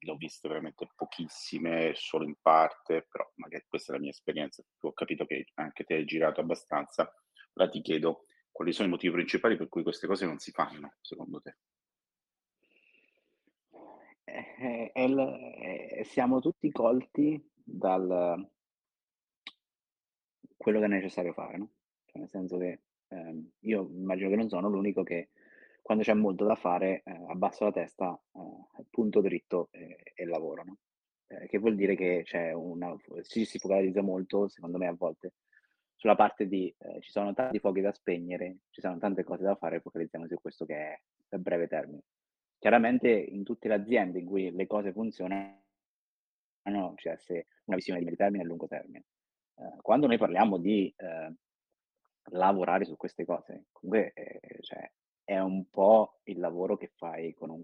[0.00, 4.86] l'ho viste veramente pochissime, solo in parte, però magari questa è la mia esperienza, tu
[4.86, 7.12] ho capito che anche te hai girato abbastanza.
[7.54, 10.94] Ora ti chiedo quali sono i motivi principali per cui queste cose non si fanno,
[11.00, 11.56] secondo te?
[14.24, 18.48] Eh, eh, eh, siamo tutti colti dal
[20.56, 21.70] quello che è necessario fare, no?
[22.06, 22.82] Cioè, nel senso che
[23.12, 25.30] ehm, io immagino che non sono l'unico che
[25.82, 30.64] quando c'è molto da fare eh, abbasso la testa, eh, punto dritto e, e lavoro,
[30.64, 30.76] no?
[31.26, 32.94] Eh, che vuol dire che c'è una,
[33.24, 35.32] ci si focalizza molto, secondo me a volte,
[35.94, 39.54] sulla parte di eh, ci sono tanti fuochi da spegnere, ci sono tante cose da
[39.56, 42.02] fare, focalizziamo su questo che è a breve termine.
[42.58, 45.60] Chiaramente in tutte le aziende in cui le cose funzionano
[46.96, 49.04] ci deve essere una visione di medio termine e lungo termine.
[49.56, 51.34] Eh, quando noi parliamo di eh,
[52.30, 54.90] lavorare su queste cose, comunque eh, cioè,
[55.24, 57.62] è un po' il lavoro che fai con un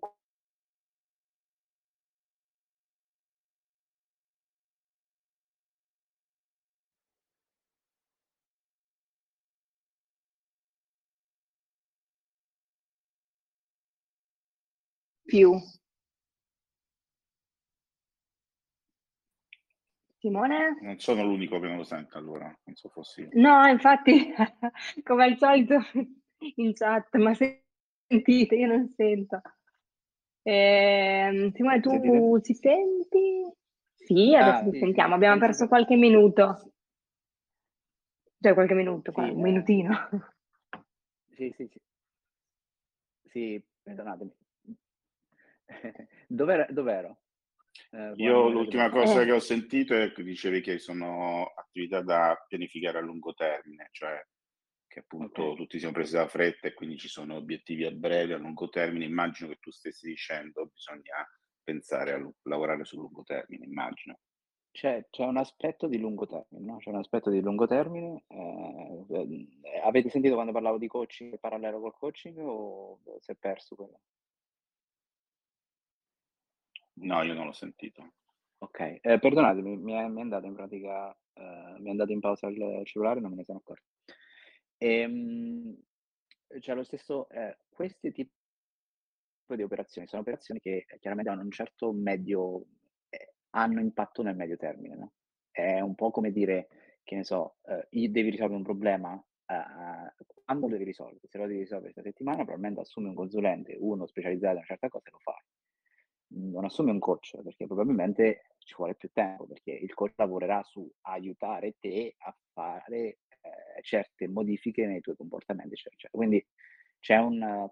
[15.25, 15.61] più.
[20.29, 20.77] Simone?
[20.81, 23.33] Non sono l'unico che non lo sente allora, non so fossi...
[23.35, 24.33] No, infatti,
[25.05, 25.77] come al solito
[26.57, 29.41] in chat, ma sentite, io non sento.
[30.45, 32.31] Eh, Simone, tu Sentite?
[32.43, 33.53] ci senti?
[33.95, 35.69] Sì, adesso Ah, ti sì, sentiamo, sì, abbiamo penso perso che...
[35.69, 36.73] qualche minuto.
[38.41, 40.09] Cioè, qualche minuto, qua, Sì, un eh, minutino.
[41.37, 41.81] sì, sì, sì.
[43.31, 44.33] Sì, perdonatemi.
[46.29, 47.19] Dov'era, dov'ero?
[47.93, 52.37] Eh, Io l'ultima cosa Eh, che ho sentito è che dicevi che sono attività da
[52.49, 54.21] pianificare a lungo termine, cioè
[54.87, 55.57] che appunto Ok.
[55.57, 59.05] tutti siamo presi da fretta e quindi ci sono obiettivi a breve, a lungo termine.
[59.05, 61.27] Immagino che tu stessi dicendo bisogna
[61.63, 64.19] pensare a lavorare sul lungo termine, immagino.
[64.71, 66.77] C'è, c'è un aspetto di lungo termine, no?
[66.79, 68.25] C'è un aspetto di lungo termine.
[68.29, 73.75] eh, eh, avete sentito quando parlavo di coaching parallelo col coaching o si è perso
[73.75, 74.01] quello?
[77.01, 78.15] No, io non l'ho sentito.
[78.59, 82.21] Ok, eh, perdonatemi, mi è, mi è andato in pratica, eh, mi è andato in
[82.21, 83.87] pausa il cellulare non me ne sono accorto.
[84.79, 85.77] Ehm,
[86.59, 88.33] c'è lo stesso, eh, questi tipi
[89.55, 92.65] di operazioni sono operazioni che eh, chiaramente hanno un certo medio,
[93.09, 95.13] eh, hanno impatto nel medio termine, no?
[95.51, 96.69] È un po' come dire,
[97.05, 99.15] che ne so, eh, devi risolvere un problema,
[99.47, 101.21] eh, quando lo devi risolvere?
[101.29, 104.89] Se lo devi risolvere questa settimana, probabilmente assumi un consulente, uno specializzato in una certa
[104.89, 105.43] cosa e lo fai.
[106.31, 110.91] Non assumi un coach, perché probabilmente ci vuole più tempo, perché il coach lavorerà su
[111.03, 112.99] aiutare te a fare
[113.41, 116.19] eh, certe modifiche nei tuoi comportamenti, eccetera, eccetera.
[116.19, 116.47] Quindi
[117.01, 117.69] c'è un,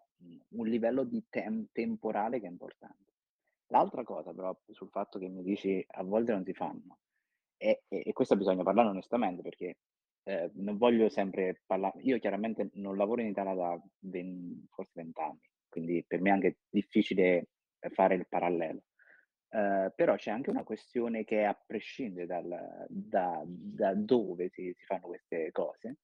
[0.48, 3.12] un livello di tem- temporale che è importante.
[3.68, 6.98] L'altra cosa, però, sul fatto che mi dici a volte non si fanno,
[7.56, 9.78] e, e- e questo bisogna parlare onestamente perché
[10.24, 12.00] eh, non voglio sempre parlare.
[12.02, 16.32] Io chiaramente non lavoro in Italia da 20 forse 20 anni, quindi per me è
[16.32, 17.48] anche difficile
[17.90, 18.82] fare il parallelo.
[19.48, 24.84] Eh, però c'è anche una questione che a prescindere dal, da, da dove si, si
[24.84, 25.98] fanno queste cose,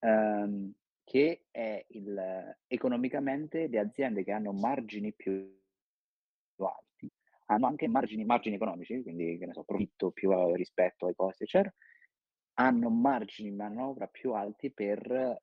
[0.00, 0.72] ehm,
[1.04, 5.58] che è il, economicamente le aziende che hanno margini più
[6.56, 6.90] alti
[7.50, 11.44] hanno anche margini, margini economici, quindi che ne so, profitto più eh, rispetto ai costi,
[11.44, 11.74] eccetera,
[12.54, 15.42] hanno margini di manovra più alti per, eh,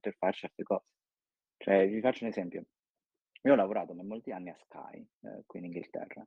[0.00, 0.86] per fare certe cose.
[1.58, 2.64] Cioè, vi faccio un esempio.
[3.44, 6.26] Io ho lavorato per molti anni a Sky, eh, qui in Inghilterra.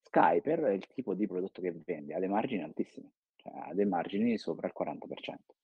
[0.00, 3.86] Sky, per il tipo di prodotto che vende, ha dei margini altissimi, cioè ha dei
[3.86, 5.54] margini sopra il 40%.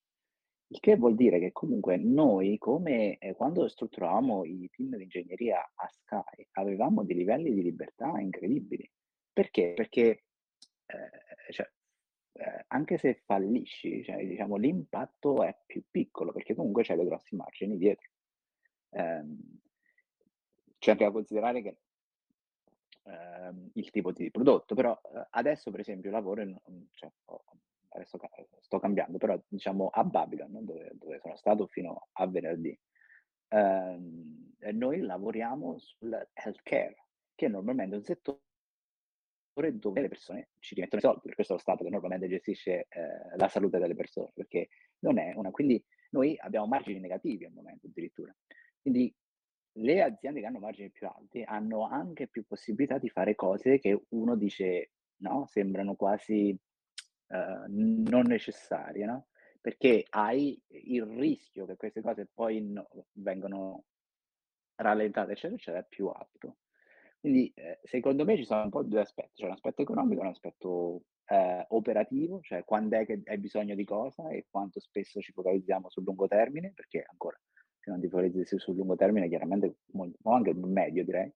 [0.70, 5.60] Il che vuol dire che comunque noi, come eh, quando strutturavamo i team di ingegneria
[5.74, 8.90] a Sky, avevamo dei livelli di libertà incredibili.
[9.32, 9.72] Perché?
[9.74, 10.24] Perché
[10.86, 11.70] eh, cioè,
[12.32, 17.36] eh, anche se fallisci, cioè, diciamo, l'impatto è più piccolo, perché comunque c'è dei grossi
[17.36, 18.10] margini dietro.
[20.78, 21.76] C'è anche da considerare che
[23.04, 26.56] ehm, il tipo di prodotto, però eh, adesso per esempio lavoro in,
[26.92, 27.10] cioè,
[27.90, 28.30] adesso ca-
[28.60, 32.78] sto cambiando, però diciamo a Babylon, dove, dove sono stato fino a venerdì,
[33.48, 38.40] ehm, noi lavoriamo sul healthcare, che normalmente è un settore
[39.72, 42.86] dove le persone ci rimettono i soldi, per questo è lo Stato che normalmente gestisce
[42.88, 44.68] eh, la salute delle persone, perché
[45.00, 45.50] non è una...
[45.50, 48.34] Quindi noi abbiamo margini negativi al momento addirittura.
[48.80, 49.12] Quindi
[49.80, 54.06] le aziende che hanno margini più alti hanno anche più possibilità di fare cose che
[54.10, 59.26] uno dice, no, sembrano quasi eh, non necessarie, no?
[59.60, 63.84] Perché hai il rischio che queste cose poi no- vengano
[64.76, 66.58] rallentate, eccetera, eccetera, è più alto.
[67.20, 70.24] Quindi eh, secondo me ci sono un po' due aspetti, c'è un aspetto economico e
[70.24, 75.20] un aspetto eh, operativo, cioè quando è che hai bisogno di cosa e quanto spesso
[75.20, 77.38] ci focalizziamo sul lungo termine, perché ancora
[77.88, 81.32] se non ti focalizzi sul lungo termine chiaramente, o anche medio direi,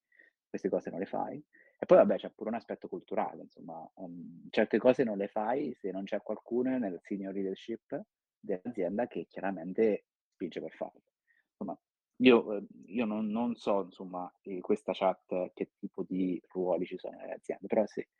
[0.47, 1.43] queste cose non le fai.
[1.79, 5.75] E poi vabbè c'è pure un aspetto culturale, insomma, um, certe cose non le fai
[5.75, 8.01] se non c'è qualcuno nel senior leadership
[8.39, 11.03] dell'azienda che chiaramente spinge per farlo.
[11.51, 11.77] Insomma,
[12.17, 16.99] io, eh, io non, non so, insomma, in questa chat che tipo di ruoli ci
[16.99, 18.11] sono nelle aziende, però se,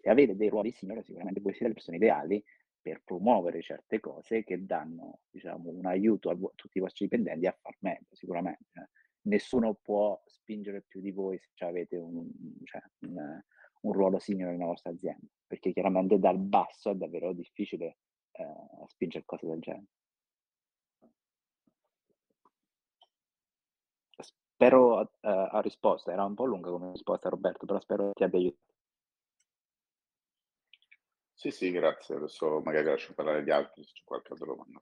[0.00, 2.44] e avere dei ruoli senior sicuramente voi siete le persone ideali
[2.86, 7.58] per promuovere certe cose che danno diciamo, un aiuto a, tutti i vostri dipendenti a
[7.60, 8.66] far meglio sicuramente.
[8.74, 8.88] Eh.
[9.22, 12.30] Nessuno può spingere più di voi se avete un,
[12.62, 13.42] cioè, un,
[13.80, 17.96] un ruolo senior nella vostra azienda, perché chiaramente dal basso è davvero difficile
[18.30, 18.46] eh,
[18.86, 19.86] spingere cose del genere.
[24.20, 28.38] Spero uh, ha risposto, era un po' lunga come risposta Roberto, però spero ti abbia
[28.38, 28.75] aiutato.
[31.38, 32.16] Sì, sì, grazie.
[32.16, 34.80] Adesso magari lascio parlare gli altri se c'è qualche altra domanda.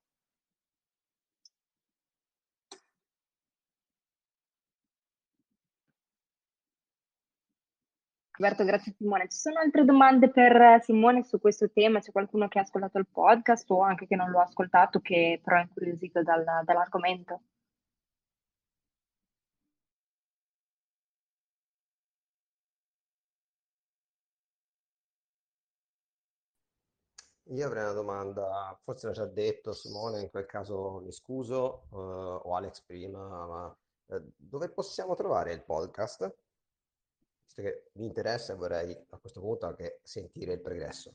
[8.36, 9.28] Roberto, grazie Simone.
[9.28, 11.98] Ci sono altre domande per Simone su questo tema?
[12.00, 15.40] C'è qualcuno che ha ascoltato il podcast o anche che non lo ha ascoltato che
[15.42, 17.40] però è incuriosito dal, dall'argomento?
[27.54, 31.96] Io avrei una domanda, forse l'ha già detto Simone, in quel caso mi scuso, eh,
[31.96, 33.72] o Alex prima, ma
[34.08, 36.34] eh, dove possiamo trovare il podcast?
[37.44, 41.12] Visto che mi interessa, vorrei a questo punto anche sentire il progresso.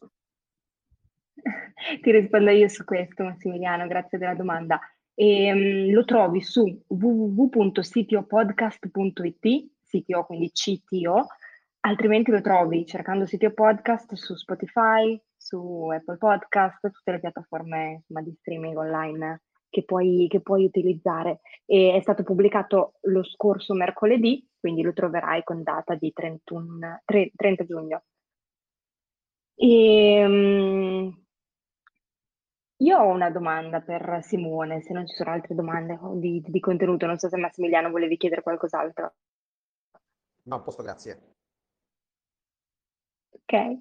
[2.02, 4.80] Ti rispondo io su questo, Massimiliano, grazie della domanda.
[5.14, 11.28] E, um, lo trovi su www.sitiopodcast.it, CTO quindi CTO,
[11.82, 18.22] altrimenti lo trovi cercando Sitio Podcast su Spotify, su Apple Podcast, tutte le piattaforme insomma,
[18.22, 21.42] di streaming online che puoi, che puoi utilizzare.
[21.66, 27.66] E è stato pubblicato lo scorso mercoledì, quindi lo troverai con data di 31, 30
[27.66, 28.04] giugno.
[29.56, 31.24] E, um,
[32.78, 37.08] io ho una domanda per Simone, se non ci sono altre domande di, di contenuto,
[37.08, 39.14] non so se Massimiliano volevi chiedere qualcos'altro.
[40.44, 41.39] No, posto, grazie.
[43.52, 43.80] Ok.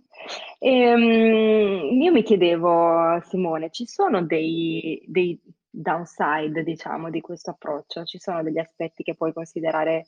[0.61, 5.39] Ehm, io mi chiedevo, Simone, ci sono dei, dei
[5.69, 8.05] downside, diciamo, di questo approccio?
[8.05, 10.07] Ci sono degli aspetti che puoi considerare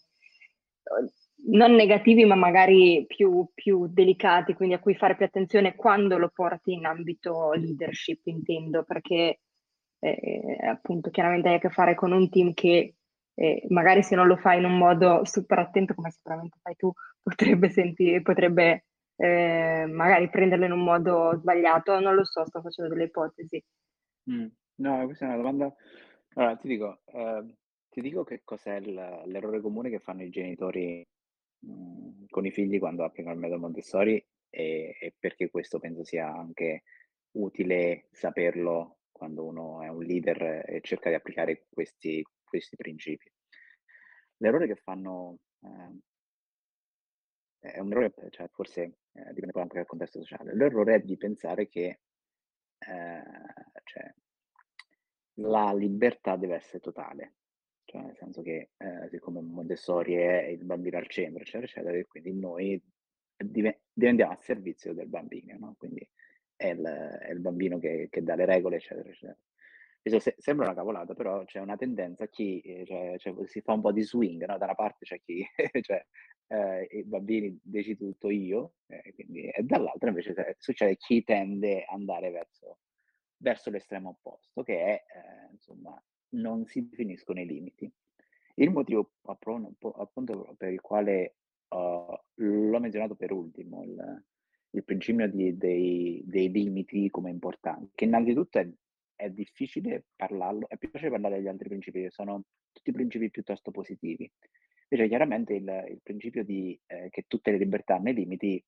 [0.82, 1.12] eh,
[1.50, 6.30] non negativi, ma magari più, più delicati, quindi a cui fare più attenzione quando lo
[6.32, 9.40] porti in ambito leadership, intendo, perché
[9.98, 12.94] eh, appunto chiaramente hai a che fare con un team che
[13.34, 16.90] eh, magari se non lo fai in un modo super attento, come sicuramente fai tu,
[17.22, 18.84] potrebbe sentire, potrebbe
[19.22, 23.62] eh, magari prenderlo in un modo sbagliato, non lo so, sto facendo delle ipotesi.
[24.30, 24.46] Mm.
[24.76, 25.74] No, questa è una domanda.
[26.34, 27.54] Allora, ti dico, eh,
[27.90, 31.06] ti dico che cos'è il- l'errore comune che fanno i genitori
[31.60, 36.02] mh, mm, con i figli quando applicano il metodo Montessori e, e perché questo penso
[36.02, 36.84] sia anche
[37.32, 43.30] utile saperlo quando uno è un leader e cerca di applicare questi, questi principi.
[44.38, 45.98] L'errore che fanno eh,
[47.60, 48.82] è un errore, cioè forse
[49.12, 50.54] eh, dipende poi anche dal contesto sociale.
[50.54, 52.00] L'errore è di pensare che
[52.78, 53.22] eh,
[53.84, 54.14] cioè,
[55.34, 57.34] la libertà deve essere totale,
[57.84, 62.06] cioè nel senso che eh, siccome Montessori è il bambino al centro, eccetera, eccetera, e
[62.06, 62.82] quindi noi
[63.36, 65.74] div- diventiamo a servizio del bambino, no?
[65.78, 66.06] Quindi
[66.56, 69.38] è il, è il bambino che, che, dà le regole, eccetera, eccetera.
[70.02, 73.82] Se- sembra una cavolata, però c'è una tendenza, chi eh, cioè, cioè, si fa un
[73.82, 74.56] po' di swing, no?
[74.56, 75.44] da una parte c'è chi,
[75.82, 76.04] cioè,
[76.50, 81.98] eh, i bambini decido tutto io, eh, quindi, e dall'altra invece succede chi tende ad
[81.98, 82.80] andare verso,
[83.36, 87.90] verso l'estremo opposto, che è, eh, insomma, non si definiscono i limiti.
[88.54, 91.36] Il motivo appunto per il quale
[91.68, 94.24] uh, l'ho menzionato per ultimo, il,
[94.70, 98.68] il principio di, dei, dei, limiti come importanti, che innanzitutto è,
[99.14, 103.70] è, difficile parlarlo, è più facile parlare degli altri principi, che sono tutti principi piuttosto
[103.70, 104.30] positivi.
[104.92, 108.62] Invece chiaramente il, il principio di, eh, che tutte le libertà hanno i limiti,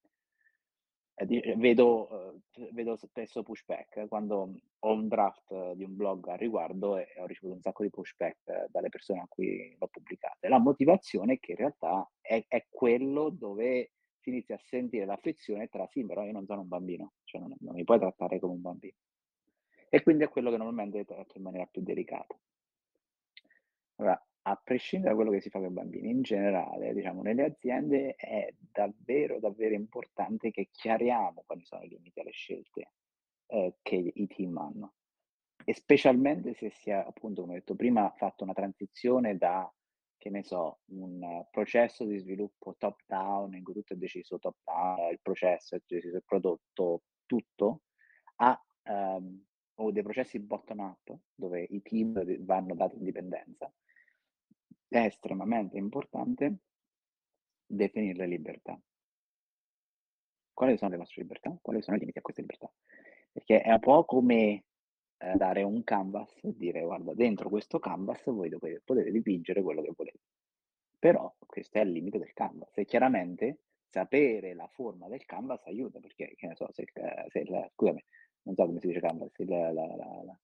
[1.15, 4.07] eh, di, vedo, eh, vedo, spesso pushback.
[4.07, 7.91] Quando ho un draft di un blog a riguardo e ho ricevuto un sacco di
[7.91, 10.49] pushback eh, dalle persone a cui l'ho pubblicata.
[10.49, 13.91] La motivazione è che in realtà è, è quello dove
[14.21, 17.41] si inizia a sentire la frizione tra sì, però io non sono un bambino, cioè
[17.41, 18.95] non, non mi puoi trattare come un bambino.
[19.89, 22.39] E quindi è quello che normalmente tratto in maniera più delicata.
[23.97, 27.45] Allora, a prescindere da quello che si fa con i bambini, in generale, diciamo, nelle
[27.45, 32.93] aziende è davvero, davvero importante che chiariamo quali sono i limiti alle scelte
[33.47, 34.95] eh, che i team hanno.
[35.65, 39.73] E specialmente se si è, appunto, come ho detto prima, fatto una transizione da,
[40.19, 45.21] che ne so, un processo di sviluppo top-down, in cui tutto è deciso top-down, il
[45.23, 47.83] processo è deciso, il prodotto, tutto,
[48.37, 49.45] a um,
[49.77, 53.73] o dei processi bottom-up, dove i team vanno dati indipendenza,
[54.95, 56.57] è estremamente importante
[57.67, 58.79] definire le libertà.
[60.53, 62.71] quali sono le nostre libertà, quali sono i limiti a queste libertà.
[63.33, 64.65] Perché è un po' come
[65.19, 69.83] eh, dare un canvas e dire guarda, dentro questo canvas voi dovete, potete dipingere quello
[69.83, 70.21] che volete.
[70.99, 73.59] Però questo è il limite del canvas e chiaramente
[73.89, 76.85] sapere la forma del canvas aiuta perché, che ne so, se,
[77.29, 78.05] se il, scusami,
[78.43, 80.41] non so come si dice canvas, il, la, la, la,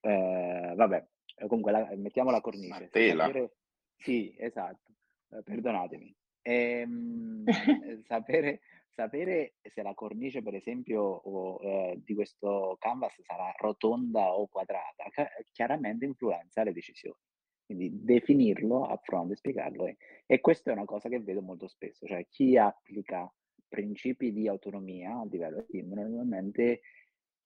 [0.00, 1.06] eh, vabbè,
[1.46, 2.88] comunque la, mettiamo la cornice.
[2.88, 3.26] Tela.
[3.26, 3.52] Sapere,
[3.96, 4.92] sì, esatto,
[5.30, 6.14] eh, perdonatemi.
[6.42, 7.44] Ehm,
[8.06, 8.60] sapere,
[8.90, 15.04] sapere se la cornice, per esempio, o, eh, di questo canvas sarà rotonda o quadrata,
[15.52, 17.20] chiaramente influenza le decisioni.
[17.66, 19.86] Quindi definirlo a fronte, spiegarlo.
[19.86, 23.30] E, e questa è una cosa che vedo molto spesso, cioè chi applica
[23.68, 26.80] principi di autonomia a livello team normalmente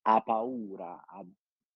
[0.02, 1.24] ha paura a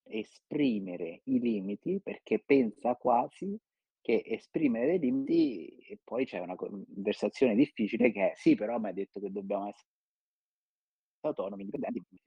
[0.09, 3.57] esprimere i limiti perché pensa quasi
[4.01, 8.87] che esprimere dei limiti e poi c'è una conversazione difficile che è sì, però mi
[8.87, 9.89] hai detto che dobbiamo essere
[11.21, 12.17] autonomi, indipendenti.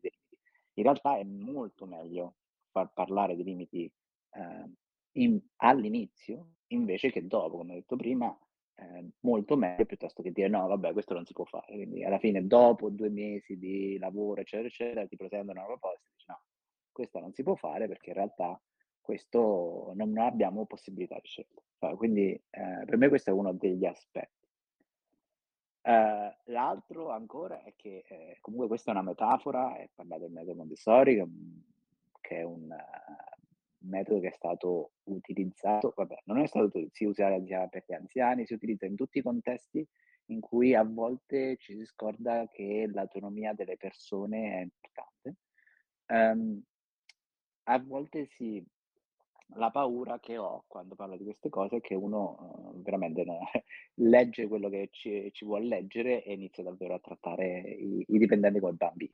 [0.74, 2.36] In realtà è molto meglio
[2.70, 3.90] far parlare dei limiti
[4.32, 4.70] eh,
[5.12, 8.36] in, all'inizio invece che dopo, come ho detto prima,
[8.76, 11.74] eh, molto meglio piuttosto che dire no, vabbè, questo non si può fare.
[11.74, 16.10] Quindi alla fine, dopo due mesi di lavoro, eccetera, eccetera, ti presentono una proposta e
[16.12, 16.40] dici no,
[16.92, 18.60] questa non si può fare perché in realtà
[19.00, 21.60] questo non abbiamo possibilità di scelta.
[21.78, 24.38] Cioè, quindi eh, per me questo è uno degli aspetti.
[25.82, 30.56] Uh, l'altro ancora è che eh, comunque questa è una metafora, è parlato del metodo
[30.56, 31.16] Montessori,
[32.20, 37.28] che, è un uh, metodo che è stato utilizzato, vabbè, non è stato si usa
[37.68, 39.86] per gli anziani, si utilizza in tutti i contesti
[40.26, 45.34] in cui a volte ci si scorda che l'autonomia delle persone è importante.
[46.08, 46.62] Um,
[47.64, 48.64] a volte si
[49.54, 53.40] la paura che ho quando parlo di queste cose è che uno uh, veramente no,
[53.94, 58.60] legge quello che ci, ci, vuole leggere e inizia davvero a trattare i, i dipendenti
[58.60, 59.12] come bambini.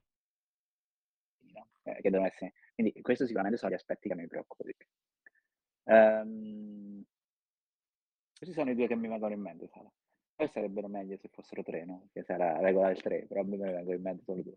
[1.53, 1.69] No?
[1.85, 2.53] Eh, che devono essere...
[2.75, 4.87] Quindi questo sicuramente sono gli aspetti che mi preoccupano di più.
[5.85, 7.05] Um,
[8.37, 9.91] questi sono i due che mi vengono in mente, Sara.
[10.35, 12.09] Poi sarebbero meglio se fossero tre, no?
[12.13, 14.57] Che sarà la regola del tre, però mi vengono in mente solo due.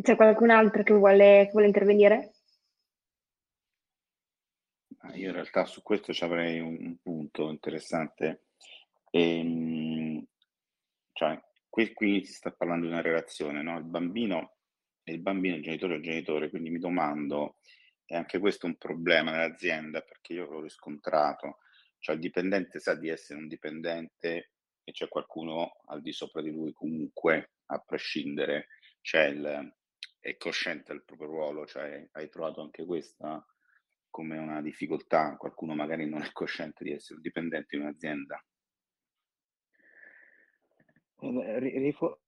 [0.00, 2.32] C'è qualcun altro che vuole, che vuole intervenire?
[5.14, 8.44] Io in realtà su questo ci avrei un, un punto interessante.
[9.10, 10.24] Ehm,
[11.12, 13.76] cioè, qui, qui, si sta parlando di una relazione, no?
[13.78, 14.58] Il bambino
[15.02, 17.56] e il bambino, il genitore e il genitore, quindi mi domando,
[18.04, 21.58] è anche questo un problema nell'azienda perché io l'ho riscontrato,
[21.98, 24.52] cioè il dipendente sa di essere un dipendente
[24.84, 28.68] e c'è qualcuno al di sopra di lui comunque, a prescindere,
[29.00, 29.76] c'è il,
[30.28, 33.44] è cosciente del proprio ruolo, cioè hai trovato anche questa
[34.10, 38.44] come una difficoltà, qualcuno magari non è cosciente di essere dipendente in un'azienda.
[41.20, 42.20] Eh, Rifo-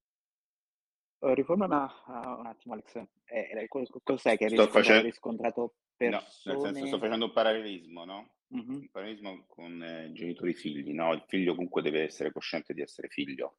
[1.19, 5.03] riforma un attimo Alex, eh, cos'è che hai facendo...
[5.03, 6.25] riscontrato persone...
[6.45, 8.35] No, nel senso sto facendo un parallelismo, no?
[8.55, 8.75] Mm-hmm.
[8.75, 11.13] Un parallelismo con eh, genitori figli, no?
[11.13, 13.59] Il figlio comunque deve essere cosciente di essere figlio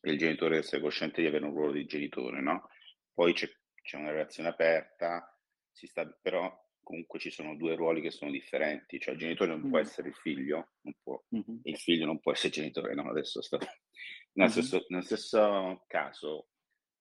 [0.00, 2.68] e il genitore deve essere cosciente di avere un ruolo di genitore, no?
[3.16, 3.50] Poi c'è,
[3.82, 5.26] c'è una relazione aperta,
[5.72, 9.60] si sta, però comunque ci sono due ruoli che sono differenti, cioè il genitore non
[9.60, 9.70] mm.
[9.70, 10.72] può essere il figlio,
[11.02, 11.60] può, mm-hmm.
[11.62, 13.56] il figlio non può essere genitore, no, adesso sto...
[13.56, 14.48] Nel, mm-hmm.
[14.50, 16.48] stesso, nel stesso, caso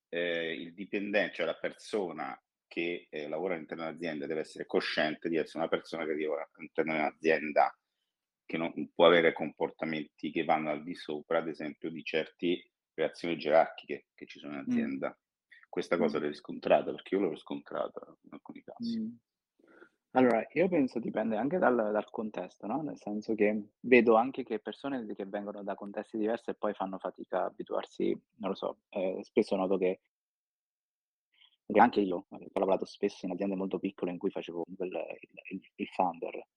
[0.07, 5.35] eh, il dipendente, cioè la persona che eh, lavora all'interno dell'azienda deve essere cosciente di
[5.35, 7.77] essere una persona che lavora all'interno di un'azienda
[8.45, 13.37] che non può avere comportamenti che vanno al di sopra, ad esempio, di certe relazioni
[13.37, 15.09] gerarchiche che ci sono in azienda.
[15.09, 15.23] Mm
[15.75, 16.89] questa cosa l'hai riscontrata?
[16.91, 18.97] Perché io l'ho riscontrata in alcuni casi.
[18.97, 19.15] Mm.
[20.11, 22.81] Allora, io penso dipende anche dal, dal contesto, no?
[22.81, 26.97] Nel senso che vedo anche che persone che vengono da contesti diversi e poi fanno
[26.97, 29.99] fatica a abituarsi, non lo so, eh, spesso noto che
[31.73, 35.05] anche io, ho lavorato spesso in aziende molto piccole in cui facevo il,
[35.49, 36.47] il, il founder,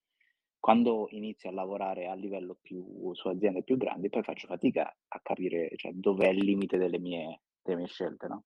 [0.61, 5.21] quando inizio a lavorare a livello più su aziende più grandi, poi faccio fatica a
[5.21, 8.45] capire cioè, dov'è il limite delle mie, delle mie scelte, no?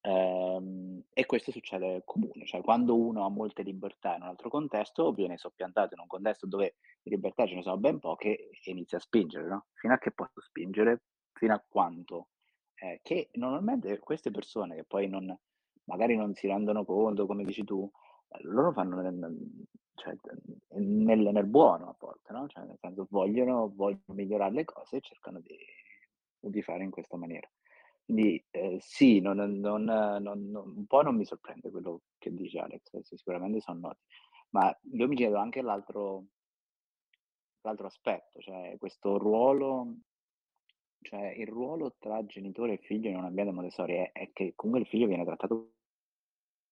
[0.00, 5.12] Ehm, e questo succede comune, cioè quando uno ha molte libertà in un altro contesto,
[5.12, 8.98] viene soppiantato in un contesto dove di libertà ce ne sono ben poche e inizia
[8.98, 9.66] a spingere, no?
[9.74, 11.02] Fino a che posso spingere?
[11.32, 12.28] Fino a quanto?
[12.74, 15.36] Eh, che normalmente queste persone che poi non,
[15.84, 17.90] magari non si rendono conto, come dici tu,
[18.28, 20.14] eh, loro fanno nel, cioè,
[20.76, 22.46] nel, nel buono a volte, no?
[22.46, 25.56] Cioè, nel senso vogliono, vogliono migliorare le cose e cercano di,
[26.38, 27.48] di fare in questa maniera.
[28.08, 33.00] Quindi eh, sì, non, non, non, un po' non mi sorprende quello che dice Alex,
[33.02, 34.00] sicuramente sono noti,
[34.52, 36.24] ma io mi chiedo anche l'altro,
[37.50, 39.96] quest'altro aspetto, cioè questo ruolo,
[41.02, 44.84] cioè il ruolo tra genitore e figlio in un ambiente Montessori è, è che comunque
[44.84, 45.74] il figlio viene trattato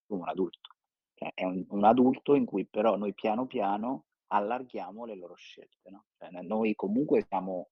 [0.07, 0.77] come un adulto,
[1.13, 5.91] cioè è un, un adulto in cui però noi piano piano allarghiamo le loro scelte,
[5.91, 6.07] no?
[6.17, 7.69] Cioè, noi comunque siamo,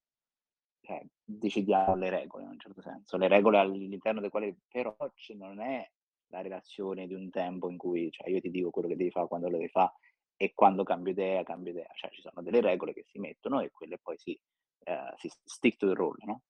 [0.84, 4.94] cioè, decidiamo le regole in un certo senso, le regole all'interno delle quali però
[5.36, 5.88] non è
[6.28, 9.26] la relazione di un tempo in cui cioè, io ti dico quello che devi fare
[9.26, 9.92] quando lo devi fare
[10.36, 13.70] e quando cambio idea, cambio idea, cioè ci sono delle regole che si mettono e
[13.70, 14.38] quelle poi si,
[14.86, 16.42] uh, si stick to the rule, no?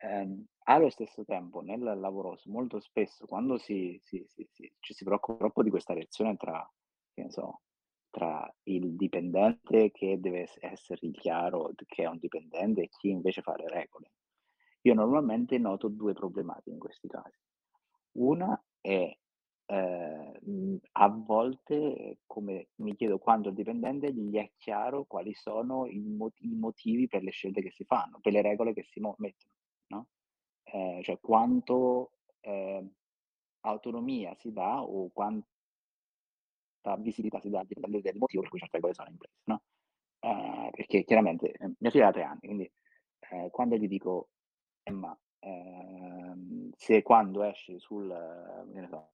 [0.00, 4.46] Um, allo stesso tempo nel lavoro molto spesso quando si, si, si,
[4.78, 6.70] ci si preoccupa troppo di questa relazione tra,
[7.28, 7.62] so,
[8.14, 13.56] tra il dipendente che deve essere chiaro che è un dipendente e chi invece fa
[13.56, 14.12] le regole,
[14.82, 17.38] io normalmente noto due problematiche in questi casi.
[18.18, 19.16] Una è
[19.66, 25.98] Ehm, a volte, come mi chiedo quando il dipendente gli è chiaro quali sono i,
[26.00, 29.14] mot- i motivi per le scelte che si fanno, per le regole che si mo-
[29.18, 29.52] mettono,
[29.86, 30.06] no?
[30.64, 32.86] Eh, cioè quanto eh,
[33.62, 35.10] autonomia si dà o
[36.84, 39.40] quanta visibilità si dà al dipendente del motivo per cui certe regole sono in place,
[39.44, 39.62] no?
[40.20, 42.72] Eh, perché chiaramente eh, mia figlia ha tre anni, quindi
[43.30, 44.28] eh, quando gli dico
[44.82, 49.12] Emma, ehm, se quando esci sul, eh, so,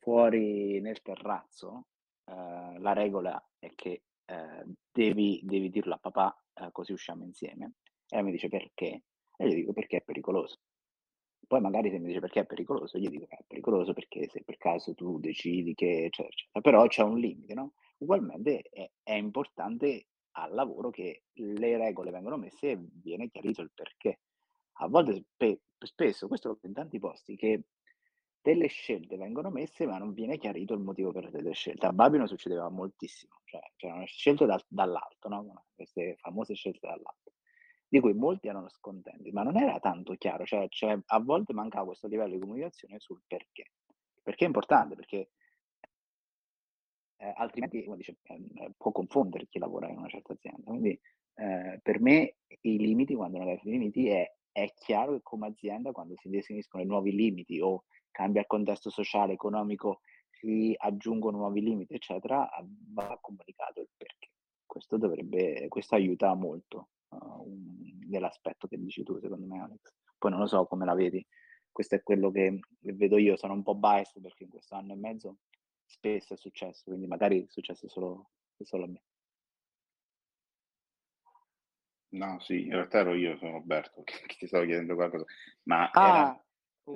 [0.00, 1.86] fuori nel terrazzo,
[2.24, 6.34] eh, la regola è che eh, devi, devi dirlo a papà
[6.72, 7.72] così usciamo insieme.
[8.06, 9.04] E mi dice perché?
[9.36, 10.58] E gli dico perché è pericoloso.
[11.46, 14.42] Poi magari se mi dice perché è pericoloso, gli dico che è pericoloso perché se
[14.44, 16.60] per caso tu decidi che, eccetera, eccetera.
[16.60, 17.72] Però c'è un limite, no?
[17.98, 23.72] Ugualmente è, è importante al lavoro che le regole vengono messe e viene chiarito il
[23.74, 24.20] perché.
[24.82, 27.64] A volte, spe- spesso, questo lo in tanti posti, che
[28.42, 31.86] delle scelte vengono messe, ma non viene chiarito il motivo per delle scelte.
[31.86, 35.66] A Babino succedeva moltissimo, cioè c'erano scelte dal, dall'alto, no?
[35.74, 37.29] queste famose scelte dall'alto,
[37.90, 41.86] di cui molti erano scontenti, ma non era tanto chiaro, cioè, cioè a volte mancava
[41.86, 43.72] questo livello di comunicazione sul perché.
[44.22, 45.30] Perché è importante, perché
[47.16, 50.70] eh, altrimenti dice, eh, può confondere chi lavora in una certa azienda.
[50.70, 51.00] Quindi
[51.34, 55.90] eh, per me i limiti, quando non hai limiti, è, è chiaro che come azienda,
[55.90, 61.60] quando si definiscono i nuovi limiti o cambia il contesto sociale, economico, si aggiungono nuovi
[61.60, 62.48] limiti, eccetera,
[62.92, 64.28] va comunicato il perché.
[64.64, 69.94] Questo, dovrebbe, questo aiuta molto uh, nell'aspetto che dici tu, secondo me, Alex.
[70.18, 71.24] Poi non lo so come la vedi,
[71.70, 74.96] questo è quello che vedo io, sono un po' biased perché in questo anno e
[74.96, 75.38] mezzo
[75.84, 79.02] spesso è successo, quindi magari è successo solo, solo a me.
[82.12, 85.24] No, sì, in realtà ero io, sono Roberto, che, che ti stavo chiedendo qualcosa,
[85.64, 86.44] ma ah, era...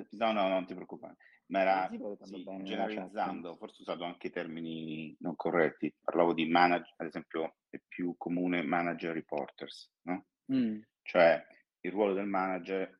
[0.09, 1.15] No, no, non ti preoccupare.
[1.47, 1.89] Ma era
[2.23, 5.93] sì, generalizzando, forse ho usato anche termini non corretti.
[6.01, 10.25] Parlavo di manager, ad esempio, è più comune manager reporters, no?
[10.51, 10.79] Mm.
[11.03, 11.45] Cioè
[11.81, 12.99] il ruolo del manager,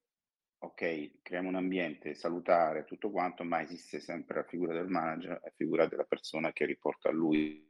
[0.60, 5.54] ok, creiamo un ambiente salutare, tutto quanto, ma esiste sempre la figura del manager, la
[5.56, 7.68] figura della persona che riporta a lui.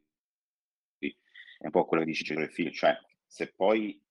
[0.97, 4.04] È un po' quello che dice Cesare Figlio, cioè se poi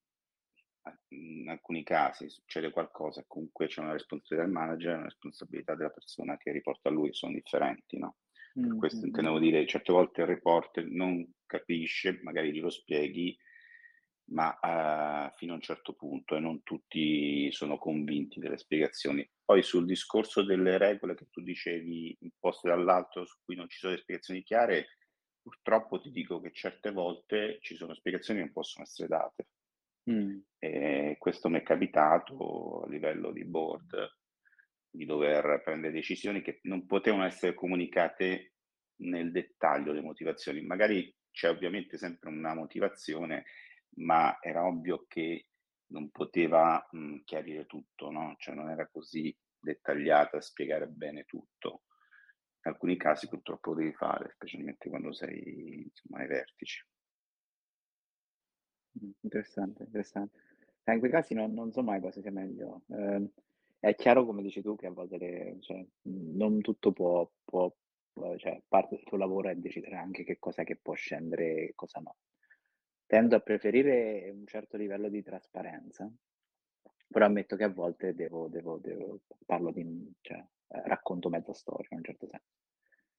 [1.09, 5.91] in alcuni casi succede qualcosa, comunque c'è una responsabilità del manager e una responsabilità della
[5.91, 8.17] persona che riporta a lui, sono differenti, no?
[8.53, 13.37] Per mm, questo mm, intendevo dire, certe volte il reporter non capisce, magari glielo spieghi,
[14.27, 19.29] ma uh, fino a un certo punto e non tutti sono convinti delle spiegazioni.
[19.45, 23.93] Poi sul discorso delle regole che tu dicevi imposte dall'alto, su cui non ci sono
[23.93, 24.99] le spiegazioni chiare,
[25.43, 29.49] purtroppo ti dico che certe volte ci sono spiegazioni che non possono essere date
[30.11, 30.39] Mm.
[30.59, 34.13] E questo mi è capitato a livello di board
[34.91, 38.55] di dover prendere decisioni che non potevano essere comunicate
[39.03, 40.63] nel dettaglio le motivazioni.
[40.63, 43.45] Magari c'è ovviamente sempre una motivazione,
[43.97, 45.49] ma era ovvio che
[45.89, 48.35] non poteva mh, chiarire tutto, no?
[48.39, 51.83] Cioè non era così dettagliata a spiegare bene tutto.
[52.63, 56.83] In alcuni casi purtroppo lo devi fare, specialmente quando sei insomma, ai vertici.
[59.23, 60.39] Interessante, interessante.
[60.85, 62.83] Eh, in quei casi non, non so mai cosa sia meglio.
[62.91, 63.29] Eh,
[63.81, 67.73] è chiaro, come dici tu, che a volte le- cioè, non tutto può, può,
[68.37, 72.01] cioè, parte del tuo lavoro è decidere anche che cosa che può scendere e cosa
[72.01, 72.17] no.
[73.07, 76.11] Tendo a preferire un certo livello di trasparenza,
[77.09, 81.89] però ammetto che a volte devo, devo, devo parlo di, cioè, eh, racconto mezza storia
[81.91, 82.53] in un certo senso,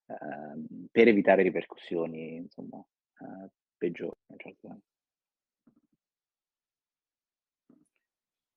[0.07, 4.85] Ehm, per evitare ripercussioni, insomma, eh, peggiori in un certo senso.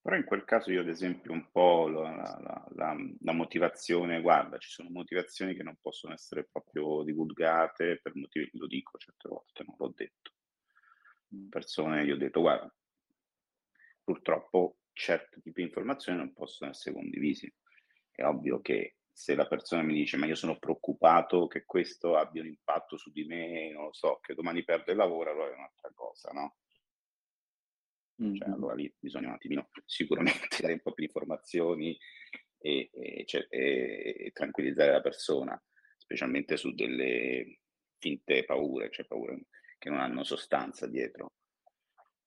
[0.08, 4.56] Però in quel caso io ad esempio un po' la, la, la, la, motivazione, guarda,
[4.56, 9.64] ci sono motivazioni che non possono essere proprio divulgate per motivi, lo dico certe volte,
[9.66, 10.32] non l'ho detto.
[11.50, 12.74] persone gli ho detto guarda,
[14.02, 17.54] purtroppo certi tipi di informazioni non possono essere condivisi.
[18.10, 22.40] È ovvio che se la persona mi dice ma io sono preoccupato che questo abbia
[22.40, 25.54] un impatto su di me, non lo so, che domani perde il lavoro, allora è
[25.54, 26.56] un'altra cosa, no?
[28.22, 28.34] Mm-hmm.
[28.34, 31.96] Cioè, allora lì bisogna un attimino sicuramente dare un po' più di informazioni
[32.58, 35.62] e, e, cioè, e, tranquillizzare la persona,
[35.96, 37.60] specialmente su delle
[37.98, 39.46] finte paure, cioè paure
[39.78, 41.34] che non hanno sostanza dietro.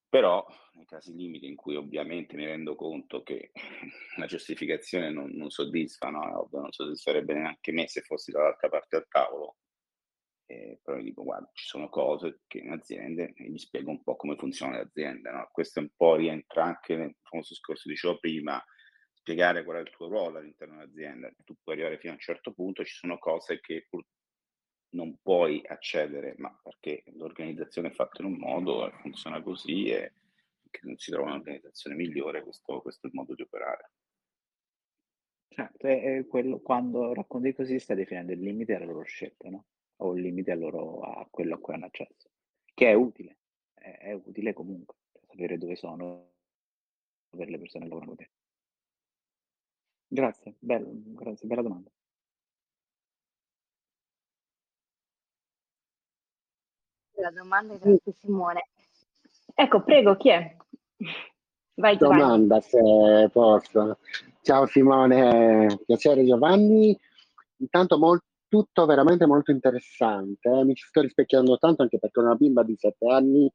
[0.07, 3.51] Però nei casi limiti in cui ovviamente mi rendo conto che
[4.18, 6.49] la giustificazione non, non soddisfa, no?
[6.51, 9.57] non soddisferebbe neanche me se fossi dall'altra parte del tavolo,
[10.51, 14.03] eh, però gli dico guarda ci sono cose che in aziende e gli spiego un
[14.03, 15.31] po' come funziona l'azienda.
[15.31, 15.49] No?
[15.51, 18.61] Questo un po' rientra anche nel famoso discorso che dicevo prima,
[19.13, 21.31] spiegare qual è il tuo ruolo all'interno dell'azienda.
[21.45, 24.05] Tu puoi arrivare fino a un certo punto, ci sono cose che pur
[24.93, 30.13] non puoi accedere, ma perché l'organizzazione è fatta in un modo, funziona così e
[30.69, 33.91] che non si trova un'organizzazione migliore, questo, questo è il modo di operare.
[35.47, 35.87] Certo,
[36.27, 39.65] quello, quando racconti così stai definendo il limite alle loro scelte, no?
[40.03, 42.29] O limite a, loro, a quello a cui hanno accesso,
[42.73, 43.37] che è utile,
[43.73, 44.95] è, è utile comunque,
[45.27, 46.29] sapere dove sono
[47.29, 48.31] per le persone che lavorano con te.
[50.07, 51.91] Grazie, bello, grazie, bella domanda.
[57.13, 58.69] La domanda, grazie Simone.
[59.53, 60.57] Ecco, prego, chi è?
[61.75, 63.99] Vai, Domanda se posso.
[64.41, 66.99] Ciao Simone, piacere Giovanni.
[67.57, 70.49] Intanto molto, tutto veramente molto interessante.
[70.49, 70.65] Eh.
[70.65, 73.49] Mi ci sto rispecchiando tanto anche perché ho una bimba di 7 anni,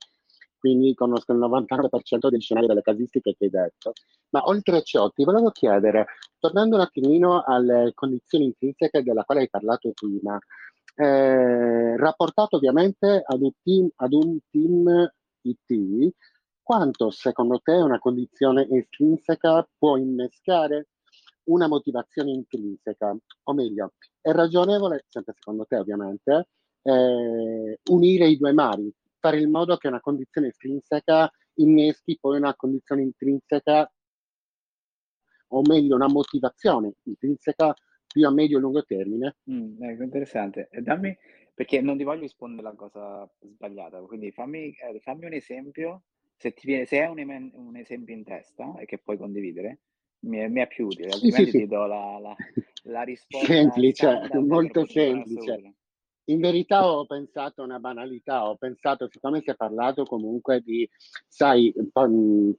[0.59, 3.93] quindi conosco il 99% degli scenari delle casistiche che hai detto.
[4.31, 6.07] Ma oltre a ciò, ti volevo chiedere,
[6.39, 10.39] tornando un attimino alle condizioni intrinseche della quale hai parlato prima,
[10.95, 15.11] eh, rapportato ovviamente ad un team, ad un team
[15.43, 16.15] IT,
[16.63, 20.87] quanto secondo te una condizione estrinseca può innescare
[21.47, 23.17] una motivazione intrinseca?
[23.45, 26.49] O meglio, è ragionevole, sempre secondo te ovviamente,
[26.83, 32.55] eh, unire i due mari, fare in modo che una condizione estrinseca inneschi poi una
[32.55, 33.91] condizione intrinseca,
[35.49, 37.75] o meglio una motivazione intrinseca
[38.07, 39.37] più a medio e lungo termine.
[39.51, 40.69] Mm, ecco, interessante.
[40.81, 41.17] Dammi,
[41.55, 46.03] perché non ti voglio rispondere la cosa sbagliata, quindi fammi, eh, fammi un esempio,
[46.37, 49.81] se, ti viene, se hai un, un, esempio in testa e che puoi condividere,
[50.27, 52.37] mi è, mi è più utile, altrimenti sì, sì, ti do la, la,
[52.85, 55.75] la risposta semplice, molto semplice.
[56.29, 60.89] In verità ho pensato a una banalità, ho pensato, siccome si è parlato comunque di,
[61.29, 61.73] sai,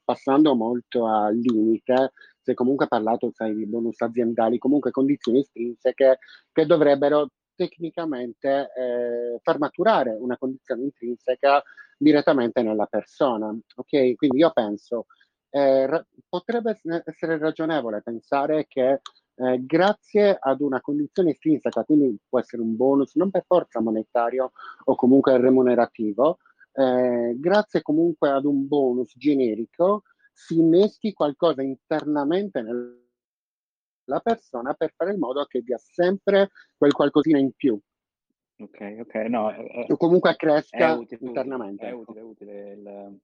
[0.06, 6.20] passando molto al limite, si è comunque parlato, sai, di bonus aziendali, comunque condizioni estrinseche
[6.54, 11.62] che dovrebbero tecnicamente eh, far maturare una condizione intrinseca
[11.98, 13.54] direttamente nella persona.
[13.76, 14.16] Ok?
[14.16, 15.08] Quindi io penso,
[15.50, 19.02] eh, potrebbe essere ragionevole pensare che
[19.36, 24.52] eh, grazie ad una condizione estrinseca, quindi può essere un bonus, non per forza monetario
[24.86, 26.40] o comunque remunerativo,
[26.74, 30.04] eh, grazie comunque ad un bonus generico,
[30.34, 33.06] si inneschi qualcosa internamente nel
[34.08, 37.80] la persona per fare in modo che dia sempre quel qualcosina in più.
[38.60, 39.52] Ok, ok, no.
[39.52, 41.88] È, o comunque cresca utile, internamente.
[41.88, 42.72] È utile, è utile.
[42.72, 43.20] Il...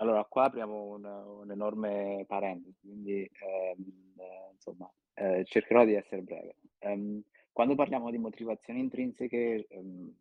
[0.00, 6.56] Allora, qua apriamo un, un'enorme parentesi, quindi ehm, eh, insomma, eh, cercherò di essere breve.
[6.80, 7.20] Um,
[7.52, 10.14] quando parliamo di motivazioni intrinseche, um,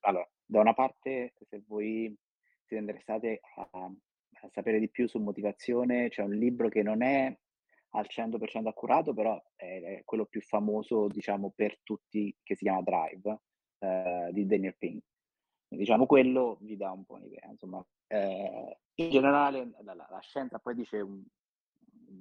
[0.00, 2.16] allora, da una parte, se voi
[2.64, 7.36] siete interessati a, a sapere di più su motivazione, c'è un libro che non è
[7.90, 12.80] al 100% accurato, però è, è, quello più famoso, diciamo, per tutti, che si chiama
[12.80, 13.40] Drive,
[13.78, 15.11] eh, di Daniel Pink.
[15.76, 17.48] Diciamo, quello vi dà un po' un'idea.
[17.48, 21.22] Insomma, eh, in generale la, la, la, scienza poi dice un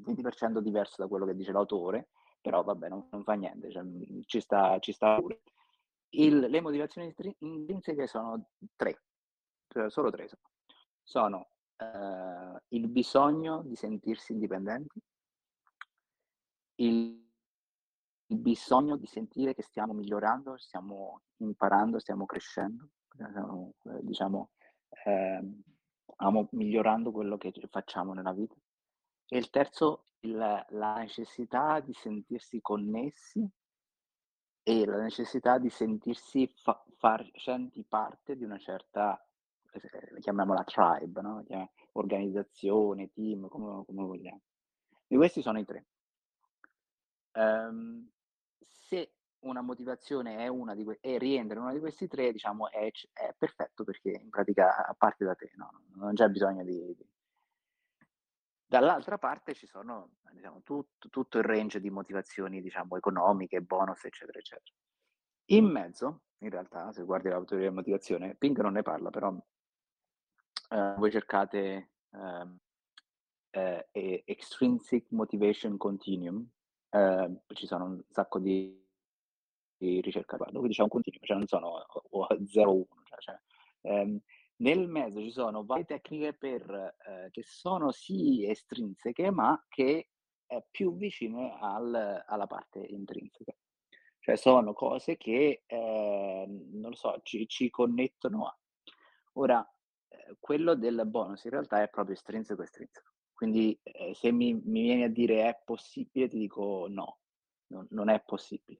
[0.06, 2.10] 20% diverso da quello che dice l'autore,
[2.40, 3.84] però vabbè, non, non fa niente, cioè,
[4.26, 5.42] ci, sta, ci sta pure.
[6.14, 9.02] Il, le motivazioni intrinseche sono tre,
[9.68, 10.42] cioè solo tre sono.
[11.04, 15.02] Sono eh, il bisogno di sentirsi indipendenti,
[16.76, 17.20] il,
[18.28, 22.88] bisogno di sentire che stiamo migliorando, stiamo imparando, stiamo crescendo,
[24.02, 24.50] diciamo,
[25.06, 25.42] eh,
[26.22, 28.56] stiamo migliorando quello che facciamo nella vita.
[29.28, 33.50] E il terzo, il, la necessità di sentirsi connessi
[34.64, 39.20] e la necessità di sentirsi fa, facenti parte di una certa,
[39.72, 41.44] eh, chiamiamola tribe, no?
[41.94, 44.42] organizzazione, team, come, come vogliamo.
[45.08, 45.86] E questi sono i tre.
[47.34, 48.10] Um,
[49.42, 52.92] una motivazione è una di que- e rientra in uno di questi tre, diciamo, è,
[53.14, 55.84] è perfetto perché in pratica parte da te, no?
[55.96, 57.10] non c'è bisogno di, di...
[58.66, 64.40] Dall'altra parte ci sono diciamo, tut, tutto il range di motivazioni diciamo, economiche, bonus, eccetera,
[64.40, 64.76] eccetera.
[65.52, 69.36] In mezzo, in realtà, se guardi la teoria di motivazione, Pink non ne parla, però
[70.70, 72.58] eh, voi cercate ehm,
[73.50, 76.48] eh, eh, Extrinsic Motivation Continuum,
[76.90, 78.81] eh, ci sono un sacco di,
[79.86, 81.86] di ricerca riguardo, quindi c'è un continuum, cioè non sono
[82.46, 83.40] 0-1, cioè, cioè,
[83.82, 84.20] ehm,
[84.58, 90.10] nel mezzo ci sono varie tecniche per, eh, che sono sì estrinseche, ma che
[90.46, 93.54] è più vicine al, alla parte intrinseca.
[94.20, 98.56] Cioè sono cose che, eh, non so, ci, ci connettono a.
[99.34, 99.68] Ora,
[100.10, 103.10] eh, quello del bonus in realtà è proprio estrinseco estrinseco.
[103.34, 107.22] Quindi eh, se mi, mi, vieni a dire è possibile, ti dico no,
[107.72, 108.80] non, non è possibile.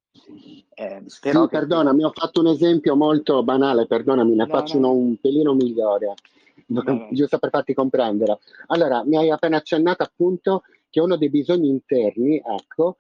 [0.74, 1.58] Eh, però sì, che...
[1.58, 4.92] perdonami, ho fatto un esempio molto banale, perdonami, ne no, faccio no.
[4.92, 6.14] un pelino migliore,
[6.68, 8.40] no, giusto per farti comprendere.
[8.68, 12.98] Allora, mi hai appena accennato appunto che uno dei bisogni interni, ecco,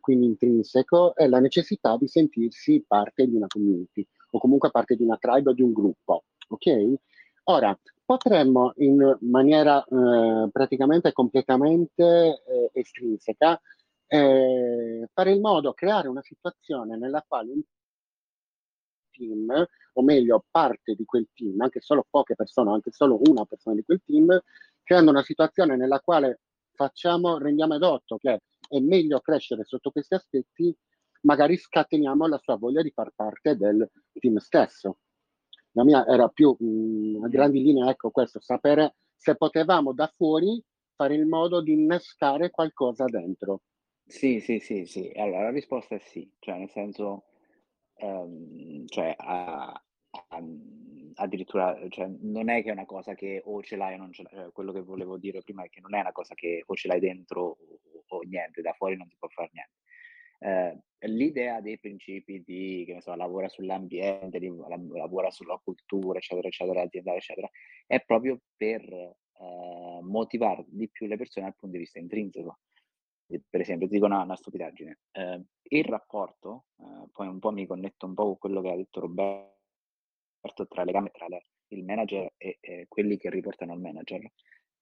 [0.00, 5.02] quindi intrinseco, è la necessità di sentirsi parte di una community o comunque parte di
[5.04, 6.94] una tribe o di un gruppo, ok?
[7.44, 13.60] Ora, potremmo in maniera eh, praticamente completamente eh, estrinseca
[14.06, 17.62] eh, fare in modo, creare una situazione nella quale un
[19.10, 23.76] team, o meglio parte di quel team, anche solo poche persone, anche solo una persona
[23.76, 24.40] di quel team,
[24.82, 26.40] creando una situazione nella quale
[26.74, 30.76] facciamo, rendiamo edotto che è meglio crescere sotto questi aspetti,
[31.22, 34.98] magari scateniamo la sua voglia di far parte del team stesso
[35.74, 36.66] la mia era più mh,
[37.18, 40.62] mm, a grandi linee, ecco questo, sapere se potevamo da fuori
[40.94, 43.62] fare in modo di innescare qualcosa dentro.
[44.06, 45.10] Sì, sì, sì, sì.
[45.16, 47.24] Allora la risposta è sì, cioè nel senso,
[48.00, 50.42] um, cioè, a, a,
[51.16, 54.22] addirittura, cioè, non è che è una cosa che o ce l'hai o non ce
[54.22, 56.74] l'hai, cioè, quello che volevo dire prima è che non è una cosa che o
[56.74, 59.72] ce l'hai dentro o, o niente, da fuori non si può fare niente
[60.40, 60.78] eh,
[61.08, 64.50] l'idea dei principi di, che ne so, lavora sull'ambiente, di,
[64.92, 67.48] lavora sulla cultura, eccetera, eccetera, aziendale, eccetera,
[67.86, 72.58] è proprio per eh, motivare di più le persone dal punto di vista intrinseco.
[73.26, 74.98] Per esempio, ti dico una, una stupidaggine.
[75.12, 78.76] Eh, il rapporto, eh, poi un po' mi connetto un po' con quello che ha
[78.76, 84.30] detto Roberto, tra legame tra le, il manager e, e quelli che riportano al manager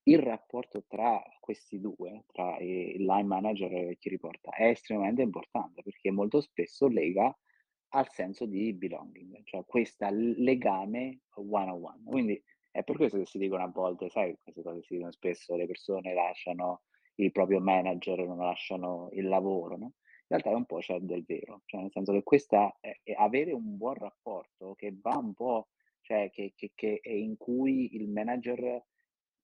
[0.05, 5.83] il rapporto tra questi due, tra il line manager e chi riporta, è estremamente importante
[5.83, 7.37] perché molto spesso lega
[7.95, 12.03] al senso di belonging, cioè questo legame one on one.
[12.05, 15.55] Quindi è per questo che si dicono a volte, sai, queste cose si dicono spesso,
[15.55, 16.83] le persone lasciano
[17.17, 19.93] il proprio manager, non lasciano il lavoro, no?
[20.33, 23.13] In realtà è un po' c'è del vero, cioè nel senso che questa è, è
[23.13, 25.69] avere un buon rapporto che va un po',
[26.01, 28.83] cioè che, che, che in cui il manager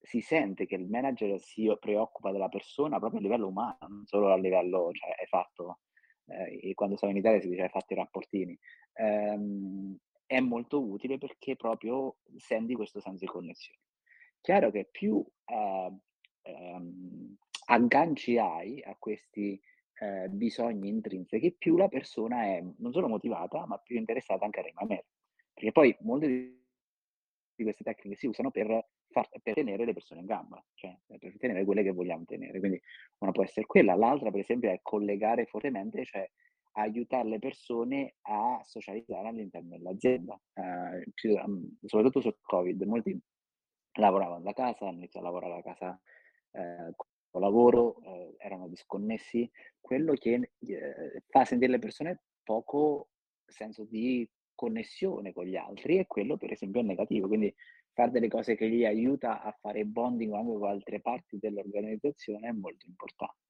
[0.00, 4.32] si sente che il manager si preoccupa della persona proprio a livello umano, non solo
[4.32, 5.80] a livello, cioè hai fatto,
[6.26, 8.58] eh, quando stavo in Italia si dice hai fatto i rapportini,
[8.94, 9.96] ehm,
[10.26, 13.80] è molto utile perché proprio senti questo senso di connessione.
[14.40, 15.92] Chiaro che più eh,
[16.42, 17.36] ehm,
[17.70, 19.60] agganci hai a questi
[20.00, 24.62] eh, bisogni intrinseci, più la persona è non solo motivata, ma più interessata anche a
[24.62, 25.06] rimanere.
[25.52, 30.26] Perché poi molte di queste tecniche si usano per far, per tenere le persone in
[30.26, 32.58] gamba, cioè per tenere quelle che vogliamo tenere.
[32.58, 32.80] Quindi
[33.18, 36.28] una può essere quella, l'altra per esempio è collegare fortemente, cioè
[36.72, 40.40] aiutare le persone a socializzare all'interno dell'azienda.
[40.54, 41.04] Eh,
[41.84, 43.18] soprattutto sul Covid, molti
[43.98, 46.00] lavoravano da casa, hanno iniziato a lavorare da casa
[46.52, 46.94] eh,
[47.32, 49.50] lavoro, eh, erano disconnessi.
[49.80, 53.10] Quello che eh, fa sentire le persone poco
[53.46, 57.28] senso di connessione con gli altri e quello per esempio è negativo.
[57.28, 57.54] Quindi
[57.92, 62.52] fare delle cose che gli aiuta a fare bonding anche con altre parti dell'organizzazione è
[62.52, 63.46] molto importante.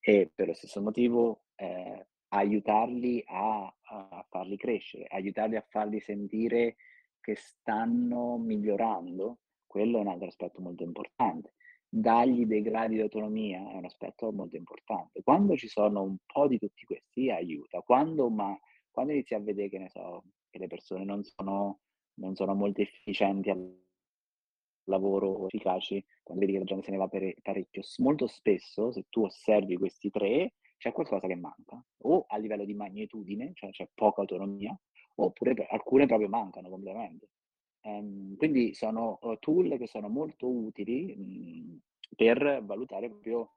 [0.00, 6.76] E per lo stesso motivo eh, aiutarli a, a, farli crescere, aiutarli a farli sentire
[7.20, 11.54] che stanno migliorando, quello è un altro aspetto molto importante.
[11.94, 15.22] Dargli dei gradi di autonomia è un aspetto molto importante.
[15.22, 18.58] Quando ci sono un po' di tutti questi aiuta, quando, ma,
[18.90, 21.80] quando inizi a vedere che so, che le persone non sono
[22.14, 23.80] non sono molto efficienti al
[24.84, 27.82] lavoro, efficaci, quando vedi che la gente se ne va parecchio.
[27.98, 32.74] Molto spesso, se tu osservi questi tre, c'è qualcosa che manca, o a livello di
[32.74, 34.78] magnitudine, cioè c'è poca autonomia,
[35.16, 37.28] oppure alcune proprio mancano completamente.
[37.84, 41.80] Um, quindi sono uh, tool che sono molto utili mh,
[42.14, 43.56] per valutare proprio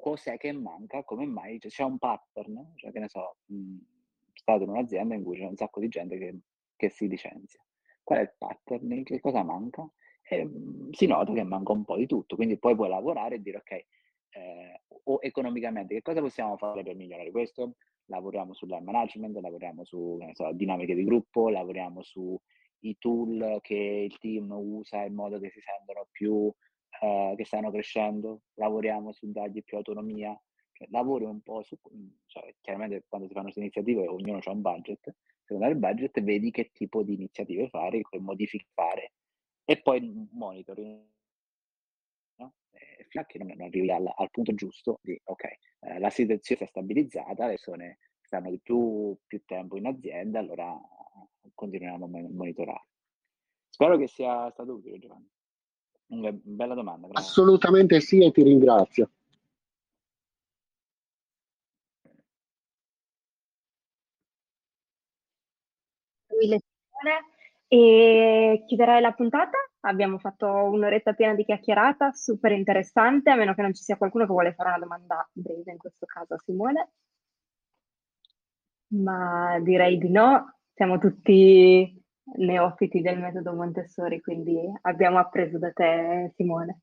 [0.00, 3.76] cos'è che manca, come mai, cioè, c'è un pattern, cioè che ne so, mh,
[4.34, 6.38] stato in un'azienda in cui c'è un sacco di gente che,
[6.76, 7.60] che si licenzia.
[8.02, 9.02] Qual è il pattern?
[9.04, 9.88] Che cosa manca?
[10.22, 13.40] E, mm, si nota che manca un po' di tutto, quindi poi puoi lavorare e
[13.42, 13.70] dire ok,
[14.30, 17.76] eh, o economicamente che cosa possiamo fare per migliorare questo?
[18.06, 22.02] Lavoriamo sul management, lavoriamo su so, dinamiche di gruppo, lavoriamo
[22.80, 26.52] sui tool che il team usa in modo che si sentono più
[27.00, 30.38] eh, che stanno crescendo, lavoriamo su dargli più autonomia,
[30.72, 31.78] cioè, lavori un po' su,
[32.26, 36.50] cioè, chiaramente quando si fanno queste iniziative ognuno ha un budget, secondo il budget vedi
[36.50, 39.12] che tipo di iniziative fare, che modifiche fare
[39.64, 41.08] e poi monitori
[42.36, 42.54] no?
[43.08, 45.44] fino a che non, arrivi al, al, punto giusto di ok,
[45.80, 50.38] eh, la situazione si è stabilizzata, le persone stanno di più, più tempo in azienda,
[50.38, 50.78] allora
[51.54, 52.86] continuiamo a monitorare.
[53.68, 55.28] Spero che sia stato utile Giovanni.
[56.06, 57.06] Una bella domanda.
[57.06, 57.18] Bravo.
[57.18, 59.10] Assolutamente sì e ti ringrazio.
[67.68, 69.56] E chiuderei la puntata.
[69.80, 74.24] Abbiamo fatto un'oretta piena di chiacchierata, super interessante, a meno che non ci sia qualcuno
[74.26, 76.90] che vuole fare una domanda breve, in questo caso a Simone.
[78.88, 81.94] Ma direi di no, siamo tutti
[82.38, 86.80] neofiti del metodo Montessori, quindi abbiamo appreso da te, Simone.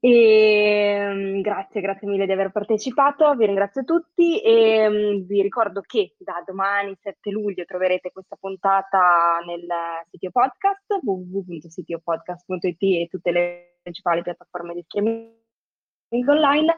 [0.00, 5.80] E, um, grazie, grazie mille di aver partecipato, vi ringrazio tutti e um, vi ricordo
[5.80, 9.66] che da domani 7 luglio troverete questa puntata nel
[10.10, 16.76] sito podcast www.sitiopodcast.it e tutte le principali piattaforme di streaming online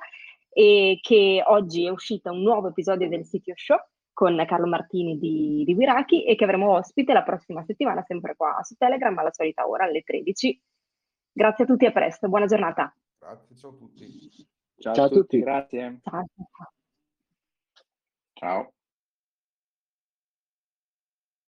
[0.53, 3.79] e che oggi è uscito un nuovo episodio del sito show
[4.13, 8.61] con Carlo Martini di, di Wiraki e che avremo ospite la prossima settimana sempre qua
[8.63, 10.63] su Telegram alla solita ora alle 13.
[11.33, 12.95] Grazie a tutti e a presto, buona giornata.
[13.19, 14.47] Grazie, ciao a tutti.
[14.79, 16.01] Ciao, ciao a tutti, grazie.
[16.03, 16.27] Ciao.
[18.35, 18.73] Ciao.